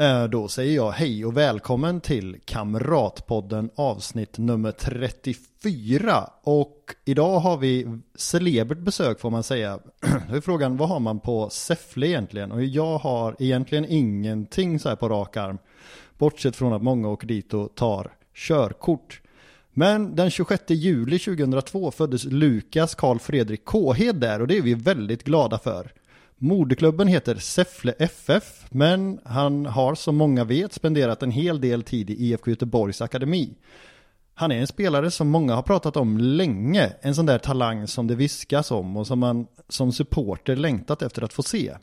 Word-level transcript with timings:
Eh, 0.00 0.24
då 0.24 0.48
säger 0.48 0.76
jag 0.76 0.90
hej 0.90 1.24
och 1.24 1.36
välkommen 1.36 2.00
till 2.00 2.36
Kamratpodden 2.44 3.70
avsnitt 3.76 4.38
nummer 4.38 4.72
34. 4.72 6.30
Och 6.42 6.94
idag 7.04 7.38
har 7.38 7.56
vi 7.56 7.98
celebert 8.14 8.78
besök 8.78 9.20
får 9.20 9.30
man 9.30 9.42
säga. 9.42 9.78
Då 10.30 10.36
är 10.36 10.40
frågan, 10.40 10.76
vad 10.76 10.88
har 10.88 11.00
man 11.00 11.20
på 11.20 11.50
Säffle 11.50 12.06
egentligen? 12.06 12.52
Och 12.52 12.64
jag 12.64 12.98
har 12.98 13.36
egentligen 13.38 13.86
ingenting 13.88 14.78
så 14.78 14.88
här 14.88 14.96
på 14.96 15.08
rak 15.08 15.36
arm. 15.36 15.58
Bortsett 16.18 16.56
från 16.56 16.72
att 16.72 16.82
många 16.82 17.08
åker 17.08 17.26
dit 17.26 17.54
och 17.54 17.74
tar 17.74 18.12
körkort. 18.34 19.20
Men 19.72 20.16
den 20.16 20.30
26 20.30 20.62
juli 20.68 21.18
2002 21.18 21.90
föddes 21.90 22.24
Lukas 22.24 22.94
Karl 22.94 23.18
Fredrik 23.18 23.64
Kåhed 23.64 24.16
där 24.16 24.40
och 24.40 24.46
det 24.46 24.58
är 24.58 24.62
vi 24.62 24.74
väldigt 24.74 25.24
glada 25.24 25.58
för. 25.58 25.92
Moderklubben 26.42 27.08
heter 27.08 27.34
Säffle 27.34 27.92
FF, 27.98 28.66
men 28.70 29.20
han 29.24 29.66
har 29.66 29.94
som 29.94 30.16
många 30.16 30.44
vet 30.44 30.72
spenderat 30.72 31.22
en 31.22 31.30
hel 31.30 31.60
del 31.60 31.82
tid 31.82 32.10
i 32.10 32.26
IFK 32.26 32.50
Göteborgs 32.50 33.00
akademi. 33.00 33.54
Han 34.34 34.52
är 34.52 34.60
en 34.60 34.66
spelare 34.66 35.10
som 35.10 35.28
många 35.28 35.54
har 35.54 35.62
pratat 35.62 35.96
om 35.96 36.18
länge, 36.18 36.92
en 37.00 37.14
sån 37.14 37.26
där 37.26 37.38
talang 37.38 37.86
som 37.86 38.06
det 38.06 38.14
viskas 38.14 38.70
om 38.70 38.96
och 38.96 39.06
som 39.06 39.18
man 39.18 39.46
som 39.68 39.92
supporter 39.92 40.56
längtat 40.56 41.02
efter 41.02 41.22
att 41.22 41.32
få 41.32 41.42
se. 41.42 41.74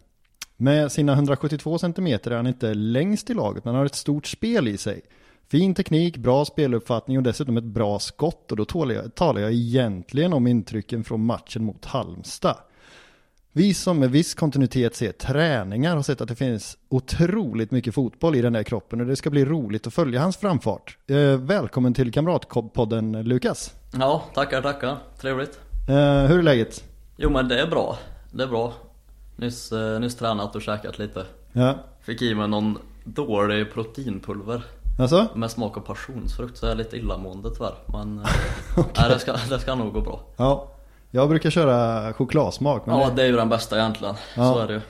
Med 0.56 0.92
sina 0.92 1.14
172 1.14 1.78
cm 1.78 2.08
är 2.08 2.32
han 2.32 2.48
inte 2.48 2.74
längst 2.74 3.30
i 3.30 3.34
laget, 3.34 3.66
men 3.66 3.74
han 3.74 3.80
har 3.80 3.86
ett 3.86 3.96
stort 3.96 4.28
spel 4.28 4.68
i 4.68 4.78
sig. 4.78 5.02
Fin 5.48 5.74
teknik, 5.76 6.18
bra 6.18 6.46
speluppfattning 6.46 7.18
och 7.18 7.24
dessutom 7.24 7.58
ett 7.58 7.64
bra 7.64 8.00
skott 8.00 8.52
och 8.52 8.58
då 8.58 8.66
talar 8.66 8.96
jag, 8.96 9.16
talar 9.16 9.42
jag 9.42 9.54
egentligen 9.54 10.34
om 10.34 10.48
intrycken 10.48 11.04
från 11.04 11.26
matchen 11.26 11.64
mot 11.64 11.86
Halmstad. 11.86 12.58
Vi 13.58 13.74
som 13.74 14.00
med 14.00 14.12
viss 14.12 14.34
kontinuitet 14.34 14.96
ser 14.96 15.12
träningar 15.12 15.96
har 15.96 16.04
sett 16.04 16.22
att 16.22 16.28
det 16.28 16.36
finns 16.36 16.78
otroligt 16.90 17.72
mycket 17.72 17.94
fotboll 17.94 18.36
i 18.36 18.42
den 18.42 18.54
där 18.54 18.64
kroppen 18.64 19.02
och 19.02 19.08
det 19.08 19.16
ska 19.16 19.30
bli 19.30 19.46
roligt 19.46 19.88
att 19.88 19.94
följa 19.94 20.22
hans 20.22 20.38
framfart. 20.38 20.98
Eh, 21.08 21.18
välkommen 21.38 21.94
till 21.94 22.12
Kamratpodden 22.12 23.24
Lukas. 23.24 23.74
Ja, 24.00 24.24
tackar, 24.34 24.62
tackar. 24.62 24.98
Trevligt. 25.22 25.60
Eh, 25.90 25.96
hur 26.26 26.40
är 26.40 26.44
läget? 26.44 26.84
Jo 27.16 27.30
men 27.30 27.48
det 27.48 27.62
är 27.62 27.68
bra. 27.68 27.98
Det 28.32 28.44
är 28.44 28.48
bra. 28.48 28.74
Nyss, 29.36 29.72
eh, 29.72 30.00
nyss 30.00 30.16
tränat 30.16 30.56
och 30.56 30.62
käkat 30.62 31.00
lite. 31.00 31.26
Ja, 31.54 31.78
Fick 32.02 32.22
i 32.22 32.36
mig 32.36 32.48
någon 32.48 32.78
dålig 33.04 33.74
proteinpulver 33.74 34.64
alltså? 35.00 35.28
med 35.36 35.52
smak 35.52 35.78
av 35.78 35.82
passionsfrukt 35.82 36.58
så 36.58 36.66
jag 36.66 36.72
är 36.72 36.76
lite 36.76 36.98
illamående 36.98 37.50
tyvärr. 37.50 37.76
Men 37.86 38.20
eh, 38.20 38.26
nej, 38.98 39.10
det, 39.10 39.20
ska, 39.20 39.36
det 39.50 39.60
ska 39.60 39.76
nog 39.76 39.94
gå 39.94 40.02
bra. 40.02 40.22
Ja, 40.38 40.72
jag 41.12 41.30
brukar 41.30 41.50
köra 41.50 42.14
chokladsmak 42.14 42.86
men, 42.86 43.00
Ja, 43.00 43.12
det, 43.16 43.22
är 43.22 43.28
ju 43.28 43.36
den 43.36 43.50
bästa 43.50 43.78
egentligen. 43.78 44.16
Ja. 44.36 44.54
Så 44.54 44.60
är 44.60 44.68
det 44.68 44.74
ju. 44.74 44.82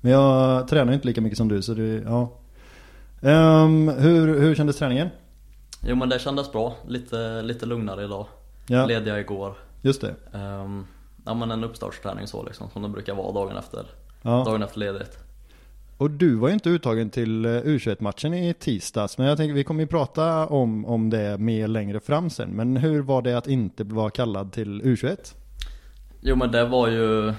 men 0.00 0.12
jag 0.12 0.68
tränar 0.68 0.92
inte 0.92 1.06
lika 1.06 1.20
mycket 1.20 1.38
som 1.38 1.48
du 1.48 1.62
så 1.62 1.74
det, 1.74 2.02
ja. 2.06 2.32
Ehm, 3.22 3.88
hur, 3.88 4.40
hur 4.40 4.54
kändes 4.54 4.76
träningen? 4.78 5.08
Jo 5.86 5.96
men 5.96 6.08
det 6.08 6.18
kändes 6.18 6.52
bra. 6.52 6.74
Lite, 6.88 7.42
lite 7.42 7.66
lugnare 7.66 8.04
idag. 8.04 8.26
Ja, 8.66 8.86
Lediga 8.86 9.20
igår. 9.20 9.54
just 9.82 10.00
det. 10.00 10.14
Ehm, 10.32 10.86
ja 11.26 11.34
men 11.34 11.50
en 11.50 11.64
uppstartsträning 11.64 12.26
så 12.26 12.42
liksom. 12.42 12.70
Som 12.72 12.82
det 12.82 12.88
brukar 12.88 13.14
vara 13.14 13.32
dagen 13.32 13.56
efter. 13.56 13.86
Ja. 14.22 14.44
Dagen 14.46 14.62
efter 14.62 14.78
ledigt. 14.78 15.18
Och 15.96 16.10
du 16.10 16.34
var 16.34 16.48
ju 16.48 16.54
inte 16.54 16.68
uttagen 16.68 17.10
till 17.10 17.44
eh, 17.44 17.48
U21-matchen 17.48 18.34
i 18.34 18.54
tisdags, 18.54 19.18
men 19.18 19.26
jag 19.26 19.36
tänker 19.36 19.54
vi 19.54 19.64
kommer 19.64 19.80
ju 19.80 19.86
prata 19.86 20.46
om, 20.46 20.84
om 20.86 21.10
det 21.10 21.38
mer 21.38 21.68
längre 21.68 22.00
fram 22.00 22.30
sen. 22.30 22.50
Men 22.50 22.76
hur 22.76 23.02
var 23.02 23.22
det 23.22 23.38
att 23.38 23.46
inte 23.46 23.84
vara 23.84 24.10
kallad 24.10 24.52
till 24.52 24.82
U21? 24.82 25.34
Jo 26.26 26.36
men 26.36 26.50
det 26.50 26.64
var 26.64 26.88
ju 26.88 27.34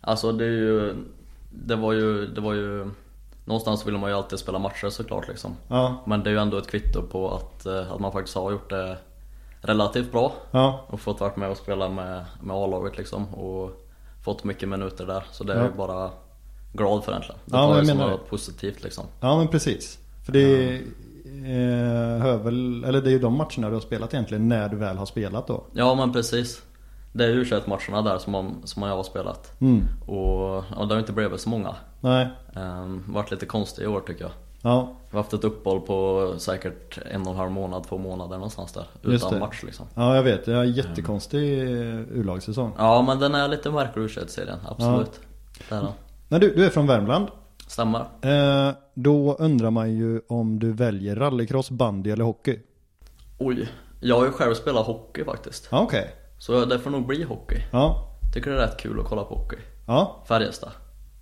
Alltså 0.00 0.32
det 0.32 0.44
är 0.44 0.48
ju 0.50 0.94
Det 1.50 1.76
var 1.76 1.92
ju, 1.92 2.26
det 2.26 2.40
var 2.40 2.52
ju 2.54 2.90
Någonstans 3.44 3.86
vill 3.86 3.98
man 3.98 4.10
ju 4.10 4.16
alltid 4.16 4.38
spela 4.38 4.58
matcher 4.58 4.88
såklart 4.88 5.28
liksom. 5.28 5.56
Ja, 5.68 6.02
Men 6.06 6.22
det 6.22 6.30
är 6.30 6.34
ju 6.34 6.40
ändå 6.40 6.58
ett 6.58 6.70
kvitto 6.70 7.02
på 7.02 7.34
att, 7.34 7.66
eh, 7.66 7.92
att 7.92 8.00
man 8.00 8.12
faktiskt 8.12 8.36
har 8.36 8.50
gjort 8.52 8.70
det 8.70 8.96
Relativt 9.60 10.12
bra. 10.12 10.32
Ja, 10.50 10.84
och 10.86 11.00
fått 11.00 11.20
varit 11.20 11.36
med 11.36 11.50
och 11.50 11.56
spela 11.56 11.88
med, 11.88 12.24
med 12.42 12.56
A-laget 12.56 12.98
liksom 12.98 13.34
och 13.34 13.86
Fått 14.24 14.44
mycket 14.44 14.68
minuter 14.68 15.06
där. 15.06 15.24
Så 15.32 15.44
det 15.44 15.52
är 15.52 15.56
Ja. 15.58 15.64
ju 15.64 15.70
bara 15.72 16.10
Glad 16.72 17.04
för 17.04 17.12
egentligen. 17.12 17.40
Det 17.44 17.56
Ja, 17.56 17.66
tar 17.66 17.76
jag 17.76 17.86
som 17.86 17.98
något 17.98 18.28
positivt 18.28 18.82
liksom. 18.84 19.04
Ja 19.20 19.38
men 19.38 19.48
precis. 19.48 19.98
För 20.24 20.32
det 20.32 20.74
eh, 21.26 22.22
hör 22.22 22.36
väl, 22.36 22.84
eller 22.84 23.00
det 23.02 23.08
är 23.08 23.12
ju 23.12 23.18
de 23.18 23.34
matcherna 23.36 23.68
du 23.68 23.74
har 23.74 23.80
spelat 23.80 24.14
egentligen 24.14 24.48
när 24.48 24.68
du 24.68 24.76
väl 24.76 24.96
har 24.96 25.06
spelat 25.06 25.46
då. 25.46 25.64
Ja 25.72 25.94
men 25.94 26.12
precis 26.12 26.62
Det 27.12 27.24
är 27.24 27.44
21 27.44 27.66
matcherna 27.66 28.02
där 28.02 28.18
som, 28.18 28.32
man, 28.32 28.62
som 28.64 28.82
jag 28.82 28.96
har 28.96 29.02
spelat 29.02 29.60
Mm. 29.60 29.84
Och 30.06 30.64
ja, 30.76 30.84
det 30.88 30.94
har 30.94 30.98
inte 30.98 31.12
blivit 31.12 31.40
så 31.40 31.48
många 31.48 31.74
Nej, 32.00 32.28
um, 32.56 33.04
Varit 33.08 33.30
lite 33.30 33.46
konstigt 33.46 33.84
i 33.84 33.86
år 33.86 34.00
tycker 34.00 34.24
jag 34.24 34.32
ja, 34.62 34.92
Vi 35.10 35.16
har 35.16 35.22
haft 35.22 35.32
ett 35.32 35.44
uppehåll 35.44 35.80
på 35.80 36.34
säkert 36.38 36.98
en 37.10 37.22
och 37.22 37.32
en 37.32 37.36
halv 37.36 37.50
månad, 37.50 37.84
två 37.84 37.98
månader 37.98 38.36
någonstans 38.36 38.72
där. 38.72 38.86
Utan 39.02 39.38
match 39.38 39.62
liksom. 39.62 39.86
ja 39.94 40.16
jag 40.16 40.22
vet. 40.22 40.44
Det 40.44 40.52
är 40.52 40.60
en 40.60 40.72
jättekonstig 40.72 41.62
eh, 41.62 42.00
U-lagssäsong. 42.00 42.72
Ja 42.78 43.02
men 43.02 43.18
den 43.18 43.34
är 43.34 43.48
lite 43.48 43.70
märklig 43.70 44.02
u 44.02 44.08
serien 44.08 44.58
absolut. 44.68 45.20
Det 45.68 45.74
är 45.74 45.80
den. 45.80 45.90
Men 46.28 46.40
du, 46.40 46.54
du 46.54 46.64
är 46.64 46.70
från 46.70 46.86
Värmland. 46.86 47.28
Stämmer. 47.66 48.00
Eh, 48.20 48.74
då 48.94 49.36
undrar 49.38 49.70
man 49.70 49.92
ju 49.92 50.20
om 50.28 50.58
du 50.58 50.72
väljer 50.72 51.16
rallycross, 51.16 51.70
bandy 51.70 52.10
eller 52.10 52.24
hockey. 52.24 52.60
Oj, 53.38 53.68
jag 54.00 54.18
har 54.18 54.24
ju 54.26 54.32
själv 54.32 54.54
spelat 54.54 54.86
hockey 54.86 55.24
faktiskt. 55.24 55.68
Ja, 55.70 55.80
okej. 55.80 56.14
Så 56.42 56.64
det 56.64 56.78
får 56.78 56.90
nog 56.90 57.06
bli 57.06 57.22
hockey. 57.22 57.62
Ja, 57.72 58.08
Tycker 58.34 58.50
det 58.50 58.56
är 58.56 58.60
rätt 58.66 58.76
kul 58.76 59.00
att 59.00 59.06
kolla 59.06 59.24
på 59.24 59.34
hockey. 59.34 59.56
ja, 59.86 60.24
Färjestad. 60.28 60.70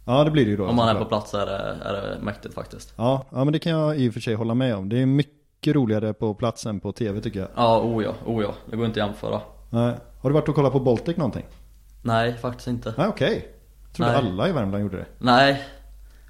ja 0.07 0.25
det 0.25 0.31
blir 0.31 0.45
det 0.45 0.51
ju 0.51 0.57
då. 0.57 0.67
Om 0.67 0.77
man 0.77 0.89
är 0.89 0.95
på 0.95 1.05
plats 1.05 1.35
är 1.35 1.47
det, 1.47 1.77
är 1.85 1.93
det 1.93 2.19
mäktigt 2.21 2.55
faktiskt. 2.55 2.95
Ja, 2.97 3.27
ja, 3.31 3.45
men 3.45 3.53
det 3.53 3.59
kan 3.59 3.73
jag 3.73 3.97
i 3.97 4.09
och 4.09 4.13
för 4.13 4.21
sig 4.21 4.35
hålla 4.35 4.55
med 4.55 4.77
om. 4.77 4.89
Det 4.89 5.03
är 5.03 5.07
mycket 5.07 5.75
roligare 5.75 6.13
på 6.13 6.35
plats 6.35 6.67
än 6.67 6.81
på 6.81 6.93
tv 6.93 7.21
tycker 7.21 7.41
jag. 7.41 7.49
Ja, 7.57 7.81
oh 7.81 8.05
ja, 8.05 8.13
oh 8.27 8.43
ja. 8.43 8.55
Det 8.71 8.77
går 8.77 8.87
inte 8.87 9.03
att 9.03 9.07
jämföra. 9.09 9.41
Nej. 9.71 9.95
Har 10.21 10.31
du 10.31 10.35
varit 10.35 10.49
och 10.49 10.55
kollat 10.55 10.73
på 10.73 10.81
Baltic 10.81 11.17
någonting? 11.17 11.47
Nej, 12.03 12.35
faktiskt 12.37 12.69
inte. 12.69 12.95
Nej, 12.99 13.09
okej. 13.09 13.49
Trodde 13.93 14.13
Nej. 14.13 14.21
alla 14.21 14.49
i 14.49 14.53
Värmland 14.53 14.83
gjorde 14.83 14.97
det. 14.97 15.07
Nej. 15.19 15.65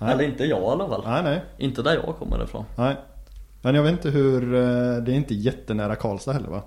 Nej. 0.01 0.13
Eller 0.13 0.25
inte 0.25 0.45
jag 0.45 0.63
i 0.63 0.67
alla 0.67 0.89
fall. 0.89 1.03
Nej, 1.07 1.23
nej, 1.23 1.43
Inte 1.59 1.83
där 1.83 1.95
jag 1.95 2.17
kommer 2.17 2.45
ifrån. 2.45 2.65
nej. 2.77 2.97
Men 3.63 3.75
jag 3.75 3.83
vet 3.83 3.93
inte 3.93 4.11
hur, 4.11 4.55
eh, 4.55 5.03
det 5.03 5.13
är 5.13 5.17
inte 5.17 5.35
jättenära 5.35 5.97
Karlstad 5.97 6.33
heller 6.33 6.49
va? 6.49 6.63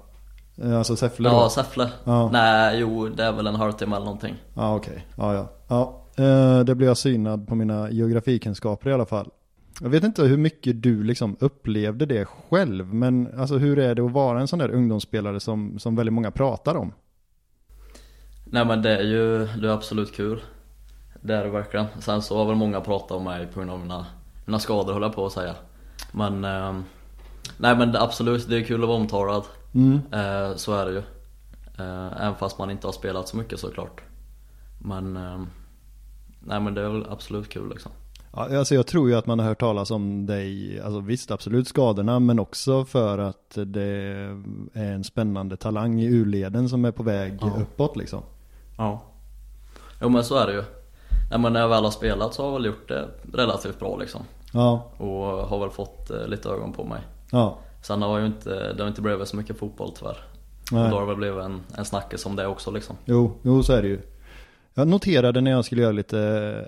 Eh, 0.61 0.77
Alltså 0.77 0.95
Säffle 0.95 1.29
då? 1.29 1.35
Ja, 1.35 1.49
Säffle. 1.49 1.89
Ja. 2.03 2.29
Nej, 2.31 2.79
jo 2.79 3.09
det 3.09 3.23
är 3.23 3.31
väl 3.31 3.47
en 3.47 3.55
halvtimme 3.55 3.95
eller 3.95 4.05
någonting. 4.05 4.35
Ja, 4.55 4.75
okej. 4.75 5.07
Ja, 5.17 5.33
ja. 5.33 5.49
ja. 5.67 5.99
Eh, 6.23 6.59
det 6.59 6.75
blir 6.75 6.87
jag 6.87 6.97
synad 6.97 7.47
på 7.47 7.55
mina 7.55 7.91
geografikunskaper 7.91 8.89
i 8.89 8.93
alla 8.93 9.05
fall. 9.05 9.29
Jag 9.81 9.89
vet 9.89 10.03
inte 10.03 10.23
hur 10.23 10.37
mycket 10.37 10.83
du 10.83 11.03
liksom 11.03 11.35
upplevde 11.39 12.05
det 12.05 12.25
själv, 12.25 12.93
men 12.93 13.39
alltså 13.39 13.57
hur 13.57 13.79
är 13.79 13.95
det 13.95 14.05
att 14.05 14.11
vara 14.11 14.41
en 14.41 14.47
sån 14.47 14.59
där 14.59 14.71
ungdomsspelare 14.71 15.39
som, 15.39 15.79
som 15.79 15.95
väldigt 15.95 16.13
många 16.13 16.31
pratar 16.31 16.75
om? 16.75 16.93
Nej 18.45 18.65
men 18.65 18.81
det 18.81 18.97
är 18.97 19.03
ju, 19.03 19.45
det 19.45 19.67
är 19.67 19.71
absolut 19.73 20.15
kul 20.15 20.41
Det 21.21 21.33
är 21.33 21.43
det 21.43 21.49
verkligen. 21.49 21.85
Sen 21.99 22.21
så 22.21 22.37
har 22.37 22.45
väl 22.45 22.55
många 22.55 22.81
pratat 22.81 23.11
om 23.11 23.23
mig 23.23 23.47
på 23.47 23.59
grund 23.59 23.71
av 23.71 23.79
mina, 23.79 24.05
mina 24.45 24.59
skador 24.59 24.93
höll 24.93 25.01
jag 25.01 25.15
på 25.15 25.25
att 25.25 25.31
säga 25.33 25.55
Men 26.11 26.45
ehm, 26.45 26.83
Nej 27.57 27.75
men 27.77 27.95
absolut, 27.95 28.49
det 28.49 28.57
är 28.57 28.63
kul 28.63 28.81
att 28.83 28.87
vara 28.87 28.97
omtalad 28.97 29.43
Mm. 29.73 29.99
eh, 30.11 30.55
Så 30.55 30.73
är 30.73 30.85
det 30.85 30.91
ju. 30.91 30.97
Eh, 31.79 32.21
Även 32.21 32.35
fast 32.35 32.57
man 32.59 32.71
inte 32.71 32.87
har 32.87 32.91
spelat 32.91 33.27
så 33.27 33.37
mycket 33.37 33.59
såklart. 33.59 34.01
Men 34.79 35.17
ehm, 35.17 35.47
Nej 36.45 36.59
men 36.59 36.73
det 36.73 36.81
är 36.81 36.89
väl 36.89 37.05
absolut 37.09 37.49
kul 37.49 37.69
liksom. 37.69 37.91
Ja, 38.35 38.57
alltså 38.57 38.75
jag 38.75 38.87
tror 38.87 39.09
ju 39.09 39.15
att 39.15 39.25
man 39.25 39.39
har 39.39 39.45
hört 39.45 39.59
talas 39.59 39.91
om 39.91 40.25
dig, 40.25 40.79
alltså 40.81 40.99
visst 40.99 41.31
absolut 41.31 41.67
skadorna, 41.67 42.19
men 42.19 42.39
också 42.39 42.85
för 42.85 43.17
att 43.17 43.57
det 43.65 43.81
är 44.73 44.93
en 44.93 45.03
spännande 45.03 45.57
talang 45.57 46.01
i 46.01 46.05
U-leden 46.05 46.69
som 46.69 46.85
är 46.85 46.91
på 46.91 47.03
väg 47.03 47.37
Ja. 47.41 47.51
uppåt 47.61 47.95
liksom. 47.97 48.21
Ja. 48.77 49.01
Jo 50.01 50.09
men 50.09 50.23
så 50.23 50.35
är 50.35 50.47
det 50.47 50.53
ju. 50.53 50.63
Nej 51.29 51.39
men 51.39 51.53
när 51.53 51.59
jag 51.59 51.69
väl 51.69 51.83
har 51.83 51.91
spelat 51.91 52.33
så 52.33 52.41
har 52.43 52.49
jag 52.49 52.57
väl 52.57 52.65
gjort 52.65 52.87
det 52.87 53.07
relativt 53.33 53.79
bra 53.79 53.97
liksom. 53.97 54.21
Ja, 54.53 54.91
Och 54.97 55.47
har 55.47 55.59
väl 55.59 55.69
fått 55.69 56.09
eh, 56.09 56.27
lite 56.27 56.49
ögon 56.49 56.73
på 56.73 56.83
mig. 56.83 57.01
Ja, 57.31 57.57
Sen 57.83 58.01
har 58.01 58.19
ju 58.19 58.25
inte, 58.25 58.73
det 58.73 58.83
har 58.83 58.87
inte 58.87 59.01
blivit 59.01 59.27
så 59.27 59.35
mycket 59.35 59.57
fotboll 59.57 59.91
tyvärr. 59.99 60.17
Och 60.71 60.77
nej. 60.77 60.89
då 60.89 60.95
har 60.95 61.01
det 61.01 61.07
väl 61.07 61.15
blivit 61.15 61.43
en, 61.43 61.61
en 61.77 61.85
snackis 61.85 62.25
om 62.25 62.35
det 62.35 62.47
också 62.47 62.71
liksom. 62.71 62.95
Jo, 63.05 63.37
jo 63.41 63.63
så 63.63 63.73
är 63.73 63.81
det 63.81 63.87
ju. 63.87 63.99
Jag 64.73 64.87
noterade 64.87 65.41
när 65.41 65.51
jag 65.51 65.65
skulle 65.65 65.81
göra 65.81 65.91
lite 65.91 66.19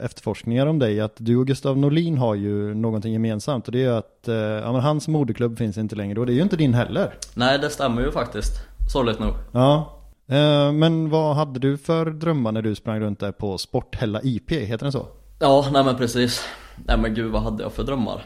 efterforskningar 0.01 0.67
om 0.67 0.79
dig 0.79 1.01
att 1.01 1.15
du 1.17 1.38
och 1.38 1.47
Gustav 1.47 1.77
Norlin 1.77 2.17
har 2.17 2.35
ju 2.35 2.73
någonting 2.73 3.13
gemensamt 3.13 3.65
och 3.65 3.71
det 3.71 3.83
är 3.83 3.91
att 3.91 4.27
eh, 4.27 4.35
ja, 4.35 4.71
men 4.71 4.81
hans 4.81 5.07
moderklubb 5.07 5.57
finns 5.57 5.77
inte 5.77 5.95
längre 5.95 6.19
och 6.19 6.25
det 6.25 6.31
är 6.31 6.35
ju 6.35 6.41
inte 6.41 6.56
din 6.56 6.73
heller. 6.73 7.13
Nej 7.33 7.59
det 7.59 7.69
stämmer 7.69 8.01
ju 8.01 8.12
faktiskt, 8.12 8.51
sorgligt 8.91 9.19
nog. 9.19 9.33
Ja, 9.51 10.00
eh, 10.27 10.71
men 10.71 11.09
vad 11.09 11.35
hade 11.35 11.59
du 11.59 11.77
för 11.77 12.06
drömmar 12.06 12.51
när 12.51 12.62
du 12.62 12.75
sprang 12.75 13.00
runt 13.00 13.19
där 13.19 13.31
på 13.31 13.57
Sporthälla 13.57 14.19
IP, 14.23 14.51
heter 14.51 14.85
den 14.85 14.91
så? 14.91 15.07
Ja, 15.39 15.69
nej 15.73 15.83
men 15.83 15.95
precis. 15.95 16.45
Nej 16.75 16.97
men 16.97 17.13
gud 17.13 17.31
vad 17.31 17.41
hade 17.41 17.63
jag 17.63 17.73
för 17.73 17.83
drömmar? 17.83 18.23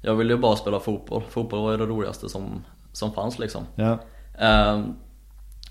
Jag 0.00 0.14
ville 0.14 0.32
ju 0.32 0.38
bara 0.38 0.56
spela 0.56 0.80
fotboll. 0.80 1.22
Fotboll 1.28 1.60
var 1.62 1.70
ju 1.70 1.76
det 1.76 1.86
roligaste 1.86 2.28
som, 2.28 2.64
som 2.92 3.12
fanns 3.12 3.38
liksom. 3.38 3.62
Ja, 3.74 3.98
Ehm, 4.38 4.94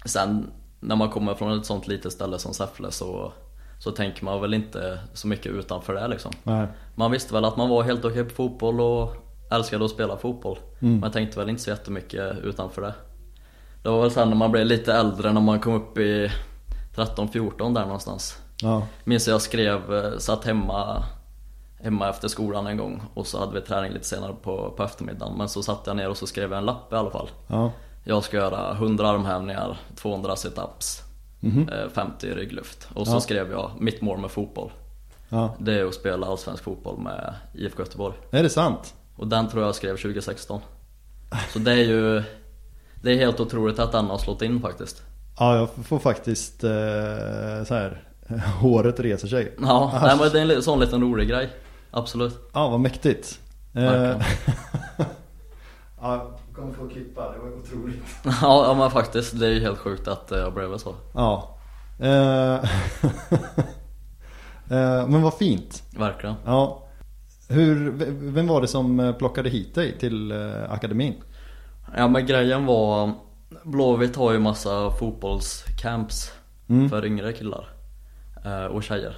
sen 0.05 0.51
när 0.79 0.95
man 0.95 1.09
kommer 1.09 1.33
från 1.33 1.59
ett 1.59 1.65
sånt 1.65 1.87
litet 1.87 2.11
ställe 2.11 2.39
som 2.39 2.53
Säffle 2.53 2.91
så, 2.91 3.33
så 3.79 3.91
tänker 3.91 4.25
man 4.25 4.41
väl 4.41 4.53
inte 4.53 4.99
så 5.13 5.27
mycket 5.27 5.51
utanför 5.51 5.93
det 5.93 6.07
liksom. 6.07 6.31
nej. 6.43 6.67
Man 6.95 7.11
visste 7.11 7.33
väl 7.33 7.45
att 7.45 7.57
man 7.57 7.69
var 7.69 7.83
helt 7.83 8.05
okej 8.05 8.23
på 8.23 8.29
fotboll 8.35 8.81
och 8.81 9.15
älskade 9.51 9.85
att 9.85 9.91
spela 9.91 10.17
fotboll. 10.17 10.57
Man 10.99 11.11
tänkte 11.11 11.39
väl 11.39 11.49
inte 11.49 11.61
så 11.61 11.69
jättemycket 11.69 12.37
utanför 12.43 12.81
det. 12.81 12.93
Det 13.83 13.89
var 13.89 14.01
väl 14.01 14.11
sen 14.11 14.29
när 14.29 14.35
man 14.35 14.51
blev 14.51 14.65
lite 14.65 14.93
äldre, 14.93 15.33
när 15.33 15.41
man 15.41 15.59
kom 15.59 15.73
upp 15.73 15.97
i 15.97 16.31
13-14 16.95 17.73
där 17.73 17.85
någonstans. 17.85 18.37
Ja, 18.61 18.87
Minns 19.03 19.27
jag 19.27 19.41
skrev, 19.41 19.93
eh, 19.95 20.17
satt 20.17 20.45
hemma 20.45 21.03
Hemma 21.85 22.09
efter 22.09 22.27
skolan 22.27 22.67
en 22.67 22.77
gång. 22.77 23.01
Och 23.13 23.27
så 23.27 23.39
hade 23.39 23.53
vi 23.53 23.61
träning 23.61 23.91
lite 23.91 24.05
senare 24.05 24.33
på, 24.43 24.73
på 24.77 24.83
eftermiddagen. 24.83 25.37
Men 25.37 25.49
så 25.49 25.63
satte 25.63 25.89
jag 25.89 25.97
ner 25.97 26.09
och 26.09 26.17
så 26.17 26.27
skrev 26.27 26.49
jag 26.51 26.57
en 26.57 26.65
lapp 26.65 26.93
i 26.93 26.95
alla 26.95 27.11
fall. 27.11 27.29
Ja, 27.47 27.71
Jag 28.03 28.23
ska 28.23 28.37
göra 28.37 28.71
100 28.73 29.07
armhävningar, 29.09 29.77
200 29.95 30.35
situps, 30.35 31.01
eh, 31.43 31.89
50 31.93 32.27
rygglyft. 32.35 32.87
Och 32.93 33.07
så 33.07 33.13
Ja. 33.15 33.19
skrev 33.19 33.51
jag 33.51 33.71
mitt 33.79 34.01
mål 34.01 34.17
med 34.19 34.31
fotboll. 34.31 34.71
Ja. 35.29 35.55
Det 35.59 35.79
är 35.79 35.85
att 35.85 35.93
spela 35.93 36.27
allsvensk 36.27 36.63
fotboll 36.63 36.97
med 36.99 37.33
IFK 37.53 37.79
Göteborg. 37.83 38.15
Är 38.31 38.43
det 38.43 38.49
sant? 38.49 38.93
Och 39.15 39.27
den 39.27 39.47
tror 39.49 39.63
jag 39.63 39.75
skrev 39.75 39.97
2016 39.97 40.61
Så 41.53 41.59
det 41.59 41.71
är 41.71 41.75
ju 41.83 42.23
Det 43.01 43.11
är 43.11 43.15
helt 43.17 43.39
otroligt 43.39 43.79
att 43.79 43.91
den 43.91 44.05
har 44.05 44.17
slått 44.17 44.41
in 44.41 44.61
faktiskt. 44.61 45.01
Ja, 45.39 45.55
jag 45.55 45.85
får 45.85 45.99
faktiskt 45.99 46.63
eh, 46.63 46.69
så 47.67 47.73
här 47.73 48.03
håret 48.61 48.99
reser 48.99 49.27
sig. 49.27 49.55
Ja, 49.61 49.99
nej, 50.03 50.17
men 50.19 50.29
det 50.47 50.53
är 50.53 50.55
en 50.57 50.63
sån 50.63 50.79
liten 50.79 51.01
rolig 51.01 51.27
grej 51.29 51.49
Absolut 51.95 52.49
Ja, 52.53 52.69
vad 52.69 52.79
mäktigt. 52.79 53.39
Eh, 53.73 53.81
Verkligen. 53.83 54.21
ja, 56.01 56.15
jag 56.47 56.55
kommer 56.55 56.73
få 56.73 56.87
klippa, 56.89 57.31
det 57.31 57.39
var 57.39 57.57
otroligt. 57.59 58.03
Ja, 58.41 58.75
men 58.77 58.91
faktiskt, 58.91 59.39
det 59.39 59.47
är 59.47 59.51
ju 59.51 59.59
helt 59.59 59.79
sjukt 59.79 60.07
att 60.07 60.29
har 60.29 60.51
blivit 60.51 60.81
så 60.81 60.95
Ja. 61.13 61.57
Eh, 61.99 62.53
eh, 64.69 65.07
men 65.07 65.21
vad 65.21 65.33
fint. 65.33 65.83
Verkligen 65.97 66.35
Ja. 66.45 66.81
Hur, 67.49 67.91
vem 68.31 68.47
var 68.47 68.61
det 68.61 68.67
som 68.67 69.13
plockade 69.19 69.49
hit 69.49 69.75
dig 69.75 69.97
till 69.99 70.33
akademin? 70.69 71.13
Ja 71.97 72.07
men 72.07 72.25
grejen 72.25 72.65
var 72.65 73.11
Blåvitt 73.63 74.15
har 74.15 74.31
ju 74.31 74.39
massa 74.39 74.91
fotbollscamps 74.91 76.31
Mm. 76.69 76.89
för 76.89 77.05
yngre 77.05 77.33
killar 77.33 77.67
och 78.71 78.83
tjejer 78.83 79.15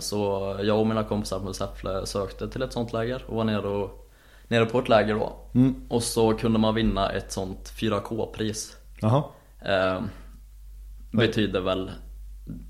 Så 0.00 0.56
jag 0.62 0.78
och 0.80 0.86
mina 0.86 1.04
kompisar 1.04 1.40
från 1.40 1.54
Säffle 1.54 2.06
sökte 2.06 2.48
till 2.48 2.62
ett 2.62 2.72
sånt 2.72 2.92
läger 2.92 3.24
och 3.28 3.36
var 3.36 3.44
nere, 3.44 3.68
och, 3.68 4.10
nere 4.48 4.64
på 4.66 4.78
ett 4.78 4.88
läger 4.88 5.14
då 5.14 5.32
Mm. 5.54 5.86
Och 5.88 6.02
så 6.02 6.32
kunde 6.34 6.58
man 6.58 6.74
vinna 6.74 7.10
ett 7.12 7.32
sånt 7.32 7.72
4K-pris 7.80 8.76
Jaha. 9.00 9.22
eh, 9.64 10.00
Betyder 11.12 11.60
väl 11.60 11.90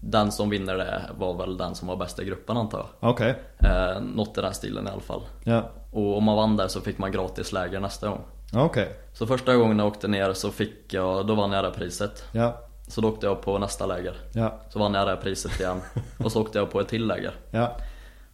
Den 0.03 0.33
som 0.33 0.51
vinner 0.51 0.77
det 0.77 1.03
var 1.19 1.35
väl 1.35 1.57
den 1.57 1.75
som 1.75 1.89
var 1.89 1.97
bäst 1.97 2.19
i 2.21 2.25
gruppen 2.25 2.57
antar 2.57 2.79
jag 3.01 3.11
Okej. 3.11 3.35
eh, 3.59 4.01
Något 4.01 4.39
i 4.39 4.41
den 4.41 4.55
stilen 4.55 4.87
i 4.87 4.91
alla 4.91 5.01
fall 5.01 5.23
Ja. 5.45 5.71
Och 5.93 6.17
om 6.17 6.25
man 6.25 6.37
vann 6.37 6.57
där 6.57 6.69
så 6.69 6.81
fick 6.81 6.99
man 6.99 7.13
gratis 7.13 7.53
läger 7.53 7.81
nästa 7.81 8.09
gång 8.09 8.21
Okej. 8.55 8.97
Så 9.13 9.27
första 9.27 9.57
gången 9.57 9.79
jag 9.79 9.89
åkte 9.89 10.09
ner 10.09 10.33
så 10.33 10.51
fick 10.51 10.95
jag, 10.95 11.27
då 11.27 11.35
vann 11.35 11.53
jag 11.53 11.65
det 11.65 11.71
priset 11.71 12.25
Ja. 12.33 12.57
Så 12.89 13.01
då 13.01 13.09
åkte 13.09 13.27
jag 13.27 13.43
på 13.43 13.59
nästa 13.59 13.87
läger 13.87 14.15
Ja. 14.33 14.61
Så 14.71 14.79
vann 14.79 14.95
jag 14.95 15.09
det 15.09 15.17
priset 15.17 15.61
igen 15.61 15.81
Och 16.25 16.33
så 16.33 16.41
åkte 16.43 16.59
jag 16.59 16.71
på 16.71 16.81
ett 16.81 16.89
till 16.89 17.07
läger 17.07 17.33
Ja. 17.51 17.77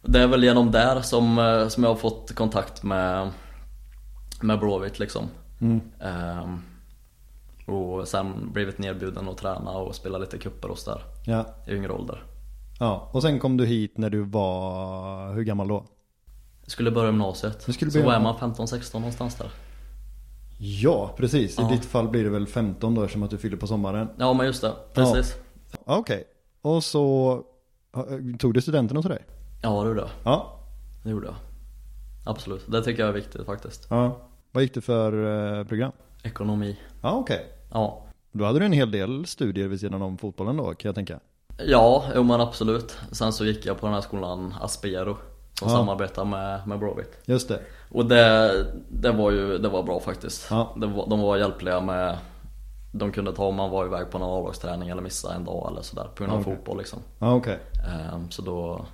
Det 0.01 0.19
är 0.21 0.27
väl 0.27 0.43
genom 0.43 0.71
där 0.71 1.01
som, 1.01 1.39
eh, 1.39 1.67
som 1.67 1.83
jag 1.83 1.89
har 1.91 1.95
fått 1.95 2.35
kontakt 2.35 2.83
med 2.83 3.29
Med 4.41 4.59
Blåvitt 4.59 4.99
liksom 4.99 5.23
Mm. 5.61 5.81
Ehm, 6.01 6.61
Och 7.67 8.07
sen 8.07 8.51
blivit 8.53 8.77
nerbjuden 8.79 9.29
att 9.29 9.37
träna 9.37 9.71
och 9.71 9.95
spela 9.95 10.17
lite 10.17 10.37
kupper 10.37 10.69
hos 10.69 10.85
där 10.85 11.01
Ja. 11.25 11.45
I 11.67 11.73
yngre 11.75 11.91
ålder 11.91 12.23
Ja. 12.79 13.09
Och 13.11 13.21
sen 13.21 13.39
kom 13.39 13.57
du 13.57 13.65
hit 13.65 13.97
när 13.97 14.09
du 14.09 14.21
var, 14.21 15.33
hur 15.33 15.43
gammal 15.43 15.67
då? 15.67 15.85
Jag 16.61 16.71
skulle 16.71 16.91
börja 16.91 17.07
gymnasiet 17.07 17.65
Du 17.65 17.73
skulle 17.73 17.91
Så 17.91 17.97
börja- 18.03 18.19
var 18.19 18.23
man 18.23 18.35
15-16 18.53 18.93
någonstans 19.01 19.35
där 19.35 19.47
Ja, 20.57 21.13
precis. 21.17 21.59
I 21.59 21.61
Ja. 21.61 21.67
ditt 21.69 21.85
fall 21.85 22.07
blir 22.09 22.23
det 22.23 22.29
väl 22.29 22.47
15 22.47 22.95
då 22.95 23.01
eftersom 23.01 23.23
att 23.23 23.29
du 23.29 23.37
fyller 23.37 23.57
på 23.57 23.67
sommaren. 23.67 24.09
Ja 24.17 24.33
men 24.33 24.45
just 24.45 24.61
det, 24.61 24.73
precis 24.93 25.35
Ja, 25.85 25.97
Okej. 25.97 26.23
Och 26.61 26.83
så 26.83 27.41
tog 28.39 28.53
du 28.53 28.61
studenten 28.61 28.97
hos 28.97 29.05
dig? 29.05 29.25
Ja 29.63 29.81
det 29.83 29.87
gjorde 29.87 29.99
jag, 30.01 30.09
Ja. 30.23 30.59
det 31.03 31.09
gjorde 31.09 31.27
jag 31.27 31.35
Absolut, 32.25 32.71
det 32.71 32.83
tycker 32.83 32.99
jag 33.01 33.09
är 33.09 33.13
viktigt 33.13 33.45
faktiskt 33.45 33.87
ja. 33.89 34.17
Vad 34.51 34.63
gick 34.63 34.73
du 34.73 34.81
för 34.81 35.13
eh, 35.59 35.63
program? 35.65 35.91
Ekonomi 36.23 36.79
Ja, 37.01 37.11
okej. 37.11 37.45
Ja 37.71 38.03
Då 38.31 38.45
hade 38.45 38.59
du 38.59 38.65
en 38.65 38.71
hel 38.71 38.91
del 38.91 39.25
studier 39.25 39.67
vid 39.67 39.79
sidan 39.79 40.01
om 40.01 40.17
fotbollen 40.17 40.57
då 40.57 40.63
kan 40.73 40.89
jag 40.89 40.95
tänka. 40.95 41.19
Ja, 41.67 42.03
jo 42.15 42.23
men 42.23 42.41
absolut. 42.41 42.97
Sen 43.11 43.33
så 43.33 43.45
gick 43.45 43.65
jag 43.65 43.79
på 43.79 43.85
den 43.85 43.93
här 43.93 44.01
skolan 44.01 44.53
Aspero 44.61 45.17
Som 45.59 45.67
Ja. 45.69 45.75
samarbetar 45.75 46.25
med, 46.25 46.67
med 46.67 46.79
Blåvitt 46.79 47.17
Just 47.25 47.47
det. 47.49 47.59
Och 47.91 48.05
det, 48.05 48.51
det 48.89 49.11
var 49.11 49.31
ju, 49.31 49.57
det 49.57 49.69
var 49.69 49.83
bra 49.83 49.99
faktiskt 49.99 50.47
Ja. 50.49 50.73
var, 50.75 51.09
De 51.09 51.19
var 51.19 51.37
hjälpliga 51.37 51.81
med 51.81 52.17
De 52.91 53.11
kunde 53.11 53.33
ta 53.33 53.45
om 53.45 53.55
man 53.55 53.69
var 53.69 53.85
iväg 53.85 54.09
på 54.11 54.17
någon 54.19 54.39
A-lagsträning 54.43 54.89
eller 54.89 55.01
missa 55.01 55.33
en 55.33 55.45
dag 55.45 55.67
eller 55.71 55.81
sådär 55.81 56.07
På 56.15 56.23
grund 56.23 56.33
av 56.33 56.41
Okej. 56.41 56.55
fotboll 56.55 56.77
liksom 56.77 56.99
Ja, 57.19 57.33
okej. 57.35 57.59
Ehm, 58.13 58.31
Så 58.31 58.41
då 58.41 58.85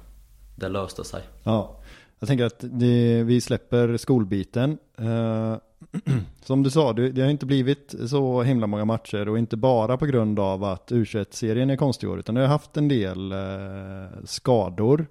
Det 0.56 0.70
löste 0.70 1.04
sig 1.04 1.22
Ja. 1.44 1.76
Jag 2.20 2.28
tänker 2.28 2.46
att 2.46 2.60
det, 2.60 3.24
vi 3.24 3.42
släpper 3.42 3.98
skolbiten. 3.98 4.78
Eh, 5.00 5.56
som 6.44 6.64
du 6.64 6.70
sa, 6.70 6.94
det, 6.94 7.22
har 7.22 7.30
inte 7.30 7.46
blivit 7.46 7.96
så 8.08 8.42
himla 8.44 8.68
många 8.68 8.86
matcher 8.86 9.30
och 9.30 9.38
inte 9.38 9.58
bara 9.58 9.98
på 9.98 10.06
grund 10.06 10.40
av 10.40 10.64
att 10.64 10.92
U21-serien 10.92 11.70
är 11.70 11.76
konstig 11.76 12.10
år, 12.10 12.20
utan 12.20 12.36
det 12.36 12.42
har 12.42 12.48
haft 12.48 12.78
en 12.78 12.88
del 12.88 13.32
eh, 13.32 13.38
skador. 14.26 15.08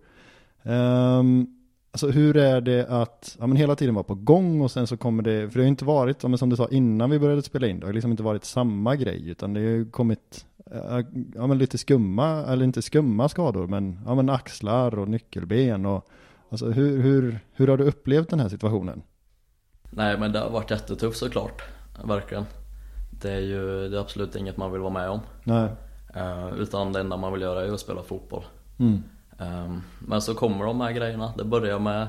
Ehm, 0.63 1.47
alltså 1.93 2.09
hur 2.11 2.37
är 2.37 2.61
det 2.61 2.87
att 2.89 3.37
ja, 3.41 3.47
men 3.47 3.57
hela 3.57 3.77
tiden 3.77 3.95
vara 3.95 4.05
på 4.05 4.15
gång 4.15 4.61
och 4.61 4.71
sen 4.71 4.87
så 4.87 4.97
kommer 4.97 5.23
det, 5.23 5.51
för 5.51 5.55
det 5.55 5.61
har 5.61 5.65
ju 5.65 5.69
inte 5.69 5.85
varit, 5.85 6.23
men 6.23 6.39
som 6.39 6.51
du 6.51 6.57
sa 6.57 6.69
innan 6.69 7.11
vi 7.11 7.19
började 7.19 7.43
spela 7.43 7.67
in, 7.67 7.81
det 7.81 7.87
har 7.87 7.93
liksom 7.93 8.11
inte 8.11 8.23
varit 8.23 8.45
samma 8.45 8.97
grej, 8.97 9.29
utan 9.29 9.55
det 9.55 9.61
har 9.61 9.67
ju 9.67 9.91
kommit 9.91 10.47
eh, 10.71 11.01
ja, 11.35 11.47
men 11.47 11.59
lite 11.59 11.79
skumma, 11.79 12.45
eller 12.47 12.65
inte 12.65 12.83
skumma 12.83 13.29
skador, 13.29 13.67
men, 13.67 14.01
ja, 14.07 14.15
men 14.15 14.31
axlar 14.31 14.99
och 14.99 15.09
nyckelben 15.09 15.87
och 15.87 16.09
Alltså 16.53 16.71
hur, 16.71 17.03
hur, 17.03 17.41
hur 17.53 17.69
har 17.69 17.77
du 17.77 17.85
upplevt 17.85 18.31
den 18.31 18.41
här 18.41 18.49
situationen? 18.49 19.03
Nej 19.91 20.19
men 20.19 20.33
det 20.33 20.39
har 20.39 20.51
varit 20.51 20.71
jättetufft 20.71 21.19
såklart 21.19 21.63
Verkligen 22.05 22.45
Det 23.11 23.33
är 23.33 23.41
ju 23.41 23.89
det 23.89 23.97
är 23.97 24.01
absolut 24.01 24.37
inget 24.37 24.57
man 24.57 24.73
vill 24.73 24.81
vara 24.81 24.93
med 24.93 25.11
om 25.11 25.21
Nej. 25.45 25.69
Ehm, 26.15 26.55
Utan 26.55 26.93
det 26.93 27.01
enda 27.01 27.17
man 27.17 27.33
vill 27.33 27.43
göra 27.43 27.65
är 27.65 27.73
att 27.73 27.81
spela 27.81 28.03
fotboll 28.03 28.45
Mm. 28.79 29.03
Ehm, 29.41 29.83
Men 29.99 30.23
så 30.23 30.35
kommer 30.35 30.65
de 30.65 30.81
här 30.81 30.93
grejerna. 30.93 31.33
Det 31.37 31.45
börjar 31.45 31.79
med 31.79 32.09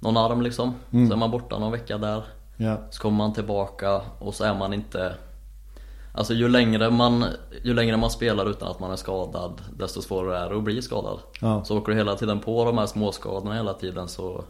någon 0.00 0.16
arm 0.16 0.42
liksom. 0.42 0.74
Mm. 0.90 1.08
Så 1.08 1.14
är 1.14 1.18
man 1.18 1.30
borta 1.30 1.58
någon 1.58 1.72
vecka 1.72 1.98
där. 1.98 2.24
Ja. 2.56 2.76
Så 2.90 3.02
kommer 3.02 3.18
man 3.18 3.32
tillbaka 3.32 4.02
och 4.18 4.34
så 4.34 4.44
är 4.44 4.54
man 4.54 4.72
inte 4.72 5.14
Alltså 6.16 6.34
ju 6.34 6.48
längre 6.48 6.90
man, 6.90 7.24
ju 7.62 7.74
längre 7.74 7.96
man 7.96 8.10
spelar 8.10 8.50
utan 8.50 8.68
att 8.68 8.80
man 8.80 8.92
är 8.92 8.96
skadad 8.96 9.62
Desto 9.76 10.02
svårare 10.02 10.38
är 10.38 10.50
det 10.50 10.56
att 10.56 10.62
bli 10.62 10.82
skadad 10.82 11.18
Ja. 11.40 11.64
Så 11.64 11.78
åker 11.78 11.92
du 11.92 11.98
hela 11.98 12.16
tiden 12.16 12.40
på 12.40 12.64
de 12.64 12.78
här 12.78 12.86
småskadorna 12.86 13.54
hela 13.54 13.74
tiden 13.74 14.08
så 14.08 14.44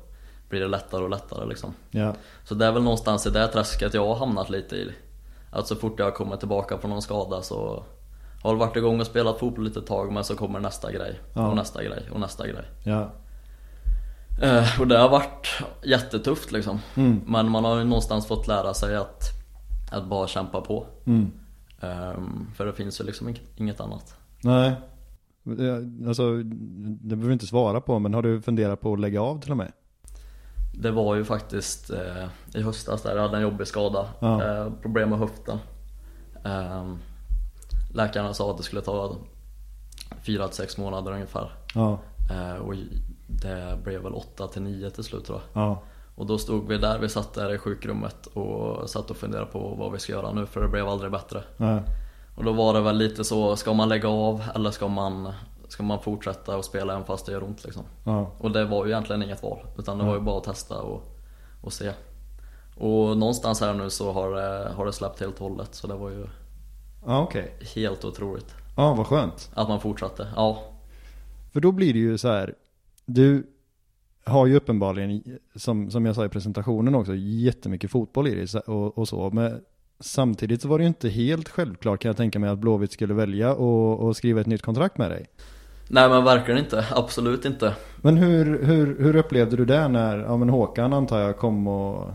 Blir 0.49 0.61
det 0.61 0.68
lättare 0.68 1.02
och 1.02 1.11
lättare 1.11 1.46
liksom 1.46 1.75
Ja. 1.90 2.14
Så 2.44 2.54
det 2.54 2.66
är 2.66 2.73
väl 2.73 2.82
någonstans 2.82 3.26
i 3.26 3.30
det 3.30 3.49
träsket 3.49 3.94
jag 3.94 4.06
har 4.06 4.14
hamnat 4.14 4.50
lite 4.50 4.76
i 4.76 4.92
Att 5.50 5.66
så 5.66 5.76
fort 5.76 5.99
jag 5.99 6.14
kommer 6.14 6.37
tillbaka 6.37 6.78
från 6.78 6.90
någon 6.90 7.02
skada 7.02 7.42
så 7.42 7.82
Har 8.45 8.51
väl 8.51 8.59
varit 8.59 8.77
igång 8.77 9.01
och 9.01 9.07
spelat 9.07 9.39
fotboll 9.39 9.65
lite 9.65 9.81
tag 9.83 10.13
men 10.13 10.25
så 10.25 10.37
kommer 10.37 10.61
nästa 10.61 10.93
grej 10.93 11.21
Ja. 11.35 11.49
och 11.49 11.57
nästa 11.57 11.83
grej 11.85 12.09
och 12.13 12.21
nästa 12.21 12.47
grej 12.47 12.65
Ja. 12.85 13.11
Eh, 14.43 14.81
Och 14.81 14.89
det 14.89 14.99
har 14.99 15.09
varit 15.09 15.49
jättetufft 15.85 16.53
liksom 16.53 16.79
Mm. 16.97 17.21
Men 17.27 17.51
man 17.51 17.65
har 17.65 17.79
ju 17.79 17.85
någonstans 17.85 18.27
fått 18.27 18.47
lära 18.49 18.75
sig 18.75 18.97
att 18.97 19.23
Att 19.93 20.07
bara 20.07 20.27
kämpa 20.27 20.61
på 20.61 20.87
Mm. 21.07 21.31
Ehm, 21.81 22.47
För 22.55 22.67
det 22.67 22.73
finns 22.73 23.01
ju 23.01 23.05
liksom 23.05 23.29
inget- 23.29 23.51
inget 23.61 23.81
annat 23.81 24.17
Nej. 24.43 24.69
Eh, 25.47 26.09
Alltså, 26.09 26.33
det 26.37 27.17
behöver 27.17 27.27
du 27.27 27.33
inte 27.33 27.47
svara 27.47 27.81
på, 27.81 27.99
men 27.99 28.15
har 28.15 28.23
du 28.23 28.43
funderat 28.43 28.81
på 28.81 28.93
att 28.93 29.01
lägga 29.01 29.23
av 29.23 29.41
till 29.41 29.51
och 29.51 29.57
med? 29.57 29.73
Det 30.75 30.91
var 30.91 31.15
ju 31.15 31.25
faktiskt 31.25 31.91
eh, 31.91 32.27
i 32.55 32.63
höstas 32.63 33.03
där 33.03 33.15
jag 33.17 33.23
hade 33.23 33.37
en 33.37 33.43
jobbig 33.43 33.67
skada 33.67 34.07
Ja. 34.21 34.43
eh, 34.45 34.73
Problem 34.83 35.11
med 35.11 35.19
höften 35.19 35.59
Ehm, 36.45 36.99
Läkarna 37.95 38.35
sa 38.35 38.51
att 38.51 38.57
det 38.57 38.63
skulle 38.63 38.83
ta 38.83 39.17
4 40.23 40.49
till 40.49 40.57
6 40.57 40.77
månader 40.79 41.13
ungefär. 41.13 41.53
Ja, 41.75 41.99
Eh, 42.31 42.55
och 42.57 42.75
det 43.27 43.79
blev 43.85 44.03
väl 44.03 44.15
8 44.15 44.49
till 44.49 44.63
9 44.63 44.91
till 44.91 45.05
slut 45.05 45.25
tror 45.25 45.41
jag. 45.53 45.63
ja, 45.63 45.83
Och 46.15 46.27
då 46.27 46.39
stod 46.39 46.69
vi 46.69 46.79
där, 46.79 46.99
vi 46.99 47.09
satt 47.09 47.35
där 47.35 47.55
i 47.55 47.59
sjukrummet 47.59 48.27
och 48.27 48.91
satt 48.91 49.11
och 49.11 49.17
funderade 49.17 49.47
på 49.47 49.75
vad 49.79 49.93
vi 49.93 49.99
ska 49.99 50.13
göra 50.13 50.33
nu 50.33 50.47
för 50.47 50.61
det 50.63 50.69
blev 50.69 50.89
aldrig 50.89 51.13
bättre. 51.13 51.43
nej, 51.57 51.83
Och 52.37 52.45
då 52.45 52.53
var 52.53 52.75
det 52.75 52.81
väl 52.81 52.97
lite 52.97 53.25
så, 53.25 53.57
ska 53.57 53.73
man 53.73 53.89
lägga 53.89 54.09
av 54.09 54.43
eller 54.55 54.71
ska 54.71 54.89
man, 54.89 55.33
ska 55.69 55.83
man 55.83 56.01
fortsätta 56.03 56.57
och 56.57 56.65
spela 56.65 56.93
även 56.93 57.05
fast 57.05 57.27
det 57.27 57.33
gör 57.33 57.43
ont 57.45 57.65
liksom? 57.65 57.83
ja, 58.05 58.31
Och 58.39 58.51
det 58.51 58.65
var 58.65 58.85
ju 58.85 58.91
egentligen 58.91 59.23
inget 59.23 59.43
val, 59.43 59.59
utan 59.79 59.99
det 59.99 60.05
var 60.05 60.15
ju 60.15 60.21
bara 60.21 60.39
att 60.39 60.45
testa 60.45 60.81
och, 60.81 61.03
och 61.63 61.73
se. 61.73 61.93
Och 62.77 63.17
någonstans 63.19 63.61
här 63.61 63.75
nu 63.75 63.91
så 63.91 64.13
har 64.13 64.31
det, 64.31 64.73
har 64.77 64.87
det 64.87 64.93
släppt 64.93 65.21
helt 65.21 65.41
och 65.41 65.49
hållet, 65.51 65.75
så 65.75 65.87
det 65.87 65.95
var 65.95 66.11
ju 66.11 66.27
ja 67.06 67.23
okej. 67.23 67.54
helt 67.75 68.04
otroligt. 68.04 68.54
Ja, 68.76 68.94
vad 68.94 69.06
skönt. 69.06 69.50
Att 69.54 69.68
man 69.68 69.80
fortsatte, 69.80 70.28
ja. 70.37 70.62
För 71.52 71.61
då 71.61 71.73
blir 71.73 71.92
det 71.92 71.99
ju 71.99 72.18
så 72.18 72.28
här, 72.28 72.54
du 73.06 73.46
har 74.25 74.46
ju 74.46 74.56
uppenbarligen, 74.56 75.38
som, 75.54 75.90
som 75.90 76.06
jag 76.06 76.14
sa 76.14 76.25
i 76.25 76.28
presentationen 76.28 76.94
också, 76.94 77.14
jättemycket 77.14 77.90
fotboll 77.90 78.28
i 78.28 78.34
dig 78.34 78.61
och, 78.66 78.99
och 78.99 79.08
så. 79.08 79.30
Men 79.30 79.61
samtidigt 80.00 80.62
så 80.62 80.68
var 80.68 80.78
det 80.78 80.82
ju 80.82 80.88
inte 80.88 81.08
helt 81.08 81.49
självklart 81.49 82.00
kan 82.00 82.08
jag 82.08 82.16
tänka 82.16 82.38
mig 82.38 82.50
att 82.50 82.58
Blåvitt 82.58 82.92
skulle 82.92 83.14
välja 83.14 83.54
och, 83.54 84.00
och 84.00 84.16
skriva 84.16 84.40
ett 84.40 84.46
nytt 84.46 84.62
kontrakt 84.62 84.99
med 84.99 85.11
dig. 85.11 85.26
Nej 85.88 86.08
men 86.08 86.25
verkligen 86.25 86.61
inte, 86.61 86.87
absolut 86.90 87.44
inte. 87.44 87.75
Men 87.96 88.16
hur, 88.16 88.62
hur, 88.62 88.99
hur 88.99 89.16
upplevde 89.16 89.56
du 89.56 89.64
det 89.64 89.88
när, 89.88 90.18
ja 90.18 90.37
men 90.37 90.49
Håkan 90.49 90.92
antar 90.92 91.20
jag 91.20 91.38
kom 91.38 91.66
och, 91.66 92.11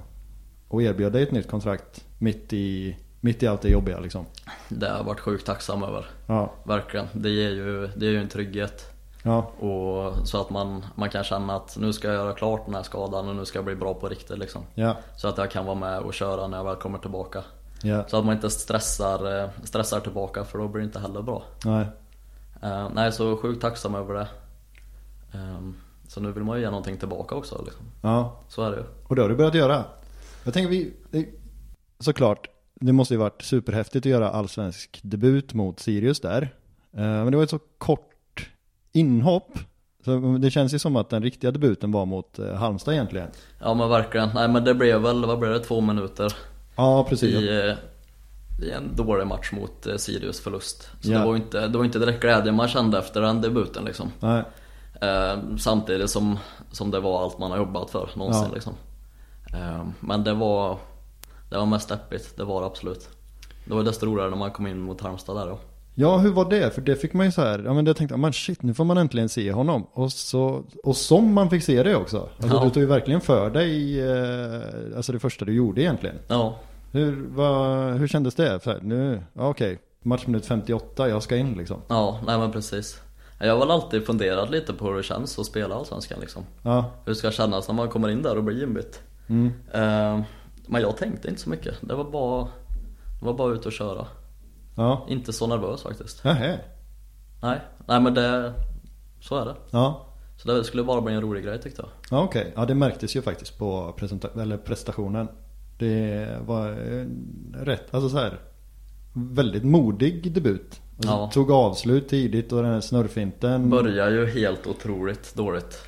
och 0.68 0.84
erbjöd 0.84 1.14
dig 1.14 1.24
ett 1.24 1.32
nytt 1.32 1.48
kontrakt 1.48 2.06
mitt 2.18 2.54
i, 2.54 2.98
mitt 3.22 3.44
i 3.44 3.48
allt 3.48 3.62
det 3.62 3.70
jobbiga 3.70 4.00
liksom? 4.00 4.26
Det 4.70 4.90
har 4.90 4.98
jag 4.98 5.04
varit 5.04 5.20
sjukt 5.20 5.46
tacksam 5.46 5.84
över, 5.84 6.06
Ja, 6.28 6.52
verkligen. 6.64 7.08
Det 7.14 7.30
ger 7.30 7.50
ju, 7.50 7.88
det 7.96 8.06
ger 8.06 8.12
ju 8.12 8.20
en 8.22 8.30
trygghet. 8.30 8.92
ja, 9.24 9.38
Och 9.42 10.28
så 10.28 10.42
att 10.42 10.50
man, 10.50 10.86
man 10.96 11.10
kan 11.10 11.24
känna 11.24 11.56
att 11.56 11.78
nu 11.78 11.94
ska 11.94 12.08
jag 12.08 12.16
göra 12.16 12.34
klart 12.34 12.66
den 12.66 12.76
här 12.76 12.84
skadan 12.84 13.30
och 13.30 13.36
nu 13.36 13.46
ska 13.46 13.58
jag 13.58 13.66
bli 13.66 13.76
bra 13.76 13.94
på 13.94 14.08
riktigt 14.10 14.38
liksom. 14.40 14.62
ja, 14.76 14.96
Så 15.18 15.28
att 15.28 15.38
jag 15.38 15.52
kan 15.52 15.66
vara 15.66 15.76
med 15.76 16.00
och 16.00 16.14
köra 16.14 16.48
när 16.48 16.58
jag 16.58 16.64
väl 16.66 16.76
kommer 16.76 16.98
tillbaka. 16.98 17.44
ja, 17.84 18.08
Så 18.08 18.18
att 18.18 18.26
man 18.26 18.36
inte 18.36 18.50
stressar, 18.50 19.42
eh, 19.44 19.50
stressar 19.64 20.00
tillbaka 20.00 20.44
för 20.46 20.58
då 20.58 20.68
blir 20.68 20.82
det 20.82 20.86
inte 20.86 21.00
heller 21.00 21.22
bra. 21.22 21.44
nej, 21.66 21.86
Eh, 22.62 22.90
nej, 22.94 23.12
så 23.12 23.38
sjukt 23.38 23.62
tacksam 23.62 23.96
över 23.96 24.14
det. 24.14 24.28
Ehm, 25.34 25.76
så 26.08 26.22
nu 26.22 26.32
vill 26.32 26.44
man 26.44 26.58
ju 26.58 26.64
ge 26.64 26.70
någonting 26.70 26.98
tillbaka 26.98 27.36
också 27.36 27.62
liksom. 27.66 27.86
ja. 28.02 28.40
Så 28.48 28.64
är 28.64 28.72
det 28.72 28.78
ju. 28.78 28.84
Och 29.08 29.16
det 29.16 29.22
har 29.22 29.30
du 29.30 29.36
börjat 29.36 29.54
göra. 29.54 29.84
Jag 30.44 30.54
tänker 30.54 30.70
vi, 30.70 30.94
såklart, 32.00 32.48
det 32.80 32.94
måste 32.94 33.14
ju 33.14 33.18
varit 33.18 33.42
superhäftigt 33.42 34.06
att 34.06 34.10
göra 34.10 34.30
allsvensk 34.30 35.00
debut 35.04 35.54
mot 35.54 35.80
Sirius 35.80 36.20
där. 36.20 36.42
Eh, 36.94 37.02
men 37.02 37.32
det 37.32 37.38
var 37.38 37.44
ett 37.44 37.50
så 37.50 37.60
kort 37.78 38.50
inhopp. 38.92 39.60
Så 40.06 40.38
det 40.42 40.52
känns 40.52 40.74
ju 40.74 40.80
som 40.80 40.96
att 40.96 41.10
den 41.10 41.24
riktiga 41.24 41.52
debuten 41.52 41.92
var 41.92 42.06
mot 42.06 42.40
eh, 42.40 42.54
Halmstad 42.54 42.94
egentligen. 42.94 43.28
Ja 43.60 43.74
men 43.74 43.90
verkligen. 43.90 44.30
Nej 44.36 44.48
men 44.48 44.64
det 44.64 44.74
blev 44.74 45.02
väl, 45.02 45.26
vad 45.26 45.40
blev 45.40 45.52
det, 45.54 45.60
två 45.60 45.82
minuter 45.82 46.34
Ja, 46.76 47.06
precis. 47.10 47.36
i, 47.36 47.50
eh, 47.68 47.76
i 48.68 48.72
en 48.72 48.96
dålig 48.96 49.28
match 49.28 49.52
mot 49.52 49.88
Sirius 49.98 50.40
förlust. 50.42 50.90
Så 51.02 51.12
Ja. 51.12 51.20
det 51.20 51.26
var 51.26 51.36
inte, 51.36 51.68
det 51.68 51.78
var 51.78 51.86
inte 51.86 52.00
direkt 52.00 52.22
glädje 52.22 52.52
man 52.52 52.68
kände 52.68 53.00
efter 53.00 53.22
den 53.22 53.42
debuten 53.42 53.86
liksom. 53.86 54.12
Nej, 54.20 54.44
samtidigt 55.60 56.10
som, 56.10 56.38
som 56.72 56.92
det 56.92 57.00
var 57.00 57.24
allt 57.24 57.40
man 57.40 57.52
har 57.52 57.58
jobbat 57.58 57.90
för 57.90 58.10
någonsin 58.16 58.46
Ja. 58.50 58.54
liksom. 58.54 58.74
Men 60.00 60.24
det 60.24 60.34
var, 60.34 60.78
det 61.50 61.58
var 61.58 61.66
mest 61.66 61.90
deppigt, 61.90 62.38
det 62.38 62.44
var 62.44 62.62
det 62.62 62.68
absolut. 62.68 63.10
Det 63.66 63.74
var 63.74 63.84
desto 63.84 64.06
roligare 64.06 64.30
när 64.30 64.38
man 64.38 64.52
kom 64.52 64.68
in 64.68 64.80
mot 64.82 65.02
Halmstad 65.02 65.36
där 65.38 65.46
då. 65.48 65.60
Ja, 65.96 66.18
hur 66.18 66.32
var 66.32 66.50
det? 66.50 66.74
För 66.76 66.82
det 66.82 66.96
fick 66.96 67.14
man 67.14 67.26
ju 67.26 67.32
så 67.32 67.42
här, 67.42 67.62
ja 67.66 67.74
men 67.74 67.86
det 67.86 67.94
tänkte 67.94 68.14
jag, 68.14 68.20
men 68.20 68.34
shit, 68.34 68.64
nu 68.64 68.74
får 68.74 68.84
man 68.86 68.98
äntligen 68.98 69.30
se 69.30 69.52
honom. 69.52 69.88
Och, 69.94 70.12
så, 70.12 70.64
och 70.84 70.96
som 70.98 71.34
man 71.34 71.50
fick 71.50 71.64
se 71.64 71.84
det 71.84 71.96
också. 71.96 72.30
Alltså 72.42 72.58
Ja. 72.58 72.64
du 72.64 72.70
tog 72.70 72.84
ju 72.84 72.86
verkligen 72.90 73.22
för 73.22 73.50
dig, 73.50 74.02
eh, 74.02 74.98
alltså 74.98 75.12
det 75.12 75.20
första 75.20 75.46
du 75.46 75.54
gjorde 75.54 75.82
egentligen. 75.82 76.16
Ja, 76.28 76.56
Hur, 76.92 77.28
vad, 77.30 77.94
hur 77.94 78.08
kändes 78.08 78.36
det? 78.36 78.60
För 78.60 78.80
nu, 78.82 79.24
ja, 79.34 79.50
okej, 79.50 79.80
matchminut 80.04 80.46
58, 80.46 81.10
jag 81.10 81.24
ska 81.24 81.38
in 81.38 81.54
liksom. 81.54 81.82
ja, 81.88 82.20
nej 82.26 82.38
men 82.40 82.52
precis. 82.52 83.02
Jag 83.40 83.54
har 83.54 83.60
väl 83.60 83.72
alltid 83.72 84.06
funderat 84.06 84.50
lite 84.50 84.74
på 84.74 84.86
hur 84.88 84.98
det 84.98 85.04
känns 85.04 85.40
att 85.40 85.46
spela 85.46 85.76
Allsvenskan 85.76 86.20
liksom. 86.20 86.44
Ja, 86.64 86.92
Hur 87.06 87.12
det 87.12 87.16
ska 87.16 87.32
kännas 87.32 87.68
när 87.68 87.76
man 87.76 87.90
kommer 87.90 88.10
in 88.10 88.22
där 88.22 88.38
och 88.38 88.44
blir 88.44 88.64
inbytt. 88.64 89.00
mm. 89.28 89.52
Eh, 89.74 90.22
men 90.70 90.82
jag 90.82 90.98
tänkte 90.98 91.28
inte 91.28 91.42
så 91.42 91.50
mycket. 91.50 91.76
Det 91.82 91.96
var 91.96 92.04
bara, 92.12 92.44
det 93.20 93.26
var 93.26 93.34
bara 93.34 93.54
ut 93.54 93.66
och 93.66 93.72
köra. 93.72 94.08
ja, 94.76 95.06
Inte 95.10 95.34
så 95.34 95.48
nervös 95.48 95.84
faktiskt. 95.84 96.24
Nähä. 96.24 96.60
Nej, 97.42 97.60
nej 97.88 98.02
men 98.02 98.14
det, 98.14 98.54
så 99.22 99.36
är 99.42 99.46
det. 99.46 99.56
Ja, 99.72 100.06
Så 100.38 100.48
det 100.48 100.64
skulle 100.64 100.84
bara 100.84 101.02
bli 101.02 101.14
en 101.14 101.22
rolig 101.22 101.44
grej 101.44 101.62
tyckte 101.62 101.82
jag. 101.82 101.90
ja 102.20 102.24
okej. 102.24 102.54
Ja, 102.56 102.66
det 102.66 102.76
märktes 102.76 103.16
ju 103.16 103.22
faktiskt 103.22 103.58
på 103.58 103.94
presenta- 103.98 104.42
eller 104.42 104.58
prestationen. 104.58 105.28
Det 105.78 106.28
var 106.46 106.70
eh, 106.70 107.06
rätt, 107.66 107.94
alltså 107.94 108.10
så 108.10 108.18
här 108.18 108.40
väldigt 109.14 109.64
modig 109.64 110.34
debut. 110.34 110.82
Alltså, 110.98 111.12
Ja. 111.12 111.30
Tog 111.34 111.52
avslut 111.52 112.10
tidigt 112.10 112.52
och 112.52 112.62
den 112.64 112.72
här 112.74 112.82
snurrfinten. 112.82 113.70
Börjar 113.70 114.10
ju 114.10 114.26
helt 114.26 114.68
otroligt 114.68 115.36
dåligt. 115.36 115.80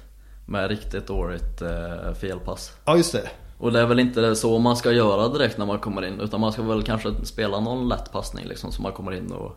Med 0.46 0.70
riktigt 0.70 1.08
dåligt 1.08 1.62
eh, 1.62 2.14
felpass. 2.14 2.72
Ja, 2.86 2.98
just 2.98 3.12
det. 3.14 3.30
Och 3.62 3.72
det 3.72 3.80
är 3.80 3.86
väl 3.86 4.00
inte 4.00 4.36
så 4.36 4.60
man 4.60 4.76
ska 4.76 4.92
göra 4.92 5.28
direkt 5.28 5.58
när 5.58 5.66
man 5.66 5.80
kommer 5.80 6.06
in. 6.06 6.20
Utan 6.20 6.42
man 6.42 6.52
ska 6.52 6.62
väl 6.62 6.84
kanske 6.84 7.10
spela 7.24 7.60
någon 7.60 7.90
lätt 7.90 8.12
passning 8.12 8.46
liksom. 8.46 8.72
Så 8.72 8.82
man 8.82 8.92
kommer 8.92 9.12
in 9.12 9.32
och 9.32 9.52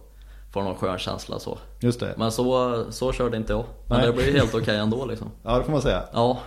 får 0.53 0.63
någon 0.63 0.75
skön 0.75 0.99
känsla 0.99 1.39
så. 1.39 1.59
Just 1.81 2.01
det. 2.01 2.15
Men 2.17 2.33
så, 2.33 2.85
så 2.91 3.13
körde 3.13 3.37
inte 3.37 3.53
jag. 3.53 3.65
Men 3.87 3.99
Nej. 3.99 4.07
det 4.07 4.13
blev 4.13 4.35
helt 4.35 4.55
okej 4.63 4.77
ändå 4.77 5.07
liksom. 5.07 5.31
Ja, 5.43 5.59
det 5.59 5.65
får 5.65 5.73
man 5.73 5.83
säga. 5.83 6.03
Ja, 6.13 6.39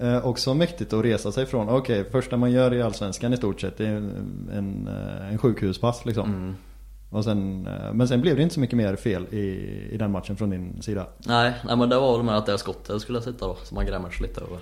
Eh, 0.00 0.26
också 0.26 0.54
mäktigt 0.54 0.92
att 0.92 1.04
resa 1.04 1.32
sig 1.32 1.46
från, 1.46 1.68
okej, 1.68 2.04
första 2.10 2.36
man 2.36 2.50
gör 2.50 2.74
i 2.74 2.82
Allsvenskan 2.82 3.32
i 3.32 3.36
stort 3.36 3.60
sett 3.60 3.80
är 3.80 3.86
en, 3.86 4.50
en, 4.52 4.88
eh, 4.88 5.32
en 5.32 5.38
sjukhuspass 5.38 6.04
liksom. 6.04 6.28
mm. 6.28 6.54
Och 7.10 7.24
sen, 7.24 7.66
eh, 7.66 7.92
men 7.92 8.08
sen 8.08 8.20
blev 8.20 8.36
det 8.36 8.42
inte 8.42 8.54
så 8.54 8.60
mycket 8.60 8.76
mer 8.76 8.96
fel 8.96 9.26
i, 9.30 9.38
i 9.90 9.96
den 9.96 10.10
matchen 10.10 10.36
från 10.36 10.50
din 10.50 10.82
sida. 10.82 11.06
Nej, 11.18 11.52
nej 11.64 11.76
men 11.76 11.88
det 11.88 11.96
var 11.96 12.16
väl 12.16 12.26
med 12.26 12.36
att 12.36 12.46
det 12.46 12.58
skottet 12.58 13.00
skulle 13.00 13.22
sitta 13.22 13.46
då. 13.46 13.56
Som 13.64 13.74
man 13.74 13.86
grämer 13.86 14.10
sig 14.10 14.26
lite 14.26 14.40
över. 14.40 14.58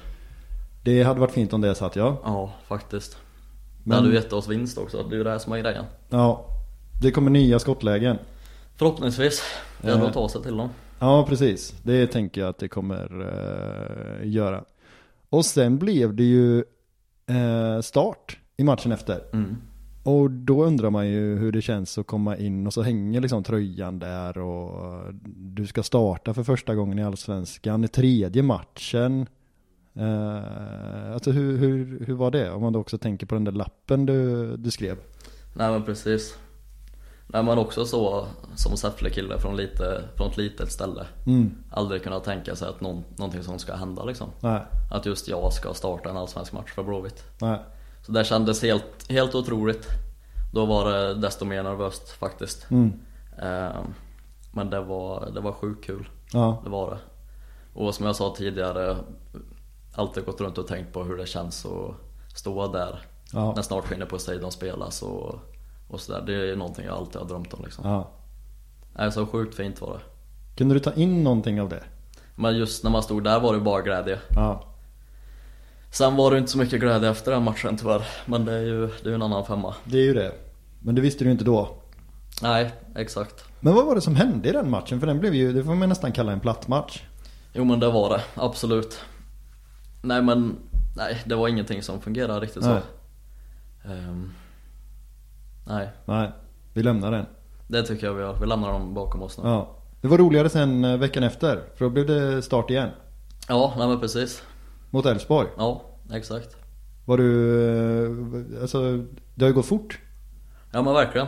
Det 0.84 1.02
hade 1.02 1.20
varit 1.20 1.30
fint 1.32 1.52
om 1.52 1.60
det 1.60 1.74
satt 1.74 1.96
ja. 1.96 2.20
Ja, 2.24 2.52
faktiskt. 2.68 3.16
Men- 3.84 3.88
Det 3.90 3.96
hade 3.96 4.08
ju 4.08 4.14
gett 4.14 4.32
oss 4.32 4.48
vinst 4.48 4.78
också. 4.78 5.02
Det 5.02 5.14
är 5.14 5.18
ju 5.18 5.24
det 5.24 5.40
som 5.40 5.52
är 5.52 5.58
grejen. 5.58 5.84
Ja, 6.08 6.44
det 7.02 7.10
kommer 7.10 7.30
nya 7.30 7.58
skottlägen. 7.58 8.18
Förhoppningsvis. 8.76 9.42
Det 9.82 9.88
gäller 9.88 10.06
att 10.06 10.12
ta 10.14 10.28
sig 10.28 10.42
till 10.42 10.56
dem. 10.56 10.68
Ja, 10.98 11.26
precis. 11.28 11.74
Det 11.82 12.06
tänker 12.06 12.40
jag 12.40 12.50
att 12.50 12.58
det 12.58 12.68
kommer 12.68 13.20
eh, 14.22 14.28
göra. 14.28 14.64
Och 15.30 15.44
sen 15.44 15.78
blev 15.78 16.14
det 16.14 16.22
ju 16.24 16.58
eh, 17.26 17.80
start 17.82 18.38
i 18.56 18.64
matchen 18.64 18.92
efter. 18.92 19.22
Mm. 19.32 19.56
Och 20.04 20.30
då 20.30 20.64
undrar 20.64 20.90
man 20.90 21.08
ju 21.08 21.38
hur 21.38 21.52
det 21.52 21.62
känns 21.62 21.98
att 21.98 22.06
komma 22.06 22.36
in 22.36 22.66
och 22.66 22.74
så 22.74 22.82
hänger 22.82 23.20
liksom 23.20 23.42
tröjan 23.44 23.98
där 23.98 24.38
och 24.38 25.04
du 25.36 25.66
ska 25.66 25.82
starta 25.82 26.34
för 26.34 26.42
första 26.44 26.74
gången 26.74 26.98
i 26.98 27.04
Allsvenskan, 27.04 27.84
i 27.84 27.88
tredje 27.88 28.42
matchen. 28.42 29.26
Eh, 29.94 31.12
alltså 31.12 31.30
hur, 31.30 31.56
hur, 31.58 32.04
hur 32.06 32.14
var 32.14 32.30
det? 32.30 32.50
Om 32.50 32.62
man 32.62 32.72
då 32.72 32.80
också 32.80 32.98
tänker 32.98 33.26
på 33.26 33.34
den 33.34 33.44
där 33.44 33.52
lappen 33.52 34.06
du, 34.06 34.56
du 34.56 34.70
skrev. 34.70 34.96
Nej 35.54 35.70
men 35.72 35.82
precis. 35.84 36.38
Nej 37.26 37.42
men 37.42 37.58
också 37.58 37.84
så 37.84 38.26
som 38.56 38.76
Säffle-kille 38.76 39.38
från, 39.38 39.56
lite, 39.56 40.02
från 40.16 40.30
ett 40.30 40.36
litet 40.36 40.72
ställe. 40.72 41.06
Mm. 41.26 41.50
Aldrig 41.70 42.02
kunnat 42.02 42.24
tänka 42.24 42.56
sig 42.56 42.68
att 42.68 42.80
någon, 42.80 43.04
någonting 43.16 43.42
sånt 43.42 43.60
ska 43.60 43.74
hända 43.74 44.04
liksom. 44.04 44.28
Nej, 44.40 44.60
Att 44.90 45.06
just 45.06 45.28
jag 45.28 45.52
ska 45.52 45.74
starta 45.74 46.10
en 46.10 46.16
allsvensk 46.16 46.52
match 46.52 46.72
för 46.74 46.82
Blåvitt. 46.82 47.24
nej. 47.40 47.58
Så 48.06 48.12
det 48.12 48.24
kändes 48.24 48.62
helt, 48.62 49.10
helt 49.10 49.34
otroligt. 49.34 49.86
Då 50.52 50.66
var 50.66 50.92
det 50.92 51.14
desto 51.14 51.44
mer 51.44 51.62
nervöst 51.62 52.10
faktiskt. 52.10 52.70
Mm. 52.70 52.92
Ehm, 53.42 53.84
Men 54.52 54.70
det 54.70 54.80
var, 54.80 55.30
det 55.34 55.40
var 55.40 55.52
sjukt 55.52 55.84
kul. 55.84 56.08
Ja, 56.32 56.60
Det 56.64 56.70
var 56.70 56.90
det. 56.90 56.98
Och 57.74 57.94
som 57.94 58.06
jag 58.06 58.16
sa 58.16 58.34
tidigare, 58.36 58.96
alltid 59.94 60.24
gått 60.24 60.40
runt 60.40 60.58
och 60.58 60.66
tänkt 60.66 60.92
på 60.92 61.04
hur 61.04 61.16
det 61.16 61.26
känns 61.26 61.66
att 61.66 61.94
stå 62.38 62.72
där 62.72 63.00
ja, 63.32 63.52
när 63.56 63.62
snart 63.62 63.86
skinner 63.86 64.06
på 64.06 64.18
stadion 64.18 64.52
spelas 64.52 65.02
och, 65.02 65.34
och 65.88 66.00
sådär. 66.00 66.22
Det 66.26 66.50
är 66.52 66.56
någonting 66.56 66.84
jag 66.84 66.94
alltid 66.96 67.20
har 67.20 67.28
drömt 67.28 67.54
om 67.54 67.64
liksom. 67.64 67.88
ja. 67.88 68.10
Nej, 68.92 69.12
så 69.12 69.26
sjukt 69.26 69.54
fint 69.54 69.80
var 69.80 69.92
det. 69.92 70.00
Kunde 70.56 70.74
du 70.74 70.80
ta 70.80 70.92
in 70.92 71.24
någonting 71.24 71.60
av 71.60 71.68
det? 71.68 71.82
Men 72.34 72.56
just 72.56 72.84
när 72.84 72.90
man 72.90 73.02
stod 73.02 73.24
där 73.24 73.40
var 73.40 73.54
det 73.54 73.60
bara 73.60 73.82
glädje. 73.82 74.18
Ja, 74.34 74.64
Sen 75.92 76.16
var 76.16 76.30
det 76.30 76.38
inte 76.38 76.50
så 76.50 76.58
mycket 76.58 76.80
glädje 76.80 77.10
efter 77.10 77.32
den 77.32 77.42
matchen 77.42 77.76
tyvärr. 77.76 78.06
Men 78.26 78.44
det 78.44 78.52
är 78.52 78.62
ju 78.62 78.90
det 79.02 79.10
är 79.10 79.14
en 79.14 79.22
annan 79.22 79.46
femma. 79.46 79.74
det 79.84 79.98
är 79.98 80.02
ju 80.02 80.14
det. 80.14 80.32
Men 80.80 80.94
det 80.94 81.00
visste 81.00 81.24
du 81.24 81.30
inte 81.30 81.44
då. 81.44 81.68
Nej, 82.42 82.70
exakt. 82.96 83.44
Men 83.60 83.74
vad 83.74 83.86
var 83.86 83.94
det 83.94 84.00
som 84.00 84.16
hände 84.16 84.48
i 84.48 84.52
den 84.52 84.70
matchen? 84.70 85.00
För 85.00 85.06
den 85.06 85.20
blev 85.20 85.34
ju, 85.34 85.52
det 85.52 85.64
får 85.64 85.74
man 85.74 85.88
nästan 85.88 86.12
kalla 86.12 86.32
en 86.32 86.40
platt 86.40 86.68
match. 86.68 87.02
Jo 87.52 87.64
men 87.64 87.80
det 87.80 87.90
var 87.90 88.08
det, 88.10 88.22
absolut. 88.34 89.00
Nej 90.02 90.22
men, 90.22 90.56
nej 90.96 91.22
det 91.26 91.34
var 91.34 91.48
ingenting 91.48 91.82
som 91.82 92.00
fungerade 92.00 92.40
riktigt 92.40 92.62
Nej. 92.62 92.80
så. 93.82 93.88
Ehm, 93.88 94.32
nej, 95.66 95.88
Nej, 96.04 96.30
vi 96.72 96.82
lämnar 96.82 97.10
den. 97.10 97.26
det 97.68 97.82
tycker 97.82 98.06
jag 98.06 98.14
vi 98.14 98.22
gör. 98.22 98.36
Vi 98.40 98.46
lämnar 98.46 98.72
dem 98.72 98.94
bakom 98.94 99.22
oss 99.22 99.38
nu. 99.38 99.44
Ja. 99.48 99.76
Det 100.00 100.08
var 100.08 100.18
roligare 100.18 100.48
sen 100.48 100.84
eh, 100.84 100.96
veckan 100.96 101.22
efter, 101.22 101.62
för 101.76 101.84
då 101.84 101.90
blev 101.90 102.06
det 102.06 102.42
start 102.42 102.70
igen. 102.70 102.90
Ja, 103.48 103.74
nej 103.78 103.88
men 103.88 104.00
precis. 104.00 104.42
Mot 104.90 105.06
Elfsborg. 105.06 105.48
Ja, 105.56 105.82
exakt. 106.12 106.56
Var 107.04 107.16
du, 107.16 107.64
eh, 108.54 108.62
alltså, 108.62 108.96
det 109.34 109.44
har 109.44 109.48
ju 109.48 109.54
gått 109.54 109.66
fort. 109.66 109.98
Ja 110.72 110.82
men 110.82 110.94
verkligen. 110.94 111.26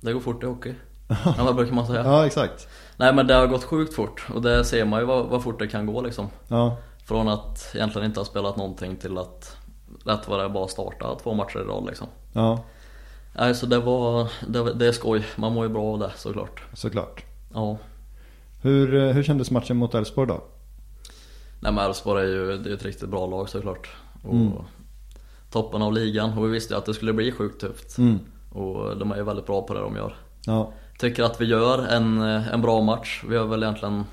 Det 0.00 0.12
går 0.12 0.20
fort 0.20 0.42
i 0.42 0.46
hockey. 0.46 0.74
Ja, 1.24 1.44
vad 1.44 1.56
brukar 1.56 1.74
man 1.74 1.86
säga? 1.86 2.04
Ja, 2.04 2.26
exakt. 2.26 2.68
Nej 2.96 3.14
men 3.14 3.26
det 3.26 3.34
har 3.34 3.46
gått 3.46 3.64
sjukt 3.64 3.94
fort 3.94 4.26
och 4.34 4.42
det 4.42 4.64
ser 4.64 4.84
man 4.84 5.00
ju 5.00 5.06
vad, 5.06 5.26
vad 5.26 5.42
fort 5.42 5.58
det 5.58 5.66
kan 5.68 5.86
gå 5.86 6.02
liksom. 6.02 6.26
Ja, 6.48 6.76
Från 7.08 7.28
att 7.28 7.70
egentligen 7.74 8.06
inte 8.06 8.20
ha 8.20 8.24
spelat 8.24 8.56
någonting 8.56 8.96
till 8.96 9.18
att 9.18 9.56
rätt 10.04 10.28
vad 10.28 10.40
det 10.40 10.48
bara 10.48 10.68
starta 10.68 11.14
två 11.22 11.34
matcher 11.34 11.58
i 11.58 11.62
rad 11.64 11.86
liksom. 11.86 12.06
ja, 12.32 12.64
Nej 13.32 13.54
så 13.54 13.66
det 13.66 13.78
var, 13.78 14.28
det, 14.48 14.74
det 14.74 14.86
är 14.86 14.92
skoj. 14.92 15.24
Man 15.36 15.52
mår 15.52 15.66
ju 15.66 15.72
bra 15.72 15.84
av 15.92 15.98
det 15.98 16.10
såklart. 16.16 16.62
såklart. 16.74 17.24
Ja. 17.54 17.78
Hur, 18.62 18.94
eh, 18.94 19.12
hur 19.12 19.22
kändes 19.22 19.50
matchen 19.50 19.76
mot 19.76 19.94
Elfsborg 19.94 20.28
då? 20.28 20.42
Nej 21.60 21.72
men 21.72 21.84
Elfsborg 21.84 22.22
är 22.22 22.26
ju 22.28 22.58
det 22.58 22.70
är 22.70 22.74
ett 22.74 22.84
riktigt 22.84 23.08
bra 23.08 23.26
lag 23.26 23.48
såklart. 23.48 23.88
Och 24.24 24.34
Mm. 24.34 24.52
toppen 25.50 25.82
av 25.82 25.92
ligan 25.92 26.38
och 26.38 26.44
vi 26.44 26.48
visste 26.48 26.74
ju 26.74 26.78
att 26.78 26.84
det 26.86 26.94
skulle 26.94 27.12
bli 27.12 27.32
sjukt 27.32 27.60
tufft. 27.60 27.98
Mm. 27.98 28.18
Och 28.52 28.96
de 28.96 29.12
är 29.12 29.16
ju 29.16 29.22
väldigt 29.22 29.46
bra 29.46 29.62
på 29.62 29.74
det 29.74 29.80
de 29.80 29.96
gör. 29.96 30.14
Ja, 30.46 30.72
Tycker 30.98 31.22
att 31.22 31.40
vi 31.40 31.44
gör 31.44 31.86
en, 31.86 32.20
en 32.22 32.62
bra 32.62 32.80
match. 32.80 33.24
Vi 33.28 33.34
gör 33.34 33.44
väl 33.46 33.62
egentligen 33.62 34.04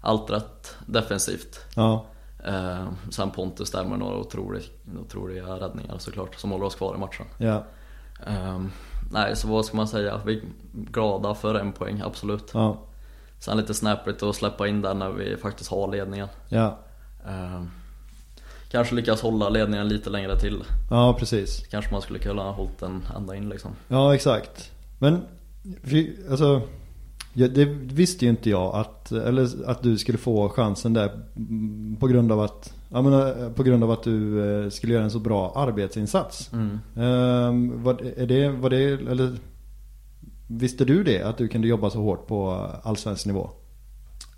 allt 0.00 0.30
rätt 0.30 0.76
defensivt. 0.86 1.60
ja, 1.76 2.04
Eh, 2.44 2.86
sen 3.10 3.30
Pontus 3.30 3.70
där 3.70 3.84
med 3.84 3.98
några 3.98 4.16
otroliga, 4.18 4.62
otroliga 5.00 5.44
räddningar 5.46 5.98
såklart 5.98 6.34
som 6.34 6.50
håller 6.50 6.64
oss 6.64 6.74
kvar 6.74 6.94
i 6.94 6.98
matchen. 6.98 7.26
ja, 7.38 7.64
Eh, 8.26 8.62
nej, 9.12 9.36
så 9.36 9.48
vad 9.48 9.64
ska 9.64 9.76
man 9.76 9.88
säga? 9.88 10.20
Vi 10.26 10.36
är 10.36 10.42
glada 10.72 11.34
för 11.34 11.54
en 11.54 11.72
poäng, 11.72 12.00
absolut. 12.04 12.50
ja, 12.54 12.78
Sen 13.38 13.56
lite 13.56 13.74
snäppigt 13.74 14.22
att 14.22 14.36
släppa 14.36 14.68
in 14.68 14.82
den 14.82 14.98
när 14.98 15.10
vi 15.10 15.36
faktiskt 15.36 15.70
har 15.70 15.88
ledningen. 15.92 16.28
ja, 16.48 16.78
Eh, 17.26 17.62
kanske 18.70 18.94
lyckas 18.94 19.22
hålla 19.22 19.48
ledningen 19.48 19.88
lite 19.88 20.10
längre 20.10 20.38
till. 20.40 20.64
ja 20.90 21.16
precis. 21.18 21.66
Kanske 21.70 21.92
man 21.92 22.02
skulle 22.02 22.18
kunna 22.18 22.42
ha 22.42 22.50
hållit 22.52 22.78
den 22.78 23.02
ända 23.16 23.34
in 23.36 23.48
liksom. 23.48 23.70
Ja, 23.88 24.14
exakt. 24.14 24.70
Men, 24.98 25.22
vi- 25.62 26.16
alltså, 26.30 26.62
ja, 27.36 27.48
det 27.48 27.64
visste 27.64 28.24
ju 28.24 28.30
inte 28.30 28.50
jag 28.50 28.74
att, 28.74 29.12
eller 29.12 29.48
att 29.66 29.82
du 29.82 29.98
skulle 29.98 30.18
få 30.18 30.48
chansen 30.48 30.92
där 30.92 31.10
på 32.00 32.06
grund 32.06 32.32
av 32.32 32.40
att, 32.40 32.74
jag 32.90 33.04
menar, 33.04 33.50
på 33.50 33.62
grund 33.62 33.84
av 33.84 33.90
att 33.90 34.02
du 34.02 34.44
eh, 34.64 34.70
skulle 34.70 34.92
göra 34.92 35.04
en 35.04 35.10
så 35.10 35.18
bra 35.18 35.52
arbetsinsats. 35.56 36.50
Mm. 36.52 36.78
Ehm, 36.96 37.82
var, 37.82 37.94
är 38.16 38.26
det, 38.26 38.48
var 38.48 38.70
det, 38.70 38.84
eller 38.84 39.36
visste 40.48 40.84
du 40.84 41.04
det? 41.04 41.22
Att 41.22 41.38
du 41.38 41.48
kunde 41.48 41.68
jobba 41.68 41.90
så 41.90 42.00
hårt 42.00 42.26
på 42.26 42.70
allsvensk 42.82 43.26
nivå? 43.26 43.50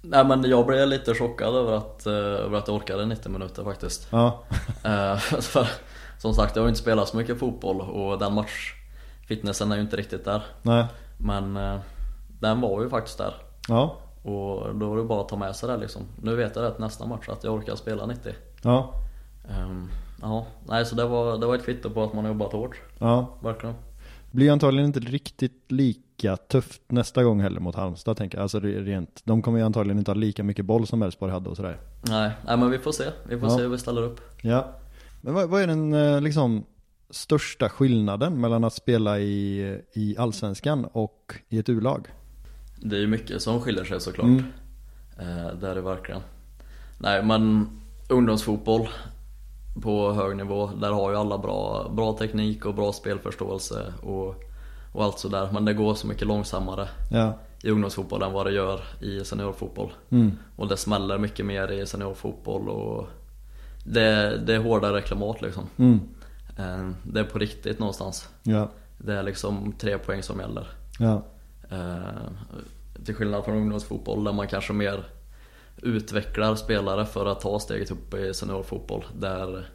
Nej 0.03 0.25
men 0.25 0.45
jag 0.45 0.67
blev 0.67 0.89
lite 0.89 1.15
chockad 1.15 1.55
över 1.55 1.73
att, 1.73 2.07
eh, 2.07 2.13
över 2.13 2.59
att 2.59 2.69
jag 2.69 2.77
orkade 2.77 3.07
90 3.07 3.33
minuter 3.33 3.65
faktiskt. 3.65 4.09
Ja, 4.11 4.43
Eh, 4.85 5.17
för, 5.19 5.69
som 6.19 6.35
sagt, 6.35 6.57
jag 6.57 6.63
har 6.63 6.67
ju 6.67 6.71
inte 6.71 6.81
spelat 6.81 7.09
så 7.09 7.17
mycket 7.17 7.39
fotboll 7.39 7.81
och 7.81 8.19
den 8.19 8.35
matchfitnessen 8.35 9.73
är 9.73 9.77
ju 9.77 9.83
inte 9.83 9.97
riktigt 9.97 10.25
där. 10.25 10.43
nej, 10.63 10.85
Men 11.19 11.57
den 12.41 12.61
var 12.61 12.83
ju 12.83 12.89
faktiskt 12.89 13.19
där. 13.19 13.35
ja, 13.69 13.97
Och 14.23 14.75
då 14.75 14.89
var 14.89 14.97
det 14.97 15.05
bara 15.05 15.21
att 15.21 15.29
ta 15.29 15.37
med 15.37 15.57
sig 15.57 15.69
det 15.69 15.77
liksom. 15.77 16.03
Nu 16.23 16.37
vet 16.37 16.57
jag 16.57 16.63
rätt 16.63 16.79
nästa 16.79 17.07
match 17.07 17.29
att 17.29 17.45
jag 17.45 17.55
orkar 17.55 17.77
spela 17.77 18.07
90. 18.07 18.33
ja, 18.63 18.95
Ehm, 19.51 19.89
ja, 20.23 20.47
nej 20.69 20.87
så 20.87 20.95
det 20.95 21.05
var, 21.05 21.39
det 21.39 21.47
var 21.47 21.55
ett 21.55 21.65
kvitto 21.65 21.91
på 21.91 22.03
att 22.05 22.13
man 22.15 22.25
har 22.25 22.33
jobbat 22.33 22.53
hårt. 22.53 22.81
ja. 22.99 23.39
Verkligen. 23.43 23.75
Blir 24.31 24.53
antagligen 24.53 24.87
inte 24.87 25.01
riktigt 25.01 25.65
lika 25.73 26.37
tufft 26.37 26.83
nästa 26.89 27.25
gång 27.25 27.41
heller 27.41 27.61
mot 27.61 27.75
Halmstad 27.75 28.17
tänker 28.17 28.39
jag. 28.39 28.43
Alltså 28.43 28.61
re- 28.61 28.85
rent, 28.85 29.21
de 29.25 29.43
kommer 29.43 29.59
ju 29.59 29.65
antagligen 29.65 29.99
inte 29.99 30.11
ha 30.11 30.15
lika 30.17 30.45
mycket 30.45 30.65
boll 30.65 30.87
som 30.87 31.03
Elfsborg 31.03 31.33
hade 31.33 31.49
och 31.51 31.57
sådär. 31.57 31.79
Nej, 32.03 32.31
nej 32.47 32.57
men 32.57 32.71
vi 32.71 32.79
får 32.79 32.93
se. 32.93 33.05
Vi 33.29 33.39
får 33.41 33.49
Ja. 33.49 33.57
se 33.57 33.63
hur 33.63 33.69
vi 33.69 33.79
ställer 33.79 34.03
upp. 34.03 34.21
Ja. 34.43 34.67
Men 35.21 35.35
vad, 35.35 35.49
vad 35.49 35.63
är 35.63 35.67
den 35.67 35.95
eh, 35.95 36.21
liksom 36.21 36.65
största 37.11 37.69
skillnaden 37.69 38.41
mellan 38.41 38.65
att 38.65 38.73
spela 38.73 39.19
i, 39.19 39.61
i 39.93 40.17
allsvenskan 40.19 40.85
och 40.93 41.35
i 41.49 41.59
ett 41.59 41.69
U-lag? 41.69 42.07
Det 42.81 42.97
är 42.97 43.01
ju 43.01 43.07
mycket 43.07 43.43
som 43.43 43.61
skiljer 43.61 43.85
sig 43.85 44.01
såklart. 44.01 44.25
Mm. 44.27 44.45
Eh, 45.19 45.53
det 45.61 45.69
är 45.69 45.75
det 45.75 45.81
verkligen. 45.81 46.21
Nej 46.99 47.23
men 47.23 47.69
ungdomsfotboll 48.09 48.89
på 49.83 50.13
hög 50.13 50.37
nivå, 50.37 50.71
där 50.81 50.93
har 50.93 51.11
ju 51.11 51.17
alla 51.17 51.39
bra, 51.39 51.89
bra 51.95 52.13
teknik 52.13 52.67
och 52.67 52.75
bra 52.75 52.93
spelförståelse 52.93 53.93
och, 54.03 54.29
och 54.93 55.05
allt 55.05 55.19
sådär. 55.19 55.49
Men 55.53 55.65
det 55.65 55.75
går 55.75 55.95
så 55.95 56.07
mycket 56.07 56.27
långsammare 56.27 56.89
Ja. 57.11 57.39
i 57.63 57.71
ungdomsfotboll 57.71 58.23
än 58.23 58.33
vad 58.33 58.47
det 58.47 58.53
gör 58.53 58.81
i 59.01 59.25
seniorfotboll. 59.25 59.93
Mm. 60.11 60.33
Och 60.57 60.69
det 60.69 60.77
smäller 60.77 61.19
mycket 61.19 61.47
mer 61.47 61.73
i 61.73 61.87
seniorfotboll 61.87 62.69
och 62.69 63.07
det, 63.85 64.37
det 64.47 64.55
är 64.55 64.59
hårdare 64.59 65.03
klimat 65.03 65.43
liksom. 65.43 65.65
Mm. 65.77 66.01
Eh, 66.59 66.91
Det 67.03 67.21
är 67.21 67.25
på 67.25 67.39
riktigt 67.39 67.79
någonstans. 67.79 68.29
Ja. 68.43 68.69
Det 68.99 69.15
är 69.15 69.23
liksom 69.23 69.73
tre 69.79 69.99
poäng 69.99 70.23
som 70.23 70.41
gäller. 70.41 70.67
Ja. 70.99 71.23
Eh, 71.71 72.31
till 73.05 73.15
skillnad 73.15 73.45
från 73.45 73.57
ungdomsfotboll 73.57 74.25
där 74.25 74.33
man 74.33 74.49
kanske 74.49 74.73
mer 74.73 75.05
utvecklar 75.77 76.55
spelare 76.55 77.07
för 77.07 77.27
att 77.27 77.41
ta 77.41 77.59
steget 77.59 77.91
upp 77.91 78.15
i 78.15 78.35
seniorfotboll. 78.35 79.05
Där, 79.19 79.69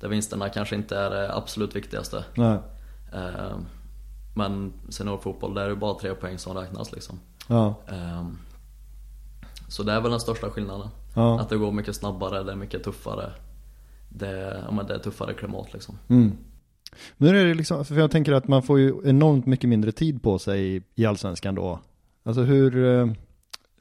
där 0.00 0.08
vinsterna 0.08 0.48
kanske 0.48 0.76
inte 0.76 0.98
är 0.98 1.10
det 1.10 1.34
absolut 1.34 1.76
viktigaste. 1.76 2.24
Nej. 2.34 2.58
Eh, 3.12 3.58
men 4.34 4.72
seniorfotboll, 4.88 5.54
där 5.54 5.64
är 5.64 5.68
det 5.68 5.76
bara 5.76 5.98
tre 5.98 6.14
poäng 6.14 6.38
som 6.38 6.56
räknas 6.56 6.92
liksom. 6.92 7.20
Ja. 7.48 7.74
Eh, 7.88 8.28
så 9.68 9.82
det 9.82 9.92
är 9.92 10.00
väl 10.00 10.10
den 10.10 10.20
största 10.20 10.50
skillnaden. 10.50 10.88
Ja. 11.14 11.40
Att 11.40 11.48
det 11.48 11.56
går 11.56 11.72
mycket 11.72 11.96
snabbare, 11.96 12.42
det 12.42 12.52
är 12.52 12.56
mycket 12.56 12.84
tuffare. 12.84 13.30
Det, 14.08 14.62
ja, 14.64 14.70
men 14.70 14.86
det 14.86 14.94
är 14.94 14.98
tuffare 14.98 15.34
klimat 15.34 15.72
liksom. 15.72 15.98
Mm. 16.08 16.36
Men 17.16 17.32
nu 17.32 17.40
är 17.40 17.44
det 17.44 17.54
liksom, 17.54 17.84
för 17.84 17.94
jag 17.94 18.10
tänker 18.10 18.32
att 18.32 18.48
man 18.48 18.62
får 18.62 18.78
ju 18.78 18.94
enormt 19.04 19.46
mycket 19.46 19.68
mindre 19.70 19.92
tid 19.92 20.22
på 20.22 20.38
sig 20.38 20.76
i, 20.76 20.82
i 20.94 21.06
allsvenskan 21.06 21.54
då. 21.54 21.78
Alltså 22.24 22.42
hur, 22.42 22.84
eh, 23.00 23.06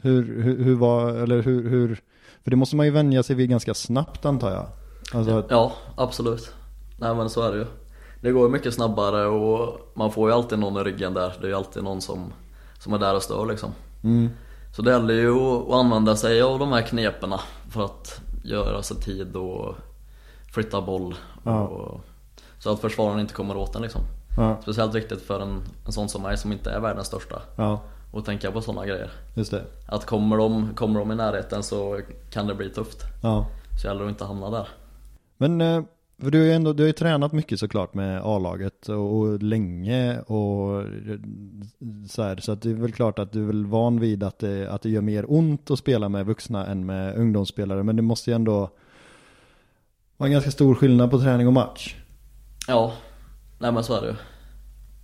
hur, 0.02 0.42
hur, 0.44 0.64
hur 0.64 0.76
var, 0.76 1.10
eller 1.10 1.42
hur, 1.42 1.70
hur, 1.70 2.02
för 2.44 2.50
det 2.52 2.56
måste 2.56 2.76
man 2.76 2.86
ju 2.86 2.92
vänja 2.92 3.24
sig 3.24 3.36
vid 3.36 3.50
ganska 3.50 3.74
snabbt 3.74 4.26
antar 4.26 4.52
jag. 4.52 4.66
Alltså, 5.14 5.38
att- 5.38 5.46
Ja, 5.50 5.72
absolut. 5.98 6.54
Nej 7.00 7.16
men 7.16 7.30
så 7.30 7.42
är 7.42 7.52
det 7.52 7.58
ju. 7.58 7.66
Det 8.22 8.32
går 8.32 8.46
ju 8.48 8.52
mycket 8.52 8.74
snabbare 8.74 9.26
och 9.26 9.92
man 9.96 10.12
får 10.12 10.30
ju 10.30 10.36
alltid 10.36 10.60
någon 10.60 10.82
i 10.82 10.84
ryggen 10.92 11.14
där. 11.14 11.34
Det 11.42 11.46
är 11.46 11.50
ju 11.50 11.56
alltid 11.56 11.84
någon 11.84 12.02
som, 12.02 12.34
som 12.80 12.94
är 12.94 13.00
där 13.00 13.16
och 13.16 13.24
stör 13.24 13.46
liksom. 13.46 13.70
mm, 14.04 14.30
Så 14.76 14.82
det 14.82 14.92
gäller 14.92 15.14
ju 15.14 15.32
att 15.40 15.72
använda 15.74 16.16
sig 16.16 16.42
av 16.42 16.60
de 16.60 16.72
här 16.72 16.82
kneperna 16.82 17.40
för 17.70 17.86
att 17.86 18.22
göra 18.44 18.82
sig 18.84 18.98
tid 18.98 19.36
och 19.36 19.76
flytta 20.54 20.82
boll. 20.82 21.16
Ja. 21.44 22.00
Så 22.64 22.72
att 22.74 22.80
försvararen 22.80 23.20
inte 23.20 23.34
kommer 23.34 23.58
åt 23.58 23.74
den 23.74 23.82
liksom. 23.82 24.02
ja, 24.38 24.58
Speciellt 24.62 24.96
viktigt 24.96 25.22
för 25.22 25.40
en, 25.40 25.62
en 25.86 25.92
sån 25.92 26.10
som 26.10 26.22
mig 26.22 26.38
som 26.38 26.52
inte 26.52 26.72
är 26.72 26.80
världens 26.80 27.08
största. 27.08 27.42
ja, 27.56 27.82
Och 28.12 28.26
tänka 28.26 28.52
på 28.52 28.62
sådana 28.62 28.86
grejer. 28.86 29.12
just 29.34 29.52
det. 29.52 29.64
Att 29.88 30.06
kommer 30.06 30.38
de, 30.38 30.74
kommer 30.76 31.00
de 31.00 31.12
i 31.12 31.16
närheten 31.16 31.64
så 31.64 32.00
kan 32.30 32.48
det 32.48 32.56
bli 32.56 32.70
tufft. 32.70 33.04
Ja. 33.24 33.48
Så 33.82 33.88
gäller 33.88 34.00
det 34.00 34.06
att 34.06 34.12
inte 34.12 34.26
hamna 34.26 34.50
där. 34.50 34.68
Men 35.38 35.62
eh, 35.62 35.84
för 36.22 36.32
du 36.32 36.48
har 36.48 36.56
ändå, 36.56 36.74
du 36.74 36.84
har 36.84 36.88
ju 36.88 36.94
tränat 36.94 37.32
mycket 37.32 37.60
såklart 37.60 37.94
med 37.94 38.22
A-laget 38.24 38.90
och, 38.90 39.18
och 39.18 39.44
länge 39.44 40.20
och 40.20 40.84
så 42.10 42.24
här, 42.24 42.38
så 42.38 42.52
att 42.52 42.62
det 42.62 42.70
är 42.70 42.74
väl 42.74 42.92
klart 42.92 43.20
att 43.20 43.32
du 43.32 43.42
är 43.44 43.48
väl 43.48 43.66
van 43.66 44.00
vid 44.00 44.24
att 44.24 44.40
det, 44.40 44.72
att 44.72 44.82
det 44.82 44.90
gör 44.90 45.02
mer 45.02 45.26
ont 45.28 45.72
att 45.72 45.80
spela 45.80 46.10
med 46.10 46.26
vuxna 46.26 46.66
än 46.66 46.86
med 46.86 47.16
ungdomsspelare 47.18 47.84
men 47.84 47.96
det 47.96 48.02
måste 48.02 48.30
ju 48.32 48.36
ändå 48.36 48.70
vara 50.18 50.28
en 50.28 50.32
ganska 50.32 50.52
stor 50.52 50.76
skillnad 50.76 51.12
på 51.12 51.20
träning 51.20 51.48
och 51.48 51.54
match. 51.54 51.96
Ja, 52.68 52.94
nej 53.60 53.72
men 53.72 53.84
så 53.84 53.98
är 53.98 54.02
det. 54.02 54.16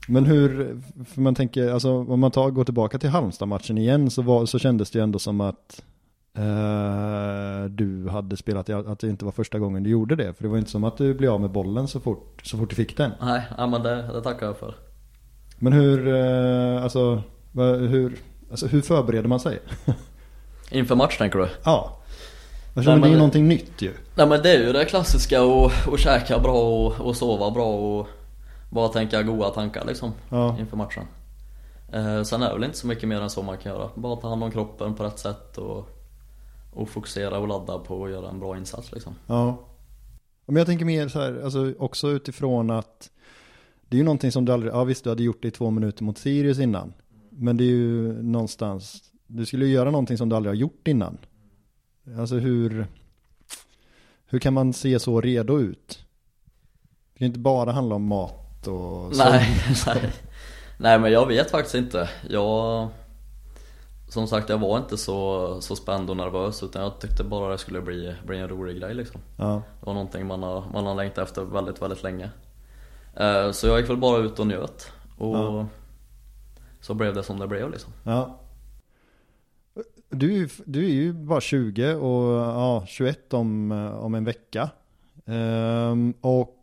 Men 0.08 0.26
hur, 0.26 0.82
för 1.06 1.22
man 1.22 1.36
tänker, 1.36 1.72
alltså 1.72 1.92
om 1.92 2.20
man 2.20 2.32
tar, 2.32 2.50
går 2.50 2.64
tillbaka 2.64 3.00
till 3.00 3.10
Halmstad-matchen 3.10 3.78
igen 3.78 4.12
så, 4.12 4.22
var, 4.22 4.46
så 4.46 4.60
kändes 4.60 4.92
det 4.92 5.00
ju 5.00 5.04
ändå 5.04 5.20
som 5.20 5.42
att 5.42 5.84
eh, 6.38 7.70
du 7.70 8.10
hade 8.10 8.38
spelat, 8.38 8.70
att 8.70 9.00
det 9.00 9.08
inte 9.08 9.26
var 9.26 9.32
första 9.32 9.60
gången 9.60 9.84
du 9.84 9.90
gjorde 9.90 10.16
det. 10.16 10.34
För 10.34 10.44
det 10.44 10.50
var 10.50 10.58
inte 10.58 10.72
som 10.72 10.84
att 10.84 10.98
du 10.98 11.14
blev 11.14 11.32
av 11.32 11.42
med 11.42 11.52
bollen 11.52 11.88
så 11.88 12.00
fort, 12.00 12.42
så 12.44 12.58
fort 12.58 12.70
du 12.70 12.76
fick 12.76 12.98
den. 12.98 13.12
Nej, 13.22 13.42
ja, 13.58 13.68
men 13.68 13.84
det, 13.84 13.96
det 13.96 14.22
tackar 14.22 14.46
jag 14.46 14.58
för. 14.58 14.76
Men 15.60 15.74
hur, 15.74 16.08
eh, 16.08 16.84
alltså, 16.84 17.24
hur, 17.90 18.16
alltså 18.52 18.68
hur 18.68 18.82
förbereder 18.82 19.30
man 19.30 19.40
sig? 19.40 19.60
Inför 20.72 20.96
match 20.96 21.18
tänker 21.18 21.40
du? 21.40 21.48
ja. 21.64 21.99
Jag 22.84 22.86
Nej, 22.86 22.96
känner 22.96 22.96
det 22.96 23.00
är 23.00 23.02
men- 23.02 23.12
ju 23.12 23.18
någonting 23.18 23.48
nytt 23.48 23.82
ju. 23.82 23.94
Nej 24.16 24.28
men 24.28 24.42
det 24.44 24.50
är 24.56 24.66
ju 24.68 24.74
det 24.74 24.86
klassiska 24.86 25.44
och, 25.44 25.72
och 25.88 26.00
käka 26.00 26.40
bra 26.40 26.62
och, 26.86 27.02
och 27.02 27.16
sova 27.16 27.52
bra 27.52 27.76
och 27.76 28.08
bara 28.72 28.88
tänka 28.88 29.24
goda 29.24 29.50
tankar 29.50 29.86
liksom 29.86 30.12
Ja. 30.30 30.58
inför 30.60 30.78
matchen. 30.78 31.04
Eh, 31.94 32.24
sen 32.24 32.42
är 32.44 32.48
det 32.48 32.54
väl 32.54 32.64
inte 32.64 32.78
så 32.78 32.88
mycket 32.88 33.10
mer 33.10 33.22
än 33.22 33.30
så 33.30 33.44
man 33.44 33.58
kan 33.58 33.72
göra. 33.72 33.90
Bara 33.96 34.16
ta 34.16 34.30
hand 34.30 34.44
om 34.44 34.52
kroppen 34.52 34.96
på 34.96 35.04
rätt 35.04 35.20
sätt 35.20 35.58
och, 35.58 35.90
och 36.74 36.90
fokusera 36.90 37.38
och 37.40 37.48
ladda 37.48 37.80
på 37.80 38.06
att 38.06 38.12
göra 38.12 38.30
en 38.30 38.40
bra 38.40 38.58
insats 38.58 38.92
liksom. 38.92 39.14
Ja. 39.28 39.58
Men 40.46 40.56
jag 40.56 40.68
tänker 40.68 40.86
mer 40.86 41.08
så 41.08 41.20
här, 41.22 41.42
alltså 41.44 41.74
också 41.80 42.08
utifrån 42.10 42.70
att 42.72 43.10
det 43.88 43.96
är 43.96 43.98
ju 43.98 44.04
någonting 44.04 44.32
som 44.32 44.46
du 44.46 44.52
aldrig, 44.54 44.74
ja 44.74 44.84
visst 44.84 45.04
du 45.04 45.10
hade 45.10 45.24
gjort 45.24 45.42
det 45.42 45.48
i 45.48 45.52
två 45.52 45.70
minuter 45.70 46.04
mot 46.04 46.18
Sirius 46.18 46.60
innan. 46.60 46.94
Men 47.30 47.58
det 47.58 47.64
är 47.64 47.66
ju 47.76 48.22
någonstans 48.24 49.04
du 49.28 49.46
skulle 49.46 49.66
ju 49.66 49.72
göra 49.72 49.92
någonting 49.92 50.18
som 50.18 50.30
du 50.30 50.36
aldrig 50.36 50.52
har 50.52 50.56
gjort 50.60 50.88
innan. 50.88 51.18
Alltså 52.18 52.36
hur, 52.36 52.88
hur 54.26 54.40
kan 54.40 54.54
man 54.54 54.74
se 54.74 55.00
så 55.00 55.22
redo 55.22 55.60
ut? 55.60 56.06
Det 57.14 57.20
kan 57.20 57.28
inte 57.28 57.40
bara 57.40 57.72
handla 57.72 57.96
om 57.96 58.04
mat 58.08 58.68
och 58.68 59.16
Nej, 59.16 59.48
nej. 59.86 60.12
nej 60.78 61.00
men 61.00 61.12
jag 61.12 61.26
vet 61.28 61.52
faktiskt 61.52 61.76
inte. 61.76 62.10
Jag 62.30 62.88
Som 64.10 64.28
sagt 64.28 64.50
jag 64.50 64.58
var 64.58 64.78
inte 64.78 64.98
så, 64.98 65.58
så 65.62 65.76
spänd 65.76 66.10
och 66.10 66.18
nervös 66.18 66.64
utan 66.64 66.82
jag 66.82 67.00
tyckte 67.00 67.24
bara 67.24 67.52
det 67.52 67.58
skulle 67.58 67.82
bli, 67.82 68.16
bli 68.26 68.38
en 68.40 68.50
rolig 68.50 68.80
grej 68.82 68.94
liksom. 68.94 69.22
Ja, 69.38 69.62
Det 69.80 69.86
var 69.86 69.94
någonting 69.94 70.28
man 70.28 70.44
har, 70.44 70.64
man 70.74 70.86
har 70.86 70.96
längtat 70.96 71.28
efter 71.28 71.42
väldigt, 71.44 71.82
väldigt 71.82 72.04
länge. 72.04 72.30
Eh, 73.16 73.52
Så 73.52 73.68
jag 73.68 73.80
gick 73.80 73.90
väl 73.90 73.98
bara 73.98 74.18
ut 74.18 74.40
och 74.40 74.48
njöt. 74.48 74.92
Och 75.18 75.36
Ja. 75.38 75.68
så 76.82 76.94
blev 76.94 77.14
det 77.14 77.24
som 77.24 77.40
det 77.40 77.48
blev 77.48 77.72
liksom. 77.72 77.94
ja. 78.04 78.40
Du, 80.10 80.32
är 80.34 80.38
ju- 80.38 80.50
du 80.66 80.86
är 80.86 80.90
ju 80.90 81.14
bara 81.14 81.42
20 81.42 81.94
och 81.96 82.34
ja, 82.40 82.84
21 82.88 83.34
om, 83.34 83.72
eh, 83.72 83.96
om 84.06 84.16
en 84.16 84.26
vecka. 84.26 84.70
Ehm, 85.26 86.14
och 86.22 86.56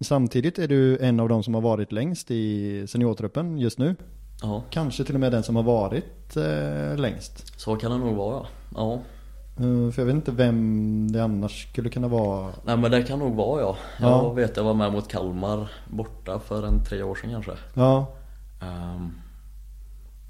samtidigt 0.00 0.58
är 0.58 0.68
du 0.68 0.98
en 0.98 1.20
av 1.20 1.28
de 1.28 1.42
som 1.42 1.54
har 1.54 1.60
varit 1.60 1.92
längst 1.92 2.30
i 2.30 2.86
seniortruppen 2.86 3.58
just 3.58 3.78
nu. 3.78 3.96
Ja, 4.42 4.62
Kanske 4.70 5.04
till 5.04 5.14
och 5.14 5.20
med 5.20 5.32
den 5.32 5.42
som 5.42 5.56
har 5.56 5.62
varit 5.62 6.36
eh, 6.36 6.96
längst. 6.98 7.60
så 7.60 7.76
kan 7.76 7.90
det 7.90 7.98
nog 7.98 8.16
vara 8.16 8.34
ja. 8.36 8.46
ja. 8.76 8.92
Eh, 9.64 9.90
för 9.92 10.02
jag 10.02 10.06
vet 10.06 10.14
inte 10.14 10.32
vem 10.32 11.12
det 11.12 11.24
annars 11.24 11.68
skulle 11.70 11.88
kunna 11.90 12.08
vara. 12.08 12.52
Nej 12.64 12.76
men 12.76 12.90
det 12.90 13.02
kan 13.02 13.18
nog 13.18 13.34
vara 13.36 13.60
ja. 13.60 13.76
Jag 14.00 14.10
Ja. 14.10 14.32
vet 14.32 14.56
jag 14.56 14.64
var 14.64 14.74
med 14.74 14.92
mot 14.92 15.08
Kalmar 15.08 15.70
borta 15.90 16.38
för 16.40 16.66
en 16.66 16.84
tre 16.84 17.02
år 17.02 17.14
sedan 17.14 17.30
kanske. 17.30 17.52
Ja. 17.74 18.06
Um, 18.62 19.12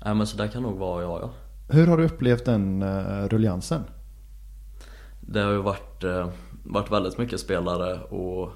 nej 0.04 0.14
men 0.14 0.26
så 0.26 0.36
det 0.36 0.48
kan 0.48 0.62
nog 0.62 0.78
vara 0.78 1.02
jag 1.02 1.20
ja. 1.22 1.30
Hur 1.72 1.86
har 1.86 1.96
du 1.96 2.04
upplevt 2.04 2.44
den 2.44 2.82
uh, 2.82 3.28
ruljansen? 3.28 3.84
Det 5.20 5.40
har 5.40 5.50
ju 5.50 5.62
varit, 5.62 6.04
eh, 6.04 6.28
varit 6.64 6.90
väldigt 6.90 7.18
mycket 7.18 7.40
spelare 7.40 8.00
och, 8.00 8.52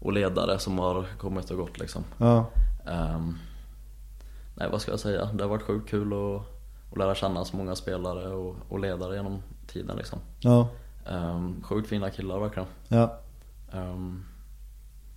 och 0.00 0.12
ledare 0.12 0.58
som 0.58 0.78
har 0.78 1.06
kommit 1.18 1.50
och 1.50 1.56
gått 1.56 1.78
liksom. 1.78 2.04
Ja. 2.18 2.46
Ehm, 2.86 3.38
nej 4.54 4.68
vad 4.70 4.80
ska 4.80 4.90
jag 4.90 5.00
säga, 5.00 5.24
det 5.24 5.44
har 5.44 5.50
varit 5.50 5.62
sjukt 5.62 5.90
kul 5.90 6.12
att, 6.12 6.42
att 6.92 6.98
lära 6.98 7.14
känna 7.14 7.44
så 7.44 7.56
många 7.56 7.74
spelare 7.74 8.28
och, 8.28 8.56
och 8.68 8.78
ledare 8.78 9.16
genom 9.16 9.42
tiden 9.66 9.96
liksom. 9.96 10.18
Ja. 10.40 10.68
Um, 11.10 11.62
sjukt 11.62 11.88
fina 11.88 12.10
killar 12.10 12.38
verkligen. 12.38 12.68
Ja. 12.88 13.18
Ehm, 13.72 14.24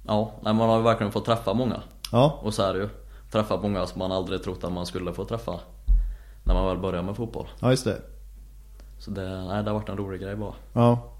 ja, 0.08 0.32
nej, 0.42 0.54
man 0.54 0.70
har 0.70 0.78
ju 0.78 0.84
verkligen 0.84 1.12
fått 1.12 1.26
träffa 1.26 1.54
många. 1.54 1.82
Ja. 2.12 2.40
Och 2.42 2.54
så 2.54 2.64
är 2.64 2.74
det 2.74 2.80
ju. 2.80 2.90
Träffat 3.32 3.62
många 3.62 3.88
som 3.88 4.00
man 4.00 4.12
aldrig 4.12 4.44
trott 4.44 4.64
att 4.64 4.74
man 4.74 4.86
skulle 4.86 5.14
få 5.14 5.26
träffa. 5.26 5.60
När 6.44 6.54
man 6.54 6.68
väl 6.68 6.78
börjar 6.78 7.04
med 7.04 7.16
fotboll. 7.16 7.48
Ja, 7.60 7.70
just 7.70 7.86
det. 7.86 8.02
Så 9.00 9.12
det, 9.12 9.22
nej, 9.22 9.64
det 9.64 9.70
har 9.70 9.80
varit 9.80 9.90
en 9.90 9.98
rolig 9.98 10.22
grej 10.22 10.36
bara. 10.36 10.54
Ja. 10.74 11.18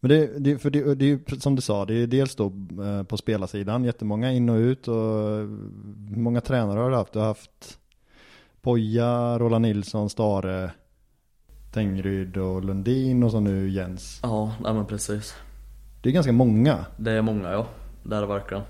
Men 0.00 0.08
det, 0.08 0.38
det, 0.38 0.58
för 0.58 0.70
det, 0.70 0.94
det 0.94 1.04
är 1.04 1.08
ju 1.08 1.40
som 1.40 1.56
du 1.56 1.62
sa, 1.62 1.84
det 1.84 1.94
är 1.94 2.06
dels 2.06 2.36
då 2.36 2.52
eh, 2.84 3.02
på 3.02 3.16
spelarsidan, 3.16 3.84
jättemånga 3.84 4.32
in 4.32 4.48
och 4.48 4.56
ut 4.56 4.88
och 4.88 4.94
eh, 4.94 5.46
hur 6.08 6.16
många 6.16 6.40
tränare 6.40 6.80
har 6.80 6.90
du 6.90 6.96
haft? 6.96 7.12
Du 7.12 7.18
har 7.18 7.26
haft 7.26 7.78
Poja, 8.62 9.38
Roland 9.38 9.62
Nilsson, 9.62 10.10
Stare, 10.10 10.70
Tengryd 11.72 12.36
och 12.36 12.64
Lundin 12.64 13.22
och 13.22 13.30
så 13.30 13.40
nu 13.40 13.70
Jens. 13.70 14.20
Ja, 14.22 14.54
nej 14.62 14.74
men 14.74 14.86
precis. 14.86 15.34
Det 16.02 16.08
är 16.08 16.12
ganska 16.12 16.32
många. 16.32 16.86
Det 16.96 17.12
är 17.12 17.22
många 17.22 17.52
ja, 17.52 17.66
det 18.02 18.16
är 18.16 18.20
det 18.20 18.26
verkligen. 18.26 18.62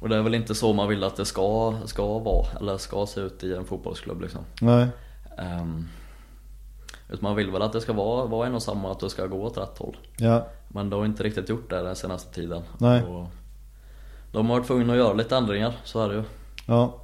Och 0.00 0.08
det 0.08 0.16
är 0.16 0.22
väl 0.22 0.34
inte 0.34 0.54
så 0.54 0.72
man 0.72 0.88
vill 0.88 1.04
att 1.04 1.16
det 1.16 1.24
ska, 1.24 1.74
ska 1.84 2.18
vara, 2.18 2.46
eller 2.60 2.78
ska 2.78 3.06
se 3.06 3.20
ut 3.20 3.44
i 3.44 3.54
en 3.54 3.64
fotbollsklubb 3.64 4.20
liksom. 4.20 4.40
Nej. 4.60 4.88
Um, 5.38 5.88
utan 7.08 7.22
man 7.22 7.36
vill 7.36 7.50
väl 7.50 7.62
att 7.62 7.72
det 7.72 7.80
ska 7.80 7.92
vara, 7.92 8.26
vara 8.26 8.46
en 8.46 8.54
och 8.54 8.62
samma, 8.62 8.92
att 8.92 9.00
det 9.00 9.10
ska 9.10 9.26
gå 9.26 9.42
åt 9.42 9.58
rätt 9.58 9.78
håll. 9.78 9.96
Ja. 10.16 10.46
Men 10.68 10.90
det 10.90 10.96
har 10.96 11.04
inte 11.04 11.22
riktigt 11.22 11.48
gjort 11.48 11.70
det 11.70 11.82
den 11.82 11.96
senaste 11.96 12.34
tiden. 12.34 12.62
Nej. 12.78 13.02
Och 13.02 13.28
de 14.32 14.46
har 14.46 14.56
varit 14.56 14.66
tvungna 14.66 14.92
att 14.92 14.98
göra 14.98 15.12
lite 15.12 15.36
ändringar, 15.36 15.74
så 15.84 16.04
är 16.04 16.08
det 16.08 16.14
ju. 16.14 16.22
Ja. 16.66 16.94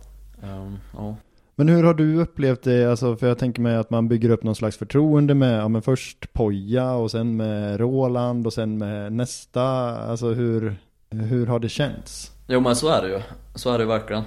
Ehm, 0.43 0.79
ja. 0.97 1.17
Men 1.55 1.69
hur 1.69 1.85
har 1.85 1.95
du 1.95 2.17
upplevt 2.21 2.63
det? 2.63 2.91
Alltså, 2.91 3.17
för 3.17 3.29
jag 3.29 3.39
tänker 3.39 3.63
mig 3.63 3.77
att 3.77 3.91
man 3.91 4.09
bygger 4.09 4.31
upp 4.31 4.43
någon 4.43 4.55
slags 4.55 4.77
förtroende 4.77 5.35
med, 5.35 5.61
ja 5.61 5.69
men 5.69 5.83
först 5.83 6.33
Poja 6.33 6.93
och 6.93 7.11
sen 7.11 7.37
med 7.37 7.81
Roland 7.81 8.47
och 8.47 8.53
sen 8.53 8.79
med 8.79 9.13
nästa. 9.13 9.63
Alltså 9.97 10.27
hur, 10.27 10.77
hur 11.11 11.47
har 11.47 11.59
det 11.59 11.69
känts? 11.69 12.32
Jo 12.47 12.61
men 12.61 12.77
så 12.77 12.89
är 12.89 13.03
det 13.03 13.09
ju, 13.09 13.21
så 13.55 13.71
är 13.71 13.79
det 13.79 13.85
ju 13.85 13.89
verkligen. 13.89 14.23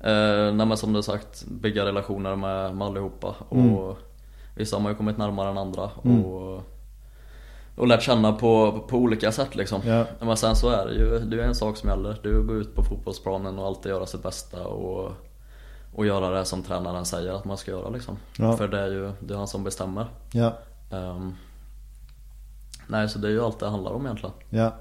Eh, 0.00 0.54
nej 0.54 0.66
men 0.66 0.76
som 0.76 0.92
du 0.92 1.02
sagt, 1.02 1.44
bygga 1.46 1.84
relationer 1.84 2.36
med, 2.36 2.76
med 2.76 2.86
allihopa. 2.86 3.34
Mm. 3.50 3.74
Och 3.74 3.98
vissa 4.54 4.76
har 4.76 4.82
man 4.82 4.92
ju 4.92 4.96
kommit 4.96 5.18
närmare 5.18 5.50
än 5.50 5.58
andra. 5.58 5.90
Mm. 6.04 6.24
Och, 6.24 6.62
och 7.76 7.86
lärt 7.86 8.02
känna 8.02 8.32
på, 8.32 8.80
på 8.88 8.96
olika 8.96 9.32
sätt 9.32 9.56
liksom. 9.56 9.80
Ja. 9.84 10.04
Men 10.20 10.36
sen 10.36 10.56
så 10.56 10.68
är 10.68 10.86
det 10.86 10.94
ju, 10.94 11.18
det 11.18 11.42
är 11.42 11.46
en 11.46 11.54
sak 11.54 11.76
som 11.76 11.88
gäller. 11.88 12.20
Du 12.22 12.42
går 12.42 12.56
ut 12.56 12.74
på 12.74 12.82
fotbollsplanen 12.82 13.58
och 13.58 13.66
alltid 13.66 13.90
göra 13.90 14.06
sitt 14.06 14.22
bästa 14.22 14.66
och, 14.66 15.12
och 15.94 16.06
göra 16.06 16.30
det 16.30 16.44
som 16.44 16.62
tränaren 16.62 17.04
säger 17.04 17.32
att 17.32 17.44
man 17.44 17.56
ska 17.56 17.70
göra 17.70 17.88
liksom. 17.88 18.16
Ja. 18.38 18.56
För 18.56 18.68
det 18.68 18.80
är 18.80 18.88
ju 18.88 19.12
det 19.20 19.34
är 19.34 19.38
han 19.38 19.48
som 19.48 19.64
bestämmer. 19.64 20.06
Ja. 20.32 20.52
Ehm, 20.90 21.34
nej 22.86 23.08
så 23.08 23.18
det 23.18 23.28
är 23.28 23.32
ju 23.32 23.44
allt 23.44 23.58
det 23.58 23.68
handlar 23.68 23.90
om 23.90 24.04
egentligen. 24.04 24.34
Ja. 24.50 24.72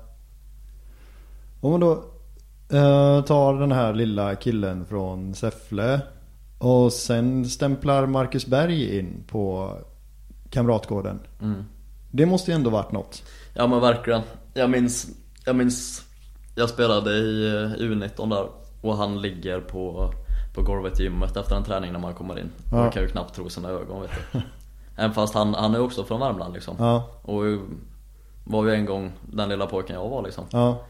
Om 1.62 1.72
man 1.72 1.80
då 1.80 2.04
eh, 2.72 3.22
tar 3.24 3.60
den 3.60 3.72
här 3.72 3.94
lilla 3.94 4.36
killen 4.36 4.86
från 4.86 5.36
Säffle 5.36 6.02
och 6.58 6.94
sen 6.94 7.46
stämplar 7.46 8.06
Marcus 8.06 8.46
Berg 8.46 9.00
in 9.00 9.24
på 9.28 9.74
Kamratgården. 10.50 11.20
Mm. 11.42 11.66
Det 12.12 12.26
måste 12.26 12.52
ju 12.52 12.56
ändå 12.56 12.70
varit 12.70 12.92
något. 12.92 13.24
Ja 13.54 13.68
men 13.68 13.82
verkligen. 13.82 14.22
Jag 14.54 14.70
minns, 14.70 15.08
jag 15.46 15.56
minns, 15.56 16.06
jag 16.56 16.70
spelade 16.70 17.12
i 17.12 17.48
eh, 17.48 17.84
U19 17.84 18.30
där 18.30 18.48
och 18.82 18.98
han 18.98 19.22
ligger 19.22 19.60
på, 19.60 20.12
på 20.56 20.62
golvet 20.62 21.00
i 21.00 21.04
gymmet 21.04 21.38
efter 21.38 21.56
en 21.56 21.64
träning 21.64 21.92
när 21.92 22.00
man 22.00 22.14
kommer 22.14 22.40
in. 22.40 22.52
Ja. 22.72 22.84
Jag 22.84 22.94
kan 22.94 23.02
ju 23.02 23.10
knappt 23.10 23.36
tro 23.36 23.50
sina 23.50 23.70
ögon 23.70 24.02
vet 24.02 24.12
du. 24.32 24.42
Även 24.98 25.14
fast 25.14 25.34
han, 25.34 25.54
han 25.54 25.76
är 25.76 25.82
också 25.82 26.04
från 26.04 26.20
Värmland 26.20 26.54
liksom. 26.54 26.76
Ja. 26.80 27.10
Och 27.22 27.44
var 28.44 28.66
ju 28.66 28.74
en 28.74 28.86
gång 28.86 29.12
den 29.22 29.50
lilla 29.50 29.66
pojken 29.66 29.96
jag 29.96 30.10
var 30.10 30.24
liksom. 30.24 30.46
Ja. 30.52 30.86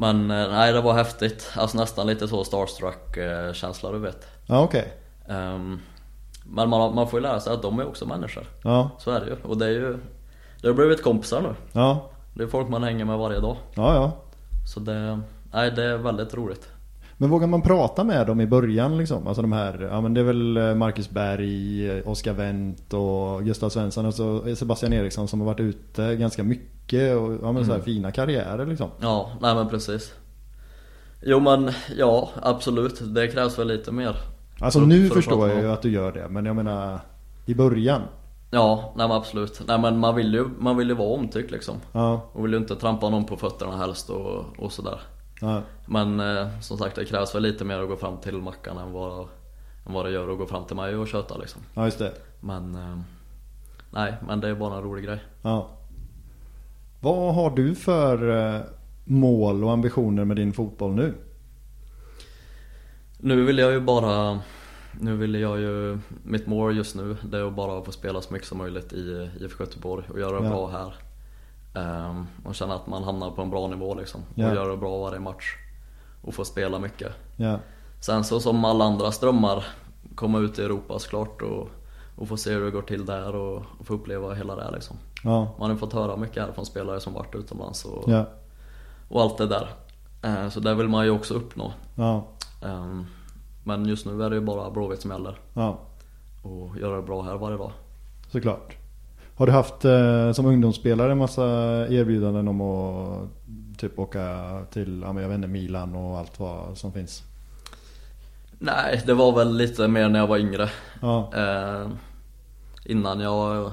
Men 0.00 0.30
eh, 0.30 0.50
nej 0.50 0.72
det 0.72 0.80
var 0.80 0.94
häftigt. 0.94 1.52
Alltså 1.56 1.78
nästan 1.78 2.06
lite 2.06 2.28
så 2.28 2.44
starstruck 2.44 3.18
känsla 3.52 3.92
du 3.92 3.98
vet. 3.98 4.26
Ja 4.46 4.62
okej. 4.62 4.92
Ehm, 5.28 5.80
men 6.44 6.68
man, 6.68 6.94
man 6.94 7.08
får 7.08 7.18
ju 7.18 7.22
lära 7.22 7.40
sig 7.40 7.52
att 7.52 7.62
de 7.62 7.78
är 7.78 7.88
också 7.88 8.06
människor. 8.06 8.46
Ja. 8.62 8.90
Så 8.98 9.10
är 9.10 9.20
det 9.20 9.26
ju. 9.26 9.36
Och 9.42 9.58
det 9.58 9.66
är 9.66 9.70
ju, 9.70 9.98
det 10.62 10.68
har 10.68 10.74
blivit 10.74 11.02
kompisar 11.02 11.40
nu. 11.40 11.54
Ja. 11.72 12.10
Det 12.34 12.42
är 12.42 12.46
folk 12.46 12.68
man 12.68 12.82
hänger 12.82 13.04
med 13.04 13.18
varje 13.18 13.40
dag. 13.40 13.56
Ja 13.74 13.94
ja. 13.94 14.12
Så 14.74 14.80
det, 14.80 15.20
nej 15.52 15.70
det 15.70 15.84
är 15.84 15.96
väldigt 15.96 16.34
roligt. 16.34 16.68
Men 17.20 17.30
vågar 17.30 17.46
man 17.46 17.62
prata 17.62 18.04
med 18.04 18.26
dem 18.26 18.40
i 18.40 18.46
början 18.46 18.98
liksom? 18.98 19.26
Alltså 19.26 19.42
de 19.42 19.52
här, 19.52 19.88
ja 19.90 20.00
men 20.00 20.14
det 20.14 20.20
är 20.20 20.24
väl 20.24 20.56
eh, 20.56 20.74
Marcus 20.74 21.10
Berg, 21.10 22.02
Oskar 22.02 22.32
Wendt 22.32 22.94
och 22.94 23.44
Gustav 23.44 23.68
Svensson 23.68 24.06
och 24.06 24.14
så 24.14 24.54
Sebastian 24.56 24.92
Eriksson 24.92 25.28
som 25.28 25.40
har 25.40 25.46
varit 25.46 25.60
ute 25.60 26.16
ganska 26.16 26.42
mycket 26.42 27.16
och 27.16 27.32
ja 27.42 27.52
men 27.52 27.64
så 27.64 27.70
här 27.70 27.74
Mm. 27.78 27.84
fina 27.84 28.10
karriärer 28.12 28.66
liksom. 28.66 28.90
Ja, 29.00 29.30
nej 29.40 29.54
men 29.54 29.68
precis. 29.68 30.14
Jo 31.22 31.40
men 31.40 31.70
ja, 31.98 32.30
absolut. 32.42 33.14
Det 33.14 33.28
krävs 33.28 33.58
väl 33.58 33.68
lite 33.68 33.92
mer. 33.92 34.16
Alltså 34.60 34.78
För- 34.78 34.86
nu 34.86 35.08
för 35.08 35.14
förstår 35.14 35.48
jag 35.48 35.62
ju 35.62 35.70
att 35.72 35.82
du 35.82 35.90
gör 35.90 36.12
det 36.12 36.28
men 36.28 36.46
jag 36.46 36.56
menar 36.56 37.00
i 37.46 37.54
början. 37.54 38.02
Ja, 38.50 38.92
nej 38.96 39.08
men 39.08 39.16
absolut. 39.16 39.62
Nej 39.66 39.78
men 39.80 39.98
man 39.98 40.14
vill 40.14 40.34
ju, 40.34 40.44
man 40.58 40.76
vill 40.76 40.88
ju 40.88 40.94
vara 40.94 41.08
omtyckt 41.08 41.50
liksom. 41.50 41.74
Ja. 41.92 42.30
Och 42.32 42.44
vill 42.44 42.52
ju 42.52 42.58
inte 42.58 42.76
trampa 42.76 43.08
någon 43.08 43.24
på 43.24 43.36
fötterna 43.36 43.76
helst 43.76 44.10
och, 44.10 44.44
och 44.58 44.72
sådär. 44.72 45.00
Ja. 45.40 45.62
Men 45.86 46.20
eh, 46.20 46.60
som 46.60 46.78
sagt 46.78 46.96
det 46.96 47.04
krävs 47.04 47.34
väl 47.34 47.42
lite 47.42 47.64
mer 47.64 47.78
att 47.78 47.88
gå 47.88 47.96
fram 47.96 48.16
till 48.16 48.36
Mackan 48.36 48.78
än 48.78 48.92
vad, 48.92 49.28
än 49.86 49.92
vad 49.92 50.04
det 50.04 50.10
gör 50.10 50.32
att 50.32 50.38
gå 50.38 50.46
fram 50.46 50.64
till 50.64 50.76
mig 50.76 50.96
och 50.96 51.08
köta 51.08 51.36
liksom. 51.36 51.62
ja 51.74 51.84
just 51.84 51.98
det. 51.98 52.12
Men 52.40 52.74
eh, 52.74 52.98
nej, 53.90 54.14
men 54.26 54.40
det 54.40 54.48
är 54.48 54.54
bara 54.54 54.76
en 54.76 54.82
rolig 54.82 55.04
grej. 55.04 55.24
Ja. 55.42 55.68
Vad 57.00 57.34
har 57.34 57.50
du 57.50 57.74
för 57.74 58.46
eh, 58.54 58.60
mål 59.04 59.64
och 59.64 59.72
ambitioner 59.72 60.24
med 60.24 60.36
din 60.36 60.52
fotboll 60.52 60.92
nu? 60.94 61.14
Nu 63.18 63.44
vill 63.44 63.58
jag 63.58 63.72
ju 63.72 63.80
bara 63.80 64.40
Nu 65.00 65.16
vill 65.16 65.34
jag 65.34 65.60
ju 65.60 65.98
Mitt 66.22 66.46
mål 66.46 66.76
just 66.76 66.96
nu 66.96 67.16
det 67.22 67.38
är 67.38 67.44
att 67.48 67.54
bara 67.54 67.84
få 67.84 67.92
spela 67.92 68.20
så 68.20 68.32
mycket 68.32 68.48
som 68.48 68.58
möjligt 68.58 68.92
i 68.92 69.30
IFK 69.40 69.64
Göteborg 69.64 70.04
och 70.12 70.20
göra 70.20 70.38
det 70.40 70.44
Ja. 70.44 70.50
bra 70.50 70.68
här 70.68 70.94
Ehm, 71.74 72.26
Och 72.44 72.54
känna 72.54 72.74
att 72.74 72.86
man 72.86 73.04
hamnar 73.04 73.30
på 73.30 73.42
en 73.42 73.50
bra 73.50 73.68
nivå 73.68 73.94
liksom 73.94 74.20
Ja. 74.34 74.48
Och 74.48 74.54
göra 74.54 74.68
det 74.70 74.76
bra 74.76 74.98
varje 74.98 75.20
match 75.20 75.56
Och 76.22 76.34
få 76.34 76.44
spela 76.44 76.78
mycket 76.78 77.12
Ja. 77.36 77.58
Sen 78.00 78.24
så 78.24 78.40
som 78.40 78.64
alla 78.64 78.84
andra 78.84 79.10
drömmar 79.20 79.64
Komma 80.14 80.38
ut 80.38 80.58
i 80.58 80.62
Europa 80.62 80.98
såklart 80.98 81.42
och, 81.42 81.68
och 82.16 82.28
få 82.28 82.36
se 82.36 82.50
hur 82.52 82.64
det 82.64 82.70
går 82.70 82.82
till 82.82 83.06
där 83.06 83.34
och, 83.36 83.62
och 83.78 83.86
få 83.86 83.94
uppleva 83.94 84.34
hela 84.34 84.56
det 84.56 84.70
liksom 84.70 84.96
Ja. 85.24 85.40
Man 85.58 85.60
har 85.60 85.70
ju 85.70 85.76
fått 85.76 85.92
höra 85.92 86.16
mycket 86.16 86.42
här 86.46 86.52
från 86.52 86.66
spelare 86.66 87.00
som 87.00 87.12
varit 87.14 87.34
utomlands 87.34 87.84
och, 87.84 88.08
och 89.08 89.22
allt 89.22 89.38
det 89.38 89.46
där 89.46 89.68
Ehm, 90.22 90.50
Så 90.50 90.60
det 90.60 90.74
vill 90.74 90.88
man 90.88 91.04
ju 91.04 91.10
också 91.10 91.34
uppnå. 91.34 91.72
Ehm, 92.62 93.06
Men 93.64 93.86
just 93.86 94.06
nu 94.06 94.22
är 94.22 94.30
det 94.30 94.36
ju 94.36 94.42
bara 94.42 94.70
Blåvitt 94.70 95.00
som 95.02 95.10
gäller. 95.10 95.38
Och 96.42 96.76
göra 96.78 96.96
det 96.96 97.02
bra 97.02 97.22
här 97.22 97.34
varje 97.36 97.56
dag. 97.56 97.72
Såklart. 98.32 98.76
Har 99.40 99.46
du 99.46 99.52
haft 99.52 99.84
eh, 99.84 100.32
som 100.32 100.46
ungdomsspelare 100.46 101.12
en 101.12 101.18
massa 101.18 101.42
erbjudanden 101.88 102.48
om 102.48 102.60
att 102.60 103.28
typ 103.78 103.98
åka 103.98 104.46
till, 104.70 105.02
jag 105.02 105.14
vet 105.14 105.34
inte, 105.34 105.48
Milan 105.48 105.94
och 105.94 106.18
allt 106.18 106.40
vad 106.40 106.78
som 106.78 106.92
finns? 106.92 107.22
Nej, 108.58 109.02
det 109.06 109.14
var 109.14 109.32
väl 109.36 109.56
lite 109.56 109.88
mer 109.88 110.08
när 110.08 110.18
jag 110.18 110.26
var 110.26 110.38
yngre. 110.38 110.68
Ja, 111.00 111.32
Eh, 111.34 111.88
innan 112.84 113.20
jag 113.20 113.72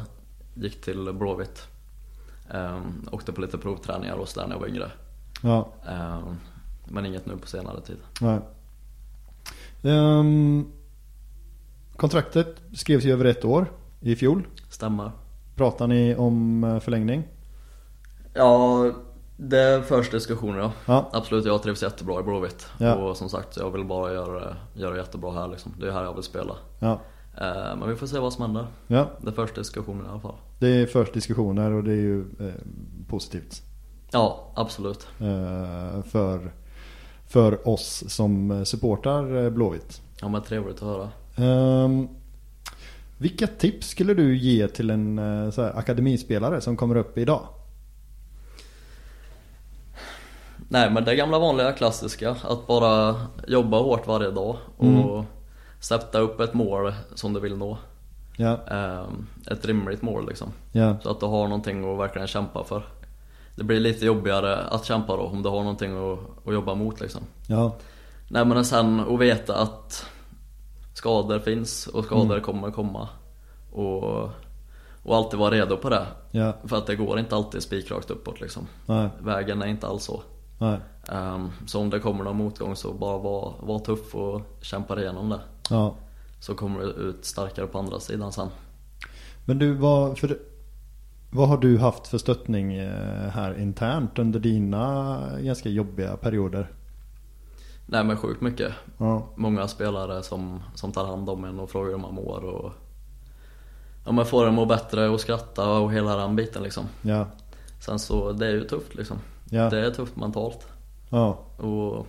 gick 0.54 0.82
till 0.82 1.14
Blåvitt. 1.14 1.68
Eh, 2.54 2.80
åkte 3.12 3.32
på 3.34 3.42
lite 3.42 3.58
provträningar 3.58 4.16
och 4.16 4.30
sådär 4.30 4.48
när 4.48 4.56
jag 4.56 4.60
var 4.60 4.68
yngre. 4.68 4.92
ja, 5.44 5.70
Eh, 5.88 6.20
men 6.86 7.06
inget 7.06 7.26
nu 7.26 7.38
på 7.38 7.48
senare 7.48 7.82
tid. 7.82 7.98
nej. 8.22 8.40
Ehm, 9.84 10.72
kontraktet 11.96 12.56
skrevs 12.74 13.04
ju 13.04 13.12
över 13.12 13.26
ett 13.26 13.46
år 13.46 13.72
i 14.02 14.16
fjol. 14.16 14.48
Stämmer. 14.70 15.12
Pratar 15.58 15.88
ni 15.88 16.16
om 16.16 16.64
eh, 16.64 16.80
förlängning? 16.80 17.24
Ja, 18.34 18.92
det 19.38 19.84
förs 19.88 20.10
diskussioner 20.12 20.60
ja. 20.60 20.72
Ja, 20.86 21.10
Absolut, 21.14 21.46
jag 21.46 21.64
trivs 21.64 21.84
jättebra 21.84 22.20
i 22.20 22.24
Blåvitt. 22.24 22.68
Ja. 22.78 22.96
Och 22.96 23.18
som 23.18 23.30
sagt, 23.30 23.58
jag 23.58 23.72
vill 23.72 23.86
bara 23.86 24.14
göra, 24.14 24.56
göra 24.74 24.92
det 24.92 24.98
jättebra 24.98 25.32
här 25.32 25.48
liksom. 25.48 25.74
Det 25.80 25.88
är 25.88 25.92
här 25.92 26.04
jag 26.04 26.14
vill 26.14 26.24
spela. 26.24 26.56
ja, 26.80 27.00
Eh, 27.42 27.76
men 27.80 27.90
vi 27.90 27.96
får 27.96 28.08
se 28.08 28.20
vad 28.20 28.34
som 28.34 28.42
händer. 28.42 28.68
ja. 28.88 29.10
Det 29.22 29.32
förs 29.32 29.54
diskussioner 29.54 30.06
i 30.06 30.08
alla 30.08 30.20
fall. 30.20 30.36
Det 30.60 30.68
är 30.68 30.86
först 30.86 31.14
diskussioner 31.14 31.72
och 31.72 31.84
det 31.84 31.92
är 31.92 31.96
ju 31.96 32.20
eh, 32.22 32.54
positivt. 33.10 33.62
Ja, 34.12 34.52
absolut. 34.56 35.08
Eh, 35.20 36.04
för, 36.04 36.52
för 37.28 37.68
oss 37.68 38.04
som 38.08 38.66
supportar 38.66 39.44
eh, 39.44 39.50
Blåvitt. 39.50 40.02
Ja 40.22 40.28
men 40.28 40.42
trevligt 40.42 40.76
att 40.76 40.82
höra. 40.82 41.10
Ehm, 41.36 42.08
vilka 43.18 43.48
tips 43.48 43.88
skulle 43.88 44.14
du 44.14 44.38
ge 44.38 44.68
till 44.68 44.90
en 44.90 45.20
eh, 45.20 45.54
här, 45.58 45.78
akademispelare 45.80 46.62
som 46.62 46.78
kommer 46.78 46.96
upp 46.96 47.18
idag? 47.18 47.42
Nej 50.70 50.90
men 50.92 51.04
det 51.06 51.16
gamla 51.16 51.40
vanliga 51.40 51.72
klassiska, 51.72 52.32
att 52.44 52.68
bara 52.68 53.16
jobba 53.48 53.78
hårt 53.80 54.08
varje 54.08 54.32
dag 54.32 54.58
och 54.78 54.86
Mm. 54.86 55.26
sätta 55.80 56.20
upp 56.20 56.40
ett 56.40 56.54
mål 56.54 56.94
som 57.16 57.34
du 57.34 57.40
vill 57.40 57.58
nå. 57.58 57.78
Ja, 58.38 58.58
Ehm, 58.68 59.28
Ett 59.52 59.66
rimligt 59.66 60.02
mål 60.02 60.28
liksom. 60.28 60.52
ja, 60.72 60.96
Så 61.04 61.12
att 61.12 61.20
du 61.20 61.26
har 61.26 61.44
någonting 61.48 61.94
att 61.94 62.00
verkligen 62.00 62.28
kämpa 62.28 62.64
för. 62.64 62.84
Det 63.56 63.64
blir 63.64 63.80
lite 63.80 64.06
jobbigare 64.06 64.58
att 64.58 64.86
kämpa 64.86 65.16
då 65.18 65.24
om 65.24 65.44
du 65.44 65.50
har 65.50 65.60
någonting 65.60 66.12
att, 66.14 66.20
att 66.48 66.54
jobba 66.54 66.76
mot 66.76 67.00
liksom. 67.02 67.22
ja, 67.48 67.76
Nej 68.30 68.46
men 68.46 68.66
sen 68.66 69.00
att 69.00 69.20
veta 69.20 69.56
att 69.56 70.06
skador 70.98 71.40
finns 71.40 71.88
och 71.88 72.06
skador 72.06 72.32
Mm. 72.32 72.42
kommer 72.44 72.72
komma. 72.72 73.10
Och, 73.72 74.04
och 75.04 75.16
alltid 75.16 75.40
vara 75.40 75.52
redo 75.52 75.78
på 75.78 75.90
det. 75.90 76.06
ja, 76.32 76.54
För 76.66 76.78
att 76.78 76.88
det 76.88 76.96
går 76.96 77.20
inte 77.20 77.36
alltid 77.36 77.64
spikrakt 77.64 78.12
uppåt 78.12 78.42
liksom. 78.42 78.68
nej, 78.86 79.10
Vägen 79.22 79.62
är 79.62 79.68
inte 79.68 79.88
alls 79.88 80.04
så. 80.04 80.22
Ehm, 81.12 81.50
så 81.68 81.80
om 81.82 81.90
det 81.90 82.00
kommer 82.00 82.24
någon 82.24 82.38
motgång 82.38 82.76
så 82.76 82.94
bara 82.94 83.18
var, 83.18 83.54
var 83.60 83.80
tuff 83.80 84.16
och 84.16 84.42
kämpa 84.62 85.02
igenom 85.02 85.30
det. 85.30 85.40
ja. 85.70 85.96
Så 86.40 86.56
kommer 86.56 86.80
du 86.80 86.86
ut 86.86 87.26
starkare 87.26 87.68
på 87.68 87.80
andra 87.80 88.00
sidan 88.00 88.32
sen. 88.32 88.48
Men 89.46 89.60
du, 89.60 89.74
vad, 89.74 90.18
för, 90.18 90.38
vad 91.32 91.48
har 91.48 91.58
du 91.58 91.78
haft 91.78 92.08
för 92.08 92.18
stöttning 92.18 92.74
eh, 92.74 93.30
här 93.30 93.60
internt 93.60 94.20
under 94.20 94.40
dina 94.40 95.20
ganska 95.40 95.70
jobbiga 95.70 96.18
perioder? 96.18 96.72
Nej 97.90 98.04
men 98.04 98.18
sjukt 98.18 98.42
mycket. 98.42 98.74
Ja, 98.98 99.28
Många 99.36 99.68
spelare 99.68 100.24
som, 100.24 100.64
som 100.76 100.92
tar 100.92 101.06
hand 101.06 101.30
om 101.30 101.44
en 101.44 101.60
och 101.60 101.70
frågar 101.70 101.92
hur 101.92 101.98
man 101.98 102.14
mår 102.14 102.44
och 102.46 102.72
Ja 104.06 104.12
men 104.12 104.26
får 104.26 104.44
en 104.44 104.48
att 104.50 104.54
må 104.54 104.66
bättre 104.66 105.10
och 105.10 105.20
skratta 105.20 105.70
och 105.80 105.94
hela 105.94 106.16
den 106.16 106.36
biten 106.36 106.64
liksom. 106.64 106.86
ja, 107.02 107.28
Sen 107.80 108.00
så, 108.00 108.32
det 108.32 108.48
är 108.48 108.52
ju 108.52 108.64
tufft 108.64 108.96
liksom. 108.96 109.18
ja, 109.50 109.70
Det 109.70 109.86
är 109.86 109.92
tufft 109.92 110.16
mentalt. 110.16 110.68
ja, 111.10 111.30
Och 111.58 112.08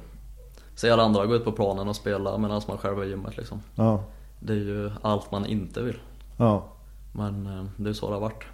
se 0.74 0.90
alla 0.90 1.02
andra 1.02 1.26
gå 1.26 1.34
ut 1.34 1.44
på 1.44 1.52
planen 1.52 1.88
och 1.88 1.96
spela 1.96 2.38
medan 2.38 2.60
man 2.68 2.78
själv 2.78 2.98
är 2.98 3.04
i 3.04 3.08
gymmet 3.08 3.36
liksom. 3.36 3.60
ja, 3.74 4.04
Det 4.40 4.52
är 4.52 4.56
ju 4.56 4.90
allt 5.02 5.30
man 5.32 5.46
inte 5.46 5.82
vill. 5.82 5.98
ja. 6.36 6.64
Men 7.12 7.46
eh, 7.46 7.64
det 7.76 7.88
är 7.90 7.94
så 7.94 8.06
det 8.08 8.14
har 8.14 8.20
varit. 8.20 8.44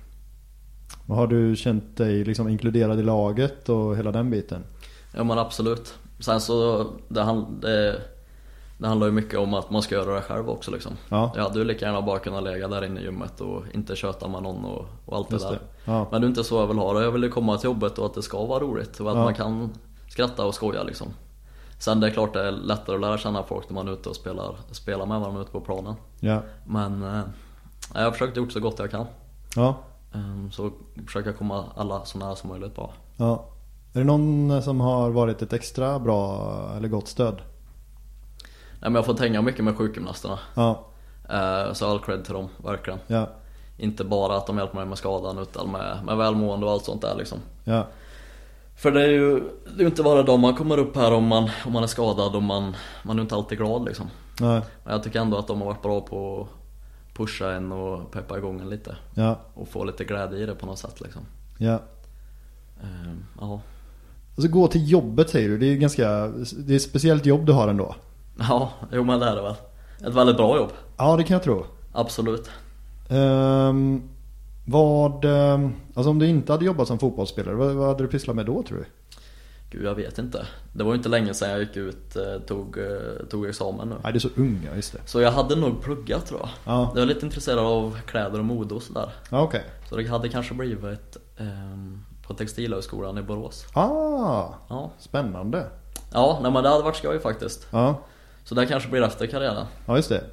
Har 1.08 1.26
du 1.26 1.56
känt 1.56 1.96
dig 1.96 2.24
liksom 2.24 2.48
inkluderad 2.48 3.00
i 3.00 3.02
laget 3.02 3.68
och 3.68 3.96
hela 3.96 4.12
den 4.12 4.30
biten? 4.30 4.62
Ja 5.14 5.24
men 5.24 5.38
absolut. 5.38 5.94
Sen 6.20 6.40
så, 6.40 6.86
det, 7.08 7.22
hand, 7.22 7.46
det, 7.60 8.00
det 8.78 8.86
handlar 8.88 9.06
ju 9.06 9.12
mycket 9.12 9.38
om 9.38 9.54
att 9.54 9.70
man 9.70 9.82
ska 9.82 9.94
göra 9.94 10.14
det 10.14 10.20
själv 10.22 10.50
också 10.50 10.70
liksom. 10.70 10.92
Ja, 11.08 11.32
Jag 11.36 11.42
hade 11.42 11.58
ju 11.58 11.64
lika 11.64 11.86
gärna 11.86 12.02
bara 12.02 12.18
kunnat 12.18 12.42
lägga 12.42 12.68
där 12.68 12.84
inne 12.84 13.00
i 13.00 13.04
gymmet 13.04 13.40
och 13.40 13.62
inte 13.72 13.96
köta 13.96 14.28
med 14.28 14.42
någon 14.42 14.64
och, 14.64 14.86
och 15.06 15.16
allt 15.16 15.32
just 15.32 15.48
det 15.48 15.54
det. 15.54 15.60
där. 15.84 15.92
Ja, 15.94 16.06
Men 16.10 16.20
det 16.20 16.26
är 16.26 16.28
inte 16.28 16.44
så 16.44 16.60
jag 16.60 16.66
vill 16.66 16.78
ha 16.78 16.92
det. 16.92 17.04
Jag 17.04 17.10
vill 17.10 17.22
ju 17.22 17.30
komma 17.30 17.56
till 17.58 17.64
jobbet 17.70 17.98
och 17.98 18.06
att 18.06 18.14
det 18.14 18.22
ska 18.22 18.44
vara 18.46 18.60
roligt 18.60 19.00
och 19.00 19.10
att 19.10 19.16
Ja. 19.16 19.24
man 19.24 19.34
kan 19.34 19.70
skratta 20.08 20.46
och 20.46 20.54
skoja 20.54 20.82
liksom. 20.82 21.08
Sen 21.78 22.00
det 22.00 22.06
är 22.06 22.10
klart 22.10 22.32
det 22.32 22.42
är 22.48 22.52
lättare 22.52 22.94
att 22.94 23.00
lära 23.00 23.18
känna 23.18 23.42
folk 23.42 23.68
när 23.68 23.74
man 23.74 23.88
är 23.88 23.92
ute 23.92 24.08
och 24.08 24.16
spelar, 24.16 24.54
spelar 24.70 25.06
med 25.06 25.20
varandra 25.20 25.42
ute 25.42 25.50
på 25.50 25.60
planen. 25.60 25.94
ja, 26.20 26.40
Men 26.66 27.02
eh, 27.02 27.20
jag 27.94 28.02
har 28.04 28.12
försökt 28.12 28.36
gjort 28.36 28.52
så 28.52 28.60
gott 28.60 28.78
jag 28.78 28.90
kan. 28.90 29.06
ja, 29.56 29.74
Eh, 30.14 30.50
Så 30.52 30.70
försöker 31.06 31.28
jag 31.30 31.38
komma 31.38 31.64
alla 31.76 32.04
så 32.04 32.18
nära 32.18 32.36
som 32.36 32.50
möjligt 32.50 32.74
bara. 32.76 32.90
ja. 33.16 33.44
Är 33.94 33.98
det 33.98 34.04
någon 34.04 34.62
som 34.62 34.80
har 34.80 35.10
varit 35.10 35.42
ett 35.42 35.52
extra 35.52 35.98
bra 35.98 36.50
eller 36.76 36.88
gott 36.88 37.08
stöd? 37.08 37.34
Nej 37.34 38.90
men 38.90 38.94
jag 38.94 39.04
får 39.06 39.18
hänga 39.18 39.42
mycket 39.42 39.64
med 39.64 39.76
sjukgymnasterna. 39.76 40.38
Ja, 40.54 40.86
Eh, 41.28 41.72
Så 41.72 41.90
all 41.90 41.98
cred 42.00 42.24
till 42.24 42.34
dem, 42.34 42.48
verkligen. 42.64 42.98
ja, 43.06 43.28
Inte 43.76 44.04
bara 44.04 44.36
att 44.36 44.46
de 44.46 44.58
hjälper 44.58 44.76
mig 44.76 44.86
med 44.86 44.98
skadan 44.98 45.38
utan 45.38 45.70
med, 45.70 46.04
med 46.04 46.16
välmående 46.16 46.66
och 46.66 46.72
allt 46.72 46.84
sånt 46.84 47.02
där 47.02 47.14
liksom. 47.14 47.38
ja, 47.64 47.86
För 48.76 48.90
det 48.90 49.02
är 49.02 49.08
ju 49.08 49.42
det 49.76 49.82
är 49.82 49.86
inte 49.86 50.02
bara 50.02 50.22
de 50.22 50.40
man 50.40 50.54
kommer 50.56 50.78
upp 50.78 50.96
här 50.96 51.12
om 51.12 51.24
man, 51.26 51.50
om 51.66 51.72
man 51.72 51.82
är 51.82 51.86
skadad 51.86 52.36
och 52.36 52.42
man, 52.42 52.76
man 53.02 53.18
är 53.18 53.22
inte 53.22 53.34
alltid 53.34 53.58
glad 53.58 53.84
liksom. 53.84 54.10
nej, 54.40 54.60
Men 54.84 54.92
jag 54.92 55.02
tycker 55.02 55.20
ändå 55.20 55.38
att 55.38 55.46
de 55.46 55.58
har 55.60 55.66
varit 55.66 55.82
bra 55.82 56.00
på 56.00 56.40
att 56.40 57.16
pusha 57.16 57.52
en 57.52 57.72
och 57.72 58.10
peppa 58.12 58.38
igång 58.38 58.60
en 58.60 58.68
lite. 58.70 58.96
ja, 59.14 59.38
Och 59.54 59.68
få 59.68 59.84
lite 59.84 60.04
glädje 60.04 60.38
i 60.38 60.46
det 60.46 60.54
på 60.54 60.66
något 60.66 60.78
sätt 60.78 61.00
liksom. 61.00 61.22
ja. 61.58 61.78
Eh, 62.82 63.12
Ja, 63.40 63.60
Och 64.36 64.42
så 64.42 64.48
gå 64.48 64.68
till 64.68 64.90
jobbet 64.90 65.30
säger 65.30 65.48
du. 65.48 65.58
Det 65.58 65.66
är 65.66 65.76
ganska, 65.76 66.08
det 66.56 66.72
är 66.72 66.76
ett 66.76 66.82
speciellt 66.82 67.26
jobb 67.26 67.46
du 67.46 67.52
har 67.52 67.68
ändå. 67.68 67.94
ja 68.38 68.70
jo 68.92 69.04
men 69.04 69.20
det 69.20 69.26
är 69.26 69.36
det 69.36 69.42
väl. 69.42 69.54
Ett 70.06 70.14
väldigt 70.14 70.36
bra 70.36 70.56
jobb. 70.56 70.70
Ja, 70.96 71.16
det 71.16 71.24
kan 71.24 71.34
jag 71.34 71.42
tro. 71.42 71.66
Absolut. 71.92 72.50
Ehm, 73.08 74.02
vad, 74.66 75.24
ehm, 75.24 75.72
alltså 75.94 76.10
om 76.10 76.18
du 76.18 76.26
inte 76.26 76.52
hade 76.52 76.64
jobbat 76.64 76.88
som 76.88 76.98
fotbollsspelare, 76.98 77.54
vad, 77.54 77.74
vad 77.74 77.88
hade 77.88 78.02
du 78.04 78.08
pysslat 78.08 78.36
med 78.36 78.46
då 78.46 78.62
tror 78.62 78.78
du? 78.78 78.84
Gud 79.70 79.84
jag 79.84 79.94
vet 79.94 80.18
inte. 80.18 80.46
Det 80.72 80.84
var 80.84 80.90
ju 80.92 80.96
inte 80.96 81.08
länge 81.08 81.34
sedan 81.34 81.50
jag 81.50 81.60
gick 81.60 81.76
ut, 81.76 82.16
eh, 82.16 82.40
tog, 82.46 82.78
eh, 82.78 83.26
tog 83.30 83.46
examen 83.46 83.88
nu. 83.88 83.94
Nej, 84.02 84.12
det 84.12 84.18
är 84.18 84.20
så 84.20 84.28
unga, 84.36 84.76
just 84.76 84.92
det. 84.92 84.98
Så 85.06 85.20
jag 85.20 85.32
hade 85.32 85.56
nog 85.56 85.82
pluggat 85.82 86.26
tror 86.26 86.40
jag. 86.40 86.48
Ja, 86.64 86.92
Jag 86.94 87.02
är 87.02 87.06
lite 87.06 87.26
intresserad 87.26 87.58
av 87.58 87.98
kläder 88.06 88.38
och 88.38 88.44
mode 88.44 88.74
och 88.74 88.82
sådär. 88.82 89.10
ja 89.30 89.42
okej. 89.42 89.64
Så 89.88 89.96
det 89.96 90.06
hade 90.08 90.28
kanske 90.28 90.54
blivit 90.54 91.16
ehm, 91.38 92.04
på 92.26 92.34
Textilhögskolan 92.34 93.18
i 93.18 93.22
Borås. 93.22 93.66
Ah, 93.72 94.48
Ja, 94.68 94.90
spännande. 94.98 95.66
ja 96.12 96.38
nej, 96.42 96.52
men 96.52 96.62
det 96.62 96.68
hade 96.68 96.82
varit 96.82 96.96
skoj 96.96 97.18
faktiskt. 97.20 97.66
Ja, 97.70 98.00
Så 98.44 98.54
det 98.54 98.66
kanske 98.66 98.88
blir 98.88 99.02
efter 99.02 99.26
karriären. 99.26 99.66
ja 99.86 99.96
just 99.96 100.08
det. 100.08 100.24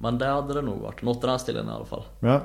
Men 0.00 0.18
det 0.18 0.26
hade 0.26 0.54
det 0.54 0.62
nog 0.62 0.78
varit. 0.78 1.02
Något 1.02 1.24
i 1.24 1.26
den 1.26 1.38
stilen 1.38 1.68
i 1.68 1.70
alla 1.70 1.84
fall. 1.84 2.02
Ja. 2.20 2.40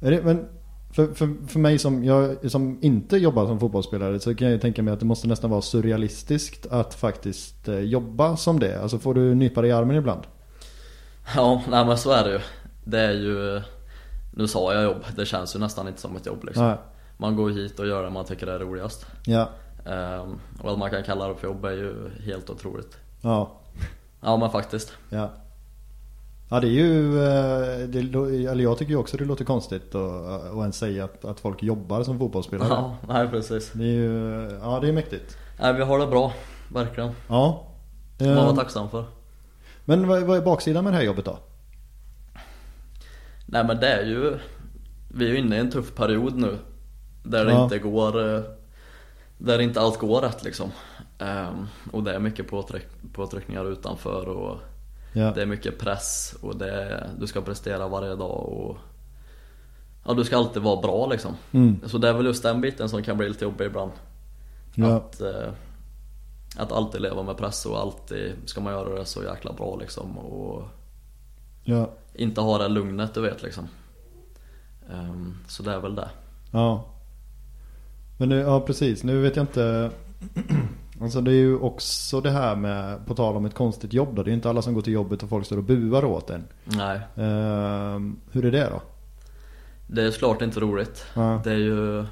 Det, 0.00 0.22
men 0.24 0.48
för, 0.92 1.06
för, 1.14 1.46
för 1.48 1.58
mig 1.58 1.78
som, 1.78 2.04
jag, 2.04 2.50
som 2.50 2.78
inte 2.82 3.16
jobbar 3.16 3.46
som 3.46 3.60
fotbollsspelare 3.60 4.20
så 4.20 4.34
kan 4.34 4.46
jag 4.46 4.52
ju 4.54 4.60
tänka 4.60 4.82
mig 4.82 4.92
att 4.94 5.00
det 5.00 5.06
måste 5.06 5.28
nästan 5.28 5.50
vara 5.50 5.62
surrealistiskt 5.62 6.66
att 6.66 6.94
faktiskt 6.94 7.68
eh, 7.68 7.78
jobba 7.78 8.36
som 8.36 8.60
det. 8.60 8.82
Alltså 8.82 8.98
får 8.98 9.14
du 9.14 9.34
nypa 9.34 9.60
dig 9.60 9.70
i 9.70 9.72
armen 9.72 9.96
ibland? 9.96 10.22
Ja, 11.36 11.62
nej 11.70 11.84
men 11.84 11.98
så 11.98 12.10
är 12.10 12.24
det 12.24 12.30
ju. 12.32 12.40
Det 12.84 13.00
är 13.00 13.12
ju... 13.12 13.62
Nu 14.32 14.48
sa 14.48 14.74
jag 14.74 14.82
jobb, 14.84 15.04
det 15.16 15.26
känns 15.26 15.54
ju 15.56 15.58
nästan 15.58 15.88
inte 15.88 16.00
som 16.00 16.16
ett 16.16 16.26
jobb 16.26 16.44
liksom. 16.44 16.64
Nej. 16.66 16.76
Man 17.20 17.36
går 17.36 17.50
hit 17.50 17.78
och 17.80 17.86
gör 17.86 18.02
det 18.02 18.10
man 18.10 18.24
tycker 18.24 18.46
är 18.46 18.58
roligast. 18.58 19.06
Ja, 19.26 19.48
Ehm, 19.86 20.40
och 20.62 20.72
att 20.72 20.78
man 20.78 20.90
kan 20.90 21.02
kalla 21.02 21.28
det 21.28 21.34
för 21.34 21.46
jobb 21.48 21.64
är 21.64 21.70
ju 21.70 22.10
helt 22.24 22.50
otroligt. 22.50 22.96
ja, 23.20 23.52
Ja 24.20 24.36
men 24.36 24.50
faktiskt. 24.50 24.92
ja. 25.10 25.30
Ja 26.50 26.60
det 26.60 26.66
är 26.66 26.70
ju, 26.70 27.18
eh, 27.24 27.88
det, 27.88 27.98
eller 28.50 28.62
jag 28.62 28.78
tycker 28.78 28.90
ju 28.92 28.96
också 28.98 29.16
det 29.16 29.24
låter 29.24 29.44
konstigt 29.44 29.94
att, 29.94 30.24
att 30.44 30.52
ens 30.56 30.78
säga 30.78 31.04
att, 31.04 31.24
att 31.24 31.40
folk 31.40 31.62
jobbar 31.62 32.02
som 32.02 32.18
fotbollsspelare. 32.18 32.68
Ja, 32.68 32.96
nej 33.08 33.28
precis. 33.28 33.70
Det 33.72 33.84
är 33.84 33.86
ju, 33.92 34.50
ja 34.62 34.78
det 34.80 34.88
är 34.88 34.92
mäktigt. 34.92 35.36
Nej 35.60 35.72
vi 35.74 35.82
har 35.82 35.98
det 35.98 36.06
bra, 36.06 36.32
verkligen. 36.72 37.10
Ja. 37.28 37.64
Man 38.18 38.34
var 38.36 38.48
Eh, 38.48 38.54
tacksam 38.54 38.90
för. 38.90 39.04
Men 39.84 40.08
vad, 40.08 40.22
vad 40.22 40.36
är 40.36 40.42
baksidan 40.42 40.84
med 40.84 40.92
det 40.92 40.96
här 40.96 41.04
jobbet 41.04 41.24
då? 41.24 41.38
Nej 43.46 43.64
men 43.64 43.76
det 43.80 43.88
är 43.88 44.04
ju 44.04 44.38
Vi 45.14 45.24
är 45.24 45.28
ju 45.30 45.38
inne 45.38 45.56
i 45.56 45.58
en 45.58 45.70
tuff 45.70 45.94
period 45.94 46.36
nu 46.36 46.56
Där 47.22 47.44
det 47.44 47.52
Ja. 47.52 47.64
inte 47.64 47.78
går 47.78 48.34
eh, 48.34 48.40
Där 49.38 49.58
inte 49.58 49.80
allt 49.80 49.98
går 49.98 50.20
rätt 50.20 50.44
liksom 50.44 50.70
Ehm, 51.18 51.66
Och 51.92 52.02
det 52.02 52.14
är 52.14 52.18
mycket 52.18 52.48
påtryck, 52.48 52.86
påtryckningar 53.12 53.64
utanför 53.72 54.28
och 54.28 54.56
Ja. 55.12 55.32
Det 55.34 55.42
är 55.42 55.46
mycket 55.46 55.78
press 55.78 56.34
och 56.42 56.56
det 56.56 56.70
är, 56.70 57.10
du 57.18 57.26
ska 57.26 57.40
prestera 57.40 57.88
varje 57.88 58.14
dag 58.14 58.46
och 58.48 58.76
Ja 60.06 60.14
du 60.14 60.24
ska 60.24 60.36
alltid 60.36 60.62
vara 60.62 60.80
bra 60.80 61.06
liksom. 61.06 61.34
Mm. 61.52 61.80
Så 61.86 61.98
det 61.98 62.08
är 62.08 62.12
väl 62.12 62.26
just 62.26 62.42
den 62.42 62.60
biten 62.60 62.88
som 62.88 63.02
kan 63.02 63.16
bli 63.16 63.28
lite 63.28 63.44
jobbig 63.44 63.64
ibland. 63.66 63.90
Ja. 64.74 64.96
Att, 64.96 65.20
eh, 65.20 65.48
att 66.58 66.72
alltid 66.72 67.00
leva 67.00 67.22
med 67.22 67.36
press 67.36 67.66
och 67.66 67.78
alltid 67.80 68.32
ska 68.44 68.60
man 68.60 68.72
göra 68.72 68.98
det 68.98 69.04
så 69.04 69.22
jäkla 69.22 69.52
bra 69.52 69.76
liksom 69.76 70.18
och 70.18 70.62
Ja. 71.64 71.90
inte 72.14 72.40
ha 72.40 72.58
det 72.58 72.68
lugnet 72.68 73.14
du 73.14 73.20
vet 73.20 73.42
liksom. 73.42 73.68
Ehm, 74.92 75.36
så 75.48 75.62
det 75.62 75.72
är 75.72 75.80
väl 75.80 75.94
det. 75.94 76.08
Ja. 76.52 76.84
Men 78.18 78.28
nu, 78.28 78.38
ja 78.38 78.60
precis, 78.60 79.04
nu 79.04 79.20
vet 79.20 79.36
jag 79.36 79.42
inte 79.42 79.90
Alltså 81.00 81.20
det 81.20 81.30
är 81.30 81.34
ju 81.34 81.58
också 81.58 82.20
det 82.20 82.30
här 82.30 82.56
med, 82.56 83.06
på 83.06 83.14
tal 83.14 83.36
om 83.36 83.44
ett 83.44 83.54
konstigt 83.54 83.92
jobb 83.92 84.08
då. 84.14 84.22
Det 84.22 84.28
är 84.28 84.30
ju 84.30 84.34
inte 84.36 84.50
alla 84.50 84.62
som 84.62 84.74
går 84.74 84.82
till 84.82 84.92
jobbet 84.92 85.22
och 85.22 85.28
folk 85.28 85.46
står 85.46 85.56
och 85.56 85.64
buar 85.64 86.04
åt 86.04 86.30
en. 86.30 86.44
Nej, 86.64 87.00
Ehm, 87.16 88.16
hur 88.32 88.44
är 88.44 88.50
det 88.50 88.68
då? 88.70 88.82
det 89.86 90.02
är 90.02 90.10
såklart 90.10 90.42
inte 90.42 90.60
roligt. 90.60 91.04
Ja. 91.14 91.40
Det 91.44 91.50
är 91.52 91.56
ju 91.56 92.04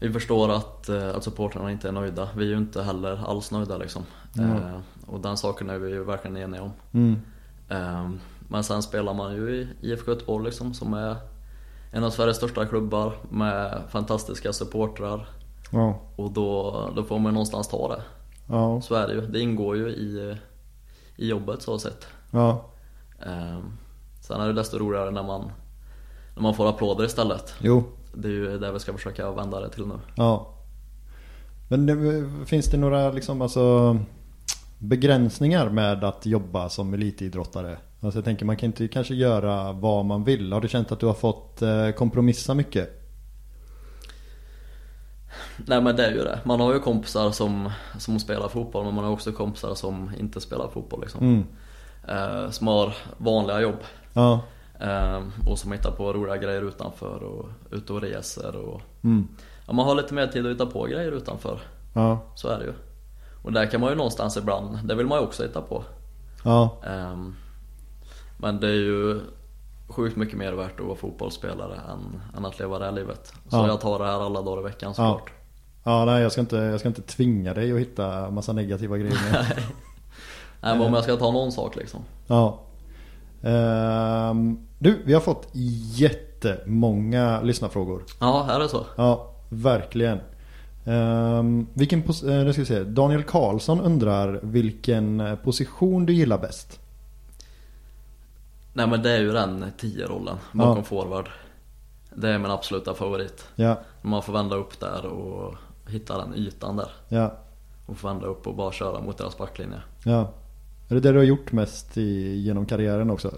Vi 0.00 0.12
förstår 0.12 0.52
att, 0.52 0.88
eh, 0.88 1.08
att 1.08 1.24
supportrarna 1.24 1.70
inte 1.72 1.88
är 1.88 1.92
nöjda. 1.92 2.28
Vi 2.36 2.44
är 2.44 2.48
ju 2.48 2.56
inte 2.58 2.82
heller 2.82 3.30
alls 3.30 3.50
nöjda 3.50 3.76
liksom. 3.78 4.02
Mm. 4.38 4.50
Eh, 4.56 4.80
och 5.06 5.20
den 5.20 5.36
saken 5.36 5.70
är 5.70 5.78
vi 5.78 5.90
ju 5.90 6.04
verkligen 6.04 6.36
eniga 6.36 6.62
om. 6.62 6.70
Mm. 6.92 7.20
Ehm, 7.68 8.20
Men 8.48 8.64
sen 8.64 8.82
spelar 8.82 9.14
man 9.14 9.34
ju 9.34 9.50
i 9.50 9.68
IFK 9.80 10.10
Göteborg 10.12 10.44
liksom 10.44 10.74
som 10.74 10.94
är 10.94 11.16
en 11.90 12.04
av 12.04 12.10
Sveriges 12.10 12.36
största 12.36 12.66
klubbar 12.66 13.12
med 13.30 13.82
fantastiska 13.88 14.52
supportrar. 14.52 15.28
Ja. 15.70 16.00
Och 16.16 16.30
då, 16.30 16.72
då 16.96 17.04
får 17.04 17.18
man 17.18 17.30
ju 17.30 17.32
någonstans 17.32 17.68
ta 17.68 17.88
det. 17.88 18.02
Ja. 18.48 18.80
Så 18.80 18.94
är 18.94 19.06
det 19.08 19.14
ju. 19.14 19.20
Det 19.26 19.40
ingår 19.40 19.76
ju 19.76 19.88
i, 19.88 20.36
i 21.16 21.28
jobbet 21.28 21.62
så 21.62 21.78
sett. 21.78 22.06
Ja. 22.30 22.64
Ehm, 23.26 23.72
Sen 24.20 24.40
är 24.40 24.46
det 24.46 24.52
desto 24.52 24.78
roligare 24.78 25.10
när 25.10 25.22
man, 25.22 25.50
när 26.34 26.42
man 26.42 26.54
får 26.54 26.68
applåder 26.68 27.04
istället. 27.04 27.54
Jo. 27.60 27.84
Det 28.14 28.28
är 28.28 28.32
ju 28.32 28.58
det 28.58 28.72
vi 28.72 28.78
ska 28.78 28.92
försöka 28.92 29.30
vända 29.30 29.60
det 29.60 29.70
till 29.70 29.86
nu. 29.86 29.94
Ja. 30.14 30.54
Men 31.68 31.86
det, 31.86 32.28
finns 32.46 32.66
det 32.66 32.76
några 32.76 33.10
liksom 33.10 33.42
alltså 33.42 33.98
begränsningar 34.78 35.68
med 35.68 36.04
att 36.04 36.26
jobba 36.26 36.68
som 36.68 36.94
elitidrottare? 36.94 37.78
Alltså 38.06 38.18
jag 38.18 38.24
tänker 38.24 38.44
man 38.46 38.56
kan 38.56 38.66
inte 38.66 38.88
kanske 38.88 39.14
göra 39.14 39.72
vad 39.72 40.04
man 40.04 40.24
vill. 40.24 40.52
Har 40.52 40.60
du 40.60 40.68
känt 40.68 40.92
att 40.92 41.00
du 41.00 41.06
har 41.06 41.14
fått 41.14 41.62
eh, 41.62 41.90
kompromissa 41.90 42.54
mycket? 42.54 43.02
Nej 45.56 45.80
men 45.82 45.96
det 45.96 46.06
är 46.06 46.10
ju 46.12 46.18
det. 46.24 46.40
Man 46.44 46.60
har 46.60 46.74
ju 46.74 46.80
kompisar 46.80 47.30
som, 47.30 47.70
som 47.98 48.18
spelar 48.18 48.48
fotboll 48.48 48.84
men 48.84 48.94
man 48.94 49.04
har 49.04 49.10
också 49.12 49.32
kompisar 49.32 49.74
som 49.74 50.10
inte 50.18 50.40
spelar 50.40 50.68
fotboll 50.68 51.00
liksom. 51.00 51.20
Mm. 51.26 51.46
Eh, 52.08 52.50
som 52.50 52.66
har 52.66 52.94
vanliga 53.16 53.60
jobb. 53.60 53.78
Ja. 54.12 54.40
Eh, 54.80 55.22
och 55.50 55.58
som 55.58 55.72
hittar 55.72 55.90
på 55.90 56.12
roliga 56.12 56.36
grejer 56.36 56.62
utanför 56.62 57.22
och 57.22 57.48
ute 57.70 57.92
och 57.92 58.00
reser 58.02 58.56
och 58.56 58.80
Mm. 59.04 59.28
ja, 59.66 59.72
man 59.72 59.86
har 59.86 59.94
lite 59.94 60.14
mer 60.14 60.26
tid 60.26 60.46
att 60.46 60.52
hitta 60.52 60.66
på 60.66 60.84
grejer 60.84 61.12
utanför. 61.12 61.58
Ja. 61.94 62.20
Så 62.34 62.48
är 62.48 62.58
det 62.58 62.64
ju. 62.64 62.72
Och 63.42 63.52
där 63.52 63.66
kan 63.66 63.80
man 63.80 63.90
ju 63.90 63.96
någonstans 63.96 64.36
ibland, 64.36 64.78
det 64.84 64.94
vill 64.94 65.06
man 65.06 65.18
ju 65.18 65.24
också 65.24 65.42
hitta 65.42 65.60
på. 65.60 65.84
Ja. 66.44 66.82
Ehm, 66.86 67.34
men 68.36 68.60
det 68.60 68.66
är 68.68 68.72
ju 68.72 69.20
sjukt 69.88 70.16
mycket 70.16 70.38
mer 70.38 70.52
värt 70.52 70.80
att 70.80 70.86
vara 70.86 70.96
fotbollsspelare 70.96 71.74
än, 71.74 72.20
än 72.36 72.44
att 72.44 72.58
leva 72.58 72.78
det 72.78 72.84
här 72.84 72.92
livet. 72.92 73.26
Så 73.48 73.56
Ja. 73.56 73.66
jag 73.66 73.80
tar 73.80 73.98
det 73.98 74.04
här 74.04 74.26
alla 74.26 74.42
dagar 74.42 74.60
i 74.60 74.64
veckan 74.64 74.94
såklart. 74.94 75.30
Ja, 75.84 76.04
nej 76.04 76.22
jag 76.22 76.32
ska, 76.32 76.40
inte, 76.40 76.56
jag 76.56 76.80
ska 76.80 76.88
inte 76.88 77.02
tvinga 77.02 77.54
dig 77.54 77.72
att 77.72 77.78
hitta 77.78 78.30
massa 78.30 78.52
negativa 78.52 78.98
grejer. 78.98 79.14
Nej 80.60 80.78
men 80.78 80.86
om 80.86 80.94
jag 80.94 81.04
ska 81.04 81.16
ta 81.16 81.30
någon 81.30 81.52
sak 81.52 81.76
liksom. 81.76 82.00
ja. 82.26 82.60
Ehm, 83.42 84.58
du, 84.78 85.02
vi 85.04 85.12
har 85.14 85.20
fått 85.20 85.48
jättemånga 85.94 87.40
lyssnarfrågor. 87.42 88.02
Ja, 88.20 88.46
är 88.50 88.58
det 88.58 88.68
så? 88.68 88.86
Ja, 88.96 89.30
verkligen. 89.48 90.18
Um, 90.84 91.66
vilken 91.74 91.98
eh, 92.00 92.06
nu 92.22 92.52
ska 92.52 92.62
vi 92.62 92.66
se. 92.66 92.82
Daniel 92.84 93.22
Karlsson 93.22 93.80
undrar 93.80 94.40
vilken 94.42 95.36
position 95.44 96.06
du 96.06 96.12
gillar 96.12 96.38
bäst? 96.38 96.80
Nej 98.76 98.86
men 98.86 99.02
det 99.02 99.10
är 99.10 99.18
ju 99.20 99.32
den 99.32 99.64
10-rollen 99.78 100.36
bakom 100.52 100.76
Ja. 100.76 100.82
forward. 100.82 101.28
Det 102.14 102.28
är 102.28 102.38
min 102.38 102.50
absoluta 102.50 102.94
favorit. 102.94 103.44
Ja, 103.54 103.80
Man 104.02 104.22
får 104.22 104.32
vända 104.32 104.56
upp 104.56 104.80
där 104.80 105.06
och 105.06 105.54
hitta 105.88 106.18
den 106.18 106.34
ytan 106.34 106.76
där. 106.76 106.90
ja, 107.08 107.32
Och 107.86 107.96
få 107.96 108.08
vända 108.08 108.26
upp 108.26 108.46
och 108.46 108.54
bara 108.56 108.72
köra 108.72 109.00
mot 109.00 109.18
deras 109.18 109.38
backlinje. 109.38 109.80
ja. 110.04 110.32
Är 110.88 110.94
det 110.94 111.00
det 111.00 111.12
du 111.12 111.18
har 111.18 111.24
gjort 111.24 111.52
mest 111.52 111.96
i, 111.98 112.36
genom 112.36 112.66
karriären 112.66 113.10
också? 113.10 113.30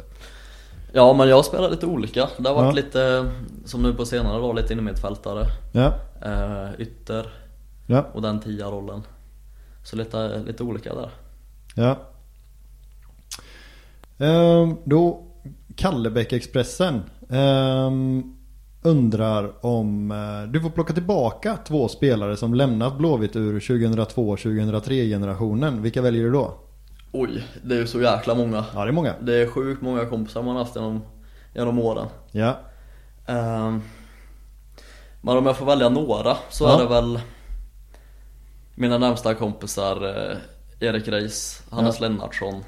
Ja 0.93 1.13
men 1.13 1.29
jag 1.29 1.45
spelar 1.45 1.71
lite 1.71 1.87
olika. 1.87 2.29
Det 2.39 2.49
har 2.49 2.55
varit 2.57 2.77
Ja. 2.77 2.83
lite, 2.85 3.31
som 3.65 3.83
nu 3.83 3.95
på 3.95 4.05
senare 4.07 4.41
dag, 4.41 4.57
lite 4.57 4.73
innermittfältare. 4.73 5.47
Ja, 5.73 5.95
Eh, 6.23 6.81
ytter 6.81 7.27
ja, 7.87 8.05
och 8.13 8.23
den 8.23 8.41
10-rollen. 8.41 9.03
Så 9.85 9.97
lite, 9.97 10.39
lite 10.39 10.63
olika 10.63 10.95
där. 10.95 11.11
ja. 11.75 11.97
Um, 14.27 14.77
då 14.85 15.25
Kallebäck-Expressen 15.79 17.03
ehm, 17.31 18.35
undrar 18.83 19.67
om 19.67 20.11
eh, 20.11 20.51
du 20.53 20.61
får 20.61 20.71
plocka 20.71 20.93
tillbaka 20.93 21.59
två 21.67 21.89
spelare 21.89 22.37
som 22.37 22.55
lämnat 22.55 22.99
Blåvitt 22.99 23.37
ur 23.37 23.61
2002-2003 23.61 25.09
generationen. 25.09 25.83
Vilka 25.83 26.03
väljer 26.03 26.25
du 26.25 26.31
då? 26.33 26.55
Oj, 27.13 27.45
det 27.65 27.75
är 27.75 27.79
ju 27.79 27.87
så 27.87 28.01
jäkla 28.01 28.35
många. 28.35 28.65
Ja, 28.75 28.85
det 28.85 28.91
är 28.91 28.93
många. 28.93 29.15
Det 29.21 29.35
är 29.43 29.47
sjukt 29.47 29.83
många 29.83 30.07
kompisar 30.07 30.43
man 30.43 30.57
har 30.57 30.63
haft 30.65 30.77
genom, 30.77 31.01
genom 31.55 31.79
åren. 31.79 32.07
Ja, 32.33 32.57
Ehm, 33.27 33.83
men 35.21 35.37
om 35.37 35.47
jag 35.47 35.57
får 35.57 35.67
välja 35.67 35.89
några 35.89 36.37
så 36.51 36.65
Ja. 36.65 36.75
är 36.79 36.83
det 36.83 36.89
väl 36.89 37.21
mina 38.75 38.99
närmsta 38.99 39.35
kompisar 39.35 40.07
eh, 40.31 40.37
Erik 40.81 41.09
Reis, 41.09 41.63
Hannes 41.71 42.01
Lennartsson 42.01 42.65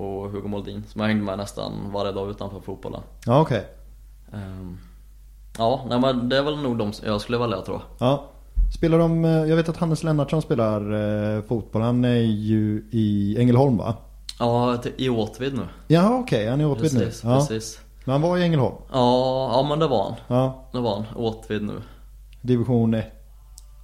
och 0.00 0.30
Hugo 0.30 0.48
Moldin 0.48 0.84
som 0.88 1.00
jag 1.00 1.08
hängde 1.08 1.24
med 1.24 1.38
nästan 1.38 1.72
varje 1.92 2.12
dag 2.12 2.30
utanför 2.30 2.60
fotbollen. 2.60 3.00
ja 3.26 3.40
okej. 3.40 3.66
Ehm, 4.32 4.78
ja, 5.58 5.84
nej 5.88 6.00
men 6.00 6.28
det 6.28 6.38
är 6.38 6.42
väl 6.42 6.62
nog 6.62 6.78
de 6.78 6.92
jag 7.04 7.20
skulle 7.20 7.38
välja 7.38 7.60
tror 7.60 7.80
jag. 7.98 8.08
Ja. 8.08 8.24
Spelar 8.76 8.98
de, 8.98 9.24
eh, 9.24 9.30
jag 9.30 9.56
vet 9.56 9.68
att 9.68 9.76
Hannes 9.76 10.02
Lennartsson 10.02 10.42
spelar 10.42 10.80
eh, 11.36 11.42
fotboll. 11.42 11.82
Han 11.82 12.04
är 12.04 12.14
ju 12.20 12.88
i 12.92 13.36
Ängelholm 13.38 13.76
va? 13.76 13.94
Ja, 14.38 14.78
i 14.96 15.08
Åtvid 15.08 15.54
nu. 15.54 15.62
Ja 15.88 16.18
okej, 16.18 16.48
han 16.48 16.60
är 16.60 16.64
i 16.64 16.66
Åtvid 16.66 16.94
nu. 16.94 17.00
Precis, 17.00 17.24
Ja. 17.24 17.34
precis. 17.34 17.80
Men 18.04 18.12
han 18.12 18.22
var 18.22 18.38
i 18.38 18.42
Ängelholm. 18.42 18.74
Ja, 18.92 19.50
ja 19.52 19.68
men 19.68 19.78
det 19.78 19.86
var 19.88 20.04
han. 20.04 20.14
Ja. 20.28 20.68
Det 20.72 20.80
var 20.80 20.94
han, 20.94 21.04
Åtvid 21.16 21.62
nu. 21.62 21.82
Division 22.42 22.94
1. 22.94 23.06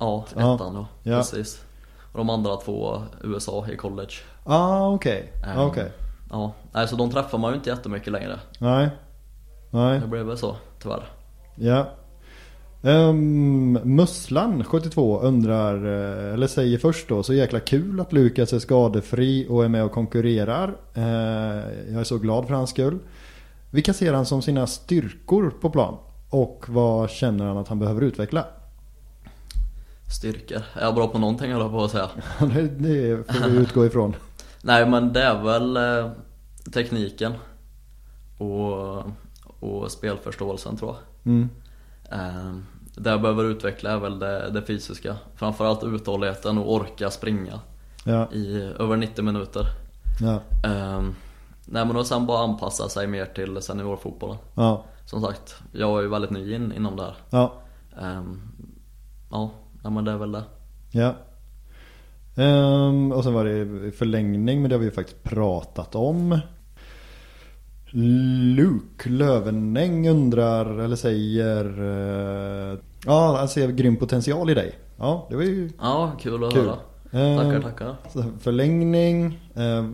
Ja, 0.00 0.24
ettan 0.31 0.74
då. 0.74 0.87
Ja. 1.02 1.16
Precis. 1.16 1.61
Och 2.12 2.18
de 2.18 2.31
andra 2.31 2.57
två 2.57 3.02
USA 3.24 3.66
i 3.72 3.76
college. 3.76 4.12
Ah 4.44 4.88
okej. 4.88 5.33
Ehm, 5.44 5.59
Ah, 5.59 5.66
okej. 5.66 5.92
Ja, 6.30 6.54
nej 6.72 6.88
så 6.88 6.96
de 6.96 7.10
träffar 7.10 7.38
man 7.38 7.50
ju 7.50 7.56
inte 7.56 7.70
jättemycket 7.70 8.12
längre. 8.12 8.40
Nej. 8.58 8.88
Nej. 9.70 10.00
Det 10.00 10.06
blev 10.06 10.26
väl 10.26 10.38
så, 10.38 10.56
tyvärr. 10.82 11.02
Ja. 11.54 11.86
Um, 12.82 13.72
Musslan 13.72 14.64
72 14.64 15.20
undrar, 15.20 15.74
eh, 15.74 16.34
eller 16.34 16.46
säger 16.46 16.78
först 16.78 17.08
då, 17.08 17.22
så 17.22 17.34
jäkla 17.34 17.60
kul 17.60 18.00
att 18.00 18.12
Lukas 18.12 18.52
är 18.52 18.58
skadefri 18.58 19.46
och 19.48 19.64
är 19.64 19.68
med 19.68 19.84
och 19.84 19.92
konkurrerar. 19.92 20.76
Eh, 20.94 21.04
jag 21.92 22.00
är 22.00 22.04
så 22.04 22.18
glad 22.18 22.46
för 22.46 22.54
hans 22.54 22.70
skull. 22.70 22.98
Vilka 23.70 23.92
ser 23.92 24.12
han 24.12 24.26
som 24.26 24.42
sina 24.42 24.66
styrkor 24.66 25.52
på 25.60 25.70
plan? 25.70 25.96
Och 26.30 26.64
vad 26.68 27.10
känner 27.10 27.44
han 27.44 27.56
att 27.56 27.68
han 27.68 27.78
behöver 27.78 28.00
utveckla? 28.00 28.44
Styrkor. 30.08 30.62
Är 30.74 30.84
jag 30.84 30.94
bra 30.94 31.08
på 31.08 31.18
någonting 31.18 31.50
jag 31.50 31.70
på 31.70 31.84
att 31.84 31.90
säga. 31.90 32.08
det, 32.38 32.62
det 32.62 33.32
får 33.32 33.48
vi 33.48 33.56
utgå 33.56 33.86
ifrån. 33.86 34.16
Nej 34.66 34.87
men 34.88 35.12
det 35.12 35.22
är 35.22 35.42
väl 35.42 35.76
eh, 35.76 36.11
tekniken. 36.72 37.33
Och, 38.38 38.98
och 39.61 39.90
spelförståelsen 39.90 40.76
tror 40.76 40.94
jag. 40.94 41.33
Mm. 41.33 41.48
Eh, 42.12 42.57
det 42.96 43.11
jag 43.11 43.22
behöver 43.22 43.44
utveckla 43.44 43.90
är 43.90 43.98
väl 43.98 44.18
det, 44.18 44.50
det 44.50 44.62
fysiska. 44.62 45.17
Framförallt 45.35 45.85
uthålligheten 45.85 46.58
och 46.58 46.75
orka 46.75 47.10
springa 47.10 47.60
Ja, 48.04 48.33
i 48.33 48.62
över 48.79 48.96
90 48.96 49.25
minuter. 49.25 49.67
ja, 50.21 50.35
Eh, 50.71 51.02
nej 51.64 51.85
men 51.87 51.96
och 51.96 52.06
sen 52.06 52.27
bara 52.27 52.44
anpassa 52.44 52.88
sig 52.88 53.06
mer 53.06 53.27
till 53.27 53.62
seniorfotbollen. 53.62 54.37
ja, 54.54 54.85
Som 55.04 55.23
sagt, 55.23 55.54
jag 55.73 55.98
är 55.98 56.02
ju 56.02 56.08
väldigt 56.08 56.31
ny 56.31 56.54
in, 56.54 56.73
inom 56.73 56.96
det 56.96 57.02
här. 57.02 57.14
ja. 57.31 57.52
Ehm, 58.02 58.40
ja, 59.31 59.50
nej, 59.83 59.92
men 59.92 60.04
det 60.04 60.12
är 60.12 60.17
väl 60.17 60.33
det. 60.33 60.44
Ja. 60.90 61.14
Ehm, 62.37 63.12
och 63.12 63.24
sen 63.24 63.32
var 63.34 63.44
det 63.44 63.92
förlängning, 63.92 64.60
men 64.62 64.68
det 64.70 64.74
har 64.76 64.80
vi 64.80 64.87
ju 64.87 64.92
faktiskt 64.92 65.22
pratat 65.22 65.94
om. 65.94 66.38
Luke 68.56 69.08
Lövenäng 69.08 70.08
undrar, 70.08 70.78
eller 70.78 70.96
säger... 70.96 71.64
eh, 72.72 72.78
ja, 73.06 73.37
han 73.38 73.48
ser 73.48 73.68
grym 73.68 73.96
potential 73.96 74.50
i 74.50 74.54
dig. 74.54 74.74
Ja, 74.96 75.26
det 75.30 75.37
var 75.37 75.42
ju 75.42 75.70
Ja, 75.80 76.12
kul 76.20 76.44
att 76.44 76.52
kul. 76.54 76.62
höra. 76.64 76.76
Eh, 77.12 77.38
Tackar, 77.42 77.60
tackar. 77.62 77.96
Förlängning, 78.40 79.24
eh, 79.54 79.84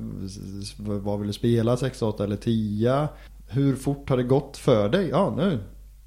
vad 0.78 1.18
vill 1.18 1.26
du 1.26 1.32
spela? 1.32 1.76
6, 1.76 2.03
8 2.03 2.24
eller 2.24 2.36
10? 2.36 3.09
Hur 3.49 3.76
fort 3.76 4.11
har 4.11 4.16
det 4.16 4.22
gått 4.22 4.57
för 4.57 4.88
dig? 4.88 5.09
Ja, 5.09 5.34
nu. 5.36 5.59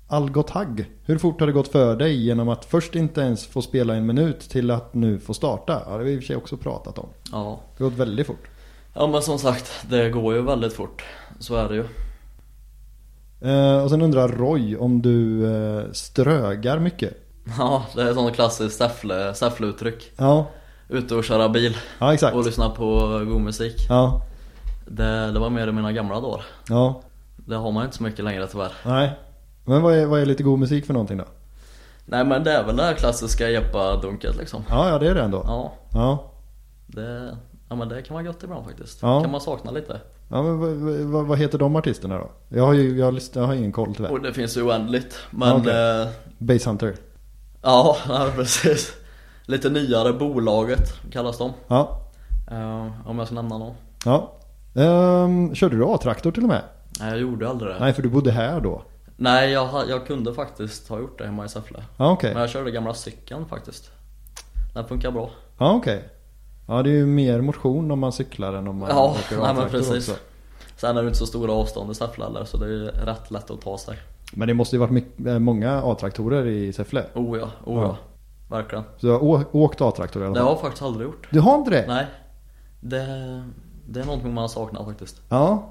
Algot 0.07 0.49
Hagg. 0.49 0.91
Hur 1.05 1.17
fort 1.17 1.39
har 1.39 1.47
det 1.47 1.53
gått 1.53 1.67
för 1.67 1.95
dig 1.95 2.25
genom 2.25 2.49
att 2.49 2.65
först 2.65 2.95
inte 2.95 3.21
ens 3.21 3.47
få 3.47 3.61
spela 3.61 3.95
en 3.95 4.05
minut 4.05 4.39
till 4.39 4.71
att 4.71 4.93
nu 4.93 5.19
få 5.19 5.33
starta? 5.33 5.73
Ja, 5.85 5.91
det 5.91 5.97
har 5.97 5.99
vi 5.99 6.11
i 6.11 6.15
och 6.17 6.19
för 6.21 6.27
sig 6.27 6.35
också 6.35 6.57
pratat 6.57 6.97
om. 6.97 7.07
Ja. 7.31 7.59
Det 7.77 7.83
har 7.83 7.89
gått 7.89 7.99
väldigt 7.99 8.27
fort. 8.27 8.47
Ja 8.93 9.07
men 9.07 9.21
som 9.21 9.39
sagt, 9.39 9.71
det 9.89 10.09
går 10.09 10.33
ju 10.35 10.41
väldigt 10.41 10.73
fort. 10.73 11.03
Så 11.39 11.55
är 11.55 11.69
det 11.69 11.75
ju. 11.75 11.85
Eh, 13.51 13.83
och 13.83 13.89
sen 13.89 14.01
undrar 14.01 14.27
Roy 14.27 14.77
om 14.77 15.01
du 15.01 15.45
eh, 15.55 15.83
strögar 15.91 16.79
mycket? 16.79 17.13
Ja, 17.57 17.85
det 17.95 18.01
är 18.01 18.07
ett 18.09 18.15
sånt 18.15 18.35
klassiskt 18.35 18.77
Säffle, 18.77 19.33
Säffle-uttryck. 19.33 20.11
Ja, 20.17 20.47
Ute 20.89 21.15
och 21.15 21.23
köra 21.23 21.49
bil 21.49 21.77
ja 21.99 22.13
exakt. 22.13 22.35
och 22.35 22.45
lyssna 22.45 22.69
på 22.69 22.99
god 23.27 23.41
musik. 23.41 23.85
Ja, 23.89 24.21
Det, 24.87 25.31
det 25.31 25.39
var 25.39 25.49
mer 25.49 25.67
i 25.67 25.71
mina 25.71 25.91
gamla 25.91 26.19
dagar. 26.21 26.41
ja, 26.69 27.01
Det 27.35 27.55
har 27.55 27.71
man 27.71 27.85
inte 27.85 27.97
så 27.97 28.03
mycket 28.03 28.25
längre 28.25 28.47
tyvärr. 28.47 28.71
nej. 28.85 29.11
Men 29.65 29.81
vad 29.81 29.93
är, 29.93 30.05
vad 30.05 30.19
är 30.21 30.25
lite 30.25 30.43
god 30.43 30.59
musik 30.59 30.85
för 30.85 30.93
någonting 30.93 31.17
då? 31.17 31.23
Nej 32.05 32.25
men 32.25 32.43
det 32.43 32.51
är 32.51 32.63
väl 32.63 32.75
det 32.77 32.83
här 32.83 32.93
klassiska 32.93 33.49
Jeppa-dunket 33.49 34.37
liksom. 34.37 34.63
Ja, 34.69 34.89
ja 34.89 34.99
det 34.99 35.09
är 35.09 35.15
det 35.15 35.21
ändå. 35.21 35.41
Ja, 35.45 35.73
Ja, 35.93 36.31
det, 36.87 37.37
ja 37.69 37.75
men 37.75 37.89
det 37.89 38.01
kan 38.01 38.13
vara 38.13 38.25
gött 38.25 38.43
ibland 38.43 38.65
faktiskt. 38.65 39.01
Ja. 39.01 39.21
kan 39.21 39.31
man 39.31 39.41
sakna 39.41 39.71
lite. 39.71 40.01
ja 40.29 40.43
men 40.43 40.59
vad, 40.59 40.71
vad, 41.11 41.25
vad 41.25 41.37
heter 41.37 41.57
de 41.57 41.75
artisterna 41.75 42.17
då? 42.17 42.29
Jag 42.49 42.65
har 42.65 42.73
ju 42.73 42.97
jag, 42.99 43.05
har 43.05 43.19
jag 43.33 43.43
har 43.43 43.53
ingen 43.53 43.71
koll 43.71 43.95
tyvärr. 43.95 44.11
Och 44.11 44.21
det 44.21 44.33
finns 44.33 44.57
ju 44.57 44.61
oändligt. 44.61 45.17
Men 45.31 45.53
okej. 45.61 46.01
eh, 46.01 46.07
Basshunter. 46.37 46.95
ja, 47.61 47.97
ja, 48.07 48.27
precis. 48.35 48.93
Lite 49.45 49.69
nyare, 49.69 50.13
Bolaget 50.13 50.93
kallas 51.11 51.37
de. 51.37 51.51
Ja, 51.67 52.01
Eh, 52.51 53.07
om 53.09 53.17
jag 53.17 53.27
ska 53.27 53.35
nämna 53.35 53.57
någon. 53.57 53.73
ja. 54.05 54.31
Ehm, 54.75 55.55
körde 55.55 55.77
du 55.77 55.85
A-traktor 55.85 56.31
till 56.31 56.43
och 56.43 56.49
med? 56.49 56.61
Nej 56.99 57.09
jag 57.09 57.19
gjorde 57.19 57.49
aldrig 57.49 57.71
det. 57.75 57.79
Nej, 57.79 57.93
för 57.93 58.01
du 58.01 58.09
bodde 58.09 58.31
här 58.31 58.59
då. 58.61 58.81
Nej 59.17 59.51
jag, 59.51 59.89
jag 59.89 60.07
kunde 60.07 60.33
faktiskt 60.33 60.89
ha 60.89 60.99
gjort 60.99 61.17
det 61.17 61.25
hemma 61.25 61.45
i 61.45 61.49
Säffle. 61.49 61.83
Ja, 61.97 62.11
okej. 62.11 62.33
Men 62.33 62.41
jag 62.41 62.49
körde 62.49 62.71
gamla 62.71 62.93
cykeln 62.93 63.45
faktiskt. 63.45 63.91
Den 64.73 64.87
funkar 64.87 65.11
bra. 65.11 65.29
Ja, 65.57 65.73
okej. 65.73 66.03
Ja, 66.67 66.83
det 66.83 66.89
är 66.89 66.93
ju 66.93 67.05
mer 67.05 67.41
motion 67.41 67.91
om 67.91 67.99
man 67.99 68.11
cyklar 68.11 68.53
än 68.53 68.67
om 68.67 68.77
man 68.77 68.89
Ja, 68.89 69.05
åker 69.19 69.41
nej, 69.41 69.53
men 69.55 69.69
precis. 69.69 70.09
också. 70.09 70.21
Sen 70.77 70.97
är 70.97 71.01
det 71.01 71.07
inte 71.07 71.19
så 71.19 71.25
stora 71.25 71.51
avstånd 71.53 71.91
i 71.91 71.95
Säffle 71.95 72.23
heller 72.25 72.45
så 72.45 72.57
det 72.57 72.65
är 72.65 72.79
rätt 73.05 73.31
lätt 73.31 73.51
att 73.51 73.61
ta 73.61 73.77
sig. 73.77 73.97
Men 74.33 74.47
det 74.47 74.53
måste 74.53 74.75
ju 74.75 74.79
varit 74.79 74.91
mycket, 74.91 75.25
eh, 75.25 75.39
många 75.39 75.81
A-traktorer 75.83 76.45
i 76.47 76.73
Säffle. 76.73 77.05
Oh 77.13 77.39
ja, 77.39 77.47
oh 77.65 77.81
ja. 77.83 77.97
Verkligen. 78.49 78.83
Så 78.97 79.07
du 79.07 79.11
har 79.13 79.45
åkt 79.55 79.81
A-traktor 79.81 80.21
i 80.23 80.25
alla 80.25 80.33
Det 80.35 80.41
har 80.41 80.49
jag 80.49 80.61
faktiskt 80.61 80.83
aldrig 80.83 81.05
gjort. 81.07 81.27
Du 81.31 81.39
har 81.39 81.55
inte 81.57 81.69
det? 81.71 81.85
Nej. 81.87 82.05
Det, 82.79 83.05
det 83.87 83.99
är 83.99 84.05
någonting 84.05 84.33
man 84.33 84.49
saknar 84.49 84.85
faktiskt. 84.85 85.21
Ja. 85.29 85.69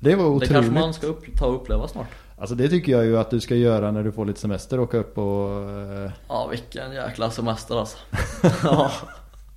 Det 0.00 0.14
var 0.14 0.24
Det 0.24 0.30
otroligt. 0.30 0.48
kanske 0.52 0.72
man 0.72 0.94
ska 0.94 1.06
upp, 1.06 1.36
ta 1.38 1.46
och 1.46 1.54
uppleva 1.54 1.88
snart. 1.88 2.06
Alltså 2.38 2.54
det 2.54 2.68
tycker 2.68 2.92
jag 2.92 3.04
ju 3.04 3.18
att 3.18 3.30
du 3.30 3.40
ska 3.40 3.54
göra 3.54 3.90
när 3.90 4.02
du 4.02 4.12
får 4.12 4.24
lite 4.24 4.40
semester. 4.40 4.80
Åka 4.80 4.96
upp 4.96 5.18
och... 5.18 5.70
Eh, 5.70 6.10
Ja 6.28 6.46
vilken 6.50 6.92
jäkla 6.92 7.30
semester 7.30 7.80
alltså. 7.80 7.98
ja. 8.62 8.90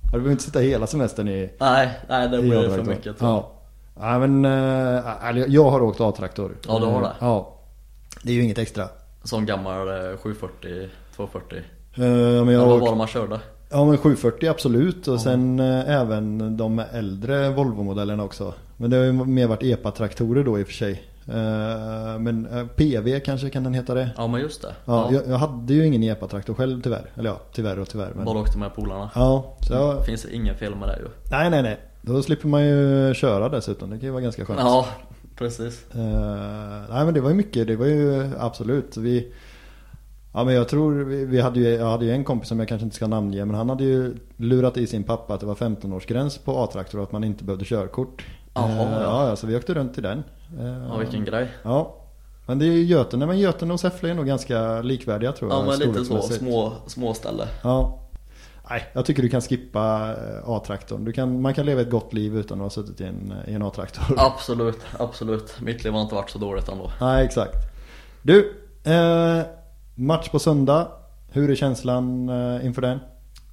du 0.02 0.10
behöver 0.10 0.30
inte 0.30 0.42
sitta 0.44 0.58
hela 0.60 0.86
semestern 0.86 1.28
i... 1.28 1.50
Nej, 1.60 1.98
nej 2.08 2.28
det 2.28 2.42
blir 2.42 2.68
för 2.68 2.84
mycket. 2.84 3.16
Ja. 3.20 3.52
Ja 4.00 4.18
men... 4.18 4.44
Eh, 4.44 5.28
eller 5.28 5.46
jag 5.48 5.70
har 5.70 5.82
åkt 5.82 6.00
A-traktor. 6.00 6.56
Ja, 6.68 6.78
du 6.78 6.86
har 6.86 7.00
det? 7.00 7.06
Eh, 7.06 7.12
Ja. 7.20 7.54
Det 8.22 8.30
är 8.30 8.34
ju 8.34 8.42
inget 8.42 8.58
extra. 8.58 8.88
Sån 9.24 9.46
gammal 9.46 9.88
eh, 9.88 10.16
740, 10.16 10.88
240. 11.16 11.58
Eh, 11.58 11.64
men 11.94 12.48
jag 12.48 12.48
Eller 12.48 12.72
åkt, 12.72 12.88
var 12.88 12.94
man 12.96 13.06
körde? 13.06 13.40
Ja 13.70 13.84
men 13.84 13.96
740 13.98 14.48
absolut 14.48 15.08
och 15.08 15.20
sen 15.20 15.60
eh, 15.60 15.90
även 15.90 16.56
de 16.56 16.78
äldre 16.92 17.50
Volvo-modellerna 17.50 18.24
också. 18.24 18.54
Men 18.76 18.90
det 18.90 18.96
har 18.96 19.04
ju 19.04 19.12
mer 19.12 19.46
varit 19.46 19.62
EPA-traktorer 19.62 20.44
då 20.44 20.58
i 20.58 20.62
och 20.62 20.66
för 20.66 20.74
sig. 20.74 21.02
Eh, 21.28 22.18
men 22.18 22.46
eh, 22.46 22.66
PV 22.66 23.20
kanske 23.20 23.50
kan 23.50 23.64
den 23.64 23.74
heta 23.74 23.94
det? 23.94 24.10
Ja 24.16 24.26
men 24.26 24.40
just 24.40 24.62
det. 24.62 24.74
Ja, 24.84 25.12
Jag, 25.12 25.22
jag 25.28 25.38
hade 25.38 25.74
ju 25.74 25.86
ingen 25.86 26.02
EPA-traktor 26.02 26.54
själv 26.54 26.82
tyvärr. 26.82 27.10
Eller 27.14 27.30
ja, 27.30 27.40
tyvärr 27.52 27.78
och 27.78 27.88
tyvärr. 27.88 28.12
Men... 28.16 28.24
Bara 28.24 28.38
åkte 28.38 28.58
med 28.58 28.74
polarna. 28.74 29.10
Ja, 29.14 29.56
så 29.60 29.72
jag... 29.72 29.96
Det 29.96 30.04
finns 30.04 30.24
inget 30.24 30.58
fel 30.58 30.74
med 30.74 30.88
det 30.88 30.96
ju. 30.96 31.08
Nej 31.30 31.50
nej 31.50 31.62
nej. 31.62 31.80
Då 32.02 32.22
slipper 32.22 32.48
man 32.48 32.64
ju 32.66 33.14
köra 33.14 33.48
dessutom. 33.48 33.90
Det 33.90 33.96
kan 33.96 34.06
ju 34.06 34.10
vara 34.10 34.22
ganska 34.22 34.44
skönt. 34.44 34.60
Ja, 34.60 34.86
precis. 35.36 35.86
Eh, 35.94 36.00
nej 36.90 37.04
men 37.04 37.14
det 37.14 37.20
var 37.20 37.28
ju 37.28 37.34
mycket. 37.36 37.66
Det 37.66 37.76
var 37.76 37.86
ju 37.86 38.30
absolut. 38.38 38.96
Vi, 38.96 39.32
ja 40.34 40.44
men 40.44 40.54
jag 40.54 40.68
tror 40.68 40.92
vi, 40.92 41.24
vi 41.24 41.40
hade 41.40 41.60
ju, 41.60 41.68
jag 41.68 41.90
hade 41.90 42.04
ju 42.04 42.12
en 42.12 42.24
kompis 42.24 42.48
som 42.48 42.58
jag 42.58 42.68
kanske 42.68 42.84
inte 42.84 42.96
ska 42.96 43.06
namnge. 43.06 43.44
Men 43.44 43.54
han 43.54 43.68
hade 43.68 43.84
ju 43.84 44.14
lurat 44.36 44.76
i 44.76 44.86
sin 44.86 45.04
pappa 45.04 45.34
att 45.34 45.40
det 45.40 45.46
var 45.46 45.54
15-årsgräns 45.54 46.44
på 46.44 46.58
A-traktor 46.58 46.98
och 46.98 47.04
att 47.04 47.12
man 47.12 47.24
inte 47.24 47.44
behövde 47.44 47.64
körkort. 47.64 48.24
Jaha, 48.60 48.96
Eh, 48.96 49.02
ja. 49.02 49.28
ja. 49.28 49.36
så 49.36 49.46
vi 49.46 49.56
åkte 49.56 49.74
runt 49.74 49.98
i 49.98 50.00
den. 50.00 50.24
Eh, 50.60 50.88
Ja 50.90 50.96
vilken 50.96 51.24
grej. 51.24 51.48
Ja. 51.62 51.94
Men 52.46 52.58
det 52.58 52.64
är 52.66 52.72
ju 52.72 52.84
Götene. 52.84 53.26
Men 53.26 53.38
Götene 53.38 53.72
och 53.72 53.80
Säffle 53.80 54.10
är 54.10 54.14
nog 54.14 54.26
ganska 54.26 54.82
likvärdiga 54.82 55.32
tror 55.32 55.50
jag. 55.50 55.60
Ja 55.60 55.66
men 55.66 55.78
lite 55.78 56.04
så, 56.04 56.22
små, 56.22 56.72
små 56.86 57.14
ställe. 57.14 57.48
Ja. 57.62 57.98
Nej, 58.70 58.84
jag 58.92 59.04
tycker 59.04 59.22
du 59.22 59.28
kan 59.28 59.40
skippa 59.40 60.10
eh, 60.10 60.48
A-traktorn. 60.50 61.12
Kan, 61.12 61.40
man 61.42 61.54
kan 61.54 61.66
leva 61.66 61.80
ett 61.80 61.90
gott 61.90 62.12
liv 62.12 62.36
utan 62.36 62.58
att 62.58 62.62
ha 62.62 62.70
suttit 62.70 63.00
i 63.00 63.04
en, 63.04 63.34
i 63.46 63.54
en 63.54 63.62
A-traktor. 63.62 64.02
Absolut, 64.16 64.78
absolut. 64.98 65.60
Mitt 65.60 65.84
liv 65.84 65.92
har 65.92 66.02
inte 66.02 66.14
varit 66.14 66.30
så 66.30 66.38
dåligt 66.38 66.68
ändå. 66.68 66.90
Nej, 67.00 67.24
exakt. 67.24 67.54
Du, 68.22 68.54
eh, 68.84 69.40
match 69.94 70.28
på 70.28 70.38
söndag. 70.38 70.88
Hur 71.30 71.50
är 71.50 71.54
känslan 71.54 72.28
eh, 72.28 72.66
inför 72.66 72.82
den? 72.82 72.98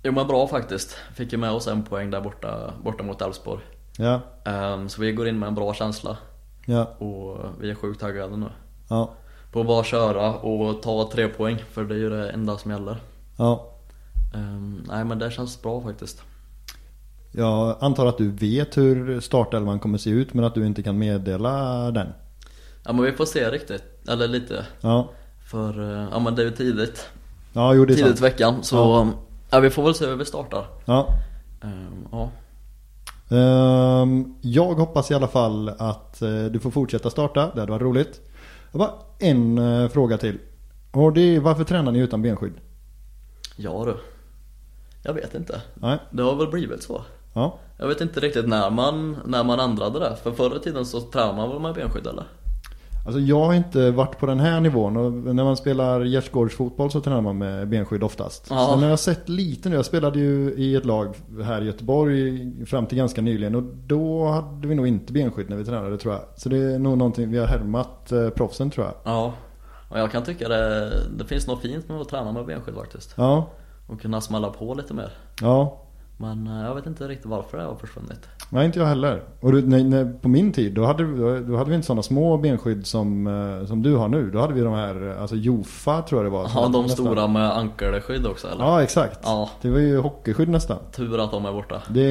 Jo 0.04 0.12
men 0.12 0.28
bra 0.28 0.48
faktiskt. 0.48 0.96
Fick 1.16 1.32
ju 1.32 1.38
med 1.38 1.52
oss 1.52 1.68
en 1.68 1.84
poäng 1.84 2.12
där 2.12 2.22
borta, 2.22 2.74
borta 2.84 3.04
mot 3.04 3.22
Elfsborg. 3.22 3.62
Ja, 3.98 4.22
Ehm, 4.46 4.90
så 4.90 5.02
vi 5.02 5.12
går 5.12 5.28
in 5.28 5.40
med 5.40 5.48
en 5.48 5.56
bra 5.56 5.74
känsla. 5.74 6.18
ja, 6.66 6.84
Och 6.86 7.38
vi 7.60 7.70
är 7.72 7.76
sjukt 7.76 8.00
taggade 8.00 8.38
nu. 8.38 8.48
ja, 8.88 9.10
På 9.52 9.62
att 9.62 9.68
bara 9.68 9.84
köra 9.84 10.34
och 10.34 10.82
ta 10.82 11.10
tre 11.14 11.28
poäng. 11.28 11.64
För 11.72 11.84
det 11.84 11.96
är 11.96 12.00
ju 12.00 12.10
det 12.10 12.30
enda 12.30 12.58
som 12.58 12.72
gäller. 12.72 12.98
ja. 13.38 13.72
Ehm, 14.34 14.84
nej 14.88 15.06
men 15.06 15.20
det 15.20 15.32
känns 15.32 15.62
bra 15.62 15.82
faktiskt. 15.82 16.22
Jag 17.32 17.78
antar 17.80 18.06
att 18.06 18.18
du 18.18 18.32
vet 18.32 18.78
hur 18.78 19.20
startelvan 19.22 19.80
kommer 19.80 19.98
se 19.98 20.10
ut 20.10 20.34
men 20.34 20.46
att 20.46 20.54
du 20.56 20.66
inte 20.66 20.84
kan 20.84 20.98
meddela 21.00 21.92
den. 21.92 22.08
Ja 22.84 22.94
men 22.94 23.06
vi 23.06 23.12
får 23.12 23.26
se 23.26 23.50
riktigt. 23.52 23.84
Eller 24.10 24.28
lite. 24.28 24.66
Ja, 24.82 25.10
För 25.52 25.92
eh, 26.04 26.08
ja 26.12 26.20
men 26.20 26.36
det 26.36 26.42
är 26.42 26.46
ju 26.46 26.52
tidigt. 26.52 27.08
ja 27.54 27.74
jo 27.74 27.86
det 27.86 27.94
är 27.94 27.96
Tidigt 27.96 28.14
i 28.14 28.18
sant. 28.18 28.22
veckan. 28.34 28.64
Så 28.64 28.76
Ja. 28.76 29.08
ja. 29.50 29.60
vi 29.60 29.70
får 29.70 29.84
väl 29.84 29.96
se 29.96 30.06
hur 30.06 30.16
vi 30.16 30.26
startar. 30.26 30.66
Ja. 30.86 31.08
Ehm, 31.64 32.08
ja. 32.12 32.30
Ehm, 33.30 34.36
jag 34.42 34.74
hoppas 34.74 35.12
i 35.12 35.14
alla 35.14 35.28
fall 35.28 35.70
att 35.70 36.22
eh, 36.22 36.46
du 36.46 36.60
får 36.60 36.72
fortsätta 36.72 37.10
starta. 37.10 37.52
Det 37.54 37.60
hade 37.60 37.72
varit 37.72 37.82
roligt. 37.82 38.22
Jag 38.72 38.80
bara 38.80 38.92
en 39.20 39.58
eh, 39.58 39.90
fråga 39.90 40.18
till. 40.18 40.38
Och 40.92 41.14
det 41.14 41.22
är 41.36 41.40
varför 41.40 41.64
tränar 41.64 41.92
ni 41.92 42.00
utan 42.00 42.22
benskydd? 42.22 42.54
Ja 43.56 43.84
du. 43.86 43.96
Jag 45.04 45.14
vet 45.14 45.36
inte. 45.36 45.62
Nej, 45.74 45.98
Det 46.12 46.24
har 46.24 46.36
väl 46.36 46.48
blivit 46.48 46.84
så. 46.84 47.02
ja. 47.34 47.60
Jag 47.78 47.88
vet 47.88 48.02
inte 48.02 48.20
riktigt 48.20 48.48
när 48.48 48.70
man, 48.70 49.18
när 49.26 49.44
man 49.44 49.60
ändrade 49.60 50.00
det. 50.00 50.16
För 50.24 50.32
förr 50.32 50.56
i 50.56 50.60
tiden 50.60 50.86
så 50.86 51.02
tränade 51.02 51.34
man 51.38 51.50
väl 51.50 51.60
med 51.60 51.74
benskydd 51.76 52.08
eller? 52.08 52.24
Alltså 53.06 53.20
jag 53.20 53.46
har 53.46 53.54
inte 53.54 53.92
varit 53.92 54.20
på 54.20 54.26
den 54.26 54.40
här 54.40 54.60
nivån 54.60 54.98
och 54.98 55.12
när 55.36 55.44
man 55.44 55.58
spelar 55.58 56.02
gärdsgårdsfotboll 56.06 56.92
så 56.92 57.02
tränar 57.02 57.22
man 57.22 57.38
med 57.38 57.68
benskydd 57.70 58.04
oftast. 58.04 58.48
Ja. 58.50 58.68
Sen 58.72 58.84
har 58.84 58.90
jag 58.90 59.00
sett 59.00 59.30
lite 59.30 59.70
nu, 59.70 59.76
jag 59.76 59.86
spelade 59.86 60.20
ju 60.20 60.54
i 60.58 60.76
ett 60.76 60.86
lag 60.86 61.16
här 61.44 61.62
i 61.62 61.66
Göteborg 61.66 62.52
fram 62.66 62.86
till 62.86 62.98
ganska 62.98 63.22
nyligen 63.22 63.56
och 63.56 63.64
då 63.64 64.26
hade 64.28 64.68
vi 64.68 64.76
nog 64.76 64.88
inte 64.88 65.14
benskydd 65.14 65.50
när 65.50 65.58
vi 65.58 65.66
tränade 65.66 65.98
tror 65.98 66.14
jag. 66.14 66.24
Så 66.36 66.50
det 66.50 66.58
är 66.58 66.80
nog 66.80 66.98
någonting, 66.98 67.32
vi 67.32 67.38
har 67.38 67.48
härmat 67.48 68.12
eh, 68.12 68.30
proffsen 68.30 68.70
tror 68.72 68.86
jag. 68.86 68.96
Ja. 69.04 69.34
Och 69.90 70.00
jag 70.00 70.12
kan 70.12 70.24
tycka 70.24 70.48
det, 70.50 70.92
det 71.18 71.26
finns 71.26 71.48
något 71.48 71.62
fint 71.62 71.90
med 71.90 72.02
att 72.02 72.10
träna 72.10 72.32
med 72.32 72.46
benskydd 72.46 72.76
faktiskt. 72.76 73.14
Ja, 73.18 73.50
Och 73.88 74.02
kunna 74.02 74.22
smälla 74.22 74.50
på 74.50 74.74
lite 74.74 74.94
mer. 74.94 75.12
ja. 75.42 75.82
Men 76.18 76.48
eh, 76.48 76.66
jag 76.68 76.76
vet 76.76 76.86
inte 76.86 77.08
riktigt 77.08 77.26
varför 77.26 77.58
det 77.58 77.64
har 77.64 77.76
försvunnit. 77.76 78.20
Nej 78.50 78.66
inte 78.66 78.80
jag 78.80 78.86
heller. 78.86 79.22
Och 79.40 79.52
du, 79.52 79.62
när, 79.62 79.84
när, 79.84 80.14
på 80.22 80.28
min 80.28 80.52
tid 80.54 80.74
då 80.74 80.86
hade, 80.86 81.40
då 81.42 81.58
hade 81.58 81.70
vi 81.70 81.76
inte 81.76 81.88
sådana 81.88 82.04
små 82.04 82.38
benskydd 82.38 82.88
som, 82.88 83.28
eh, 83.28 83.68
som 83.68 83.82
du 83.82 83.96
har 83.96 84.08
nu. 84.08 84.32
Då 84.32 84.40
hade 84.40 84.54
vi 84.54 84.62
de 84.62 84.74
här, 84.74 85.10
eh, 85.10 85.22
alltså 85.22 85.36
Jofa 85.36 86.02
tror 86.02 86.24
jag 86.24 86.32
det 86.32 86.38
var. 86.38 86.52
Ja, 86.56 86.70
de 86.74 86.84
Nästan. 86.84 87.06
stora 87.06 87.28
med 87.28 87.58
ankelskydd 87.58 88.28
också 88.28 88.48
eller? 88.48 88.66
Ja 88.66 88.84
exakt. 88.84 89.20
Ja. 89.24 89.50
Det 89.62 89.70
var 89.70 89.80
ju 89.80 89.98
hockeyskydd 90.00 90.50
nästan. 90.50 90.78
Tur 90.96 91.20
att 91.20 91.32
de 91.32 91.46
är 91.46 91.52
borta. 91.52 91.82
Det, 91.90 92.10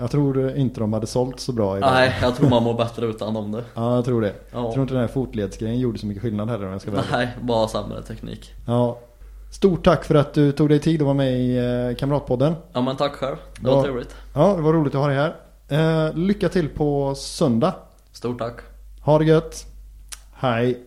jag 0.00 0.10
tror 0.10 0.56
inte 0.56 0.80
de 0.80 0.92
hade 0.92 1.06
sålt 1.06 1.40
så 1.40 1.52
bra 1.52 1.76
idag. 1.76 1.90
Nej, 1.92 2.14
jag 2.22 2.36
tror 2.36 2.48
man 2.50 2.62
mår 2.62 2.74
bättre 2.74 3.06
utan 3.06 3.34
dem 3.34 3.52
det. 3.52 3.64
Ja, 3.74 3.94
jag 3.94 4.04
tror 4.04 4.20
det. 4.20 4.34
Ja. 4.52 4.58
Jag 4.64 4.72
tror 4.72 4.82
inte 4.82 4.94
den 4.94 5.00
här 5.00 5.08
fotledsgrejen 5.08 5.78
gjorde 5.78 5.98
så 5.98 6.06
mycket 6.06 6.22
skillnad 6.22 6.48
heller 6.50 6.66
om 6.66 6.72
jag 6.72 6.80
ska 6.80 6.90
vara. 6.90 7.02
Nej, 7.12 7.28
bara 7.40 7.68
sämre 7.68 8.02
teknik. 8.02 8.50
Ja. 8.66 8.98
Stort 9.52 9.84
tack 9.84 10.04
för 10.04 10.14
att 10.14 10.34
du 10.34 10.52
tog 10.52 10.68
dig 10.68 10.78
tid 10.78 11.00
att 11.00 11.04
vara 11.04 11.14
med 11.14 11.32
i 11.40 11.56
eh, 11.90 11.96
Kamratpodden. 11.96 12.54
Ja 12.72 12.80
men 12.82 12.96
tack 12.96 13.12
själv. 13.12 13.36
Det 13.60 13.68
Ja. 13.70 13.76
var 13.76 13.82
trevligt. 13.82 14.14
Ja, 14.34 14.54
det 14.56 14.62
var 14.62 14.72
roligt 14.72 14.94
att 14.94 15.00
ha 15.00 15.08
dig 15.08 15.16
här. 15.16 15.34
Eh, 16.08 16.14
lycka 16.14 16.48
till 16.48 16.68
på 16.68 17.14
söndag. 17.14 17.74
Stort 18.12 18.38
tack. 18.38 18.54
Ha 19.00 19.18
det 19.18 19.24
gött. 19.24 19.66
Hej. 20.34 20.78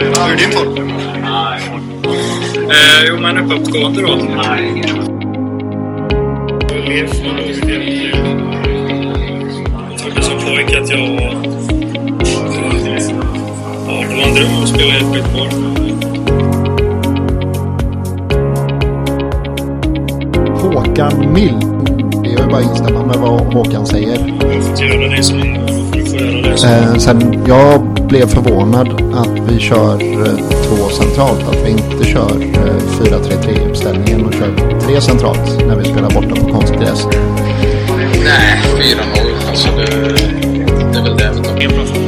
Hur 0.00 0.18
är 0.18 0.36
din 0.36 0.50
form? 0.52 0.88
Eh, 2.70 3.04
jo, 3.08 3.16
men 3.20 3.38
uppåtgående 3.38 4.02
då. 4.02 4.14
Nej. 4.14 4.84
Jag 9.90 9.98
trodde 9.98 10.22
som 10.22 10.38
pojke 10.38 10.80
att 10.80 10.90
jag 10.90 11.47
en 14.28 14.34
dröm 14.34 14.62
att 14.62 14.68
spela 14.68 14.94
i 14.94 14.96
ett 14.96 15.12
skitboll. 15.12 15.48
Håkan 20.62 21.32
Mild. 21.32 21.64
Det 22.22 22.28
är 22.28 22.42
ju 22.42 22.50
bara 22.50 22.56
att 22.56 22.70
instämma 22.70 23.06
med 23.06 23.16
vad 23.16 23.54
Håkan 23.54 23.86
säger. 23.86 24.34
Jag 24.40 24.78
får 24.78 24.86
göra 24.86 25.16
det 25.16 25.22
som 25.22 25.40
du 25.92 26.06
får 26.06 26.18
göra 26.18 26.50
det 26.50 26.58
som... 26.58 26.70
Eh, 26.70 26.94
sen 26.94 27.44
jag 27.46 27.82
blev 28.08 28.26
förvånad 28.26 28.88
att 29.14 29.50
vi 29.50 29.58
kör 29.58 29.94
eh, 30.02 30.36
två 30.36 30.88
centralt. 30.88 31.48
Att 31.48 31.66
vi 31.66 31.70
inte 31.70 32.04
kör 32.04 32.42
eh, 32.42 33.04
4-3-3 33.04 33.70
uppställningen 33.70 34.26
och 34.26 34.34
kör 34.34 34.80
tre 34.80 35.00
centralt 35.00 35.66
när 35.66 35.76
vi 35.76 35.84
spelar 35.84 36.10
borta 36.10 36.34
på 36.34 36.52
konstgräs. 36.52 37.06
Nej, 38.24 38.62
4-0. 38.76 39.48
Alltså 39.48 39.68
det, 39.76 39.86
det 40.92 40.98
är 40.98 41.02
väl 41.02 41.16
det 41.16 41.30
vi 41.36 41.42
tar. 41.42 42.07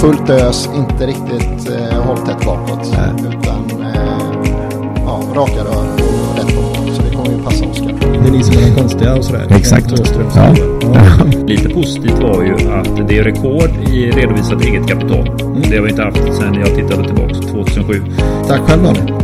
Fullt 0.00 0.30
ös, 0.30 0.68
inte 0.76 1.06
riktigt 1.06 1.70
eh, 1.70 2.02
hålltätt 2.02 2.44
bakåt. 2.44 2.96
Utan 3.18 3.80
eh, 3.80 4.54
ja, 5.06 5.22
raka 5.34 5.64
rör 5.64 5.86
och 5.94 6.38
rätt 6.38 6.56
bakåt. 6.56 6.96
Så 6.96 7.02
det 7.02 7.16
kommer 7.16 7.36
ju 7.36 7.42
passa 7.44 7.64
Oskar. 7.64 7.94
Det 8.22 8.28
är 8.28 8.32
ni 8.32 8.42
som 8.42 8.56
är 8.56 8.70
de 8.70 8.80
konstiga 8.80 9.14
och 9.14 9.24
sådär. 9.24 9.46
Exakt. 9.50 9.86
Ja. 10.34 10.54
ja. 10.80 11.24
Lite 11.46 11.68
positivt 11.68 12.18
var 12.22 12.42
ju 12.42 12.54
att 12.54 13.08
det 13.08 13.18
är 13.18 13.24
rekord 13.24 13.70
i 13.88 14.10
redovisat 14.10 14.64
eget 14.64 14.88
kapital. 14.88 15.30
Det 15.70 15.76
har 15.76 15.84
vi 15.84 15.90
inte 15.90 16.02
haft 16.02 16.36
sedan 16.36 16.54
jag 16.54 16.74
tittade 16.74 17.04
tillbaka 17.04 17.34
2007. 17.34 18.02
Tack 18.48 18.60
själv 18.60 18.82
Daniel. 18.82 19.23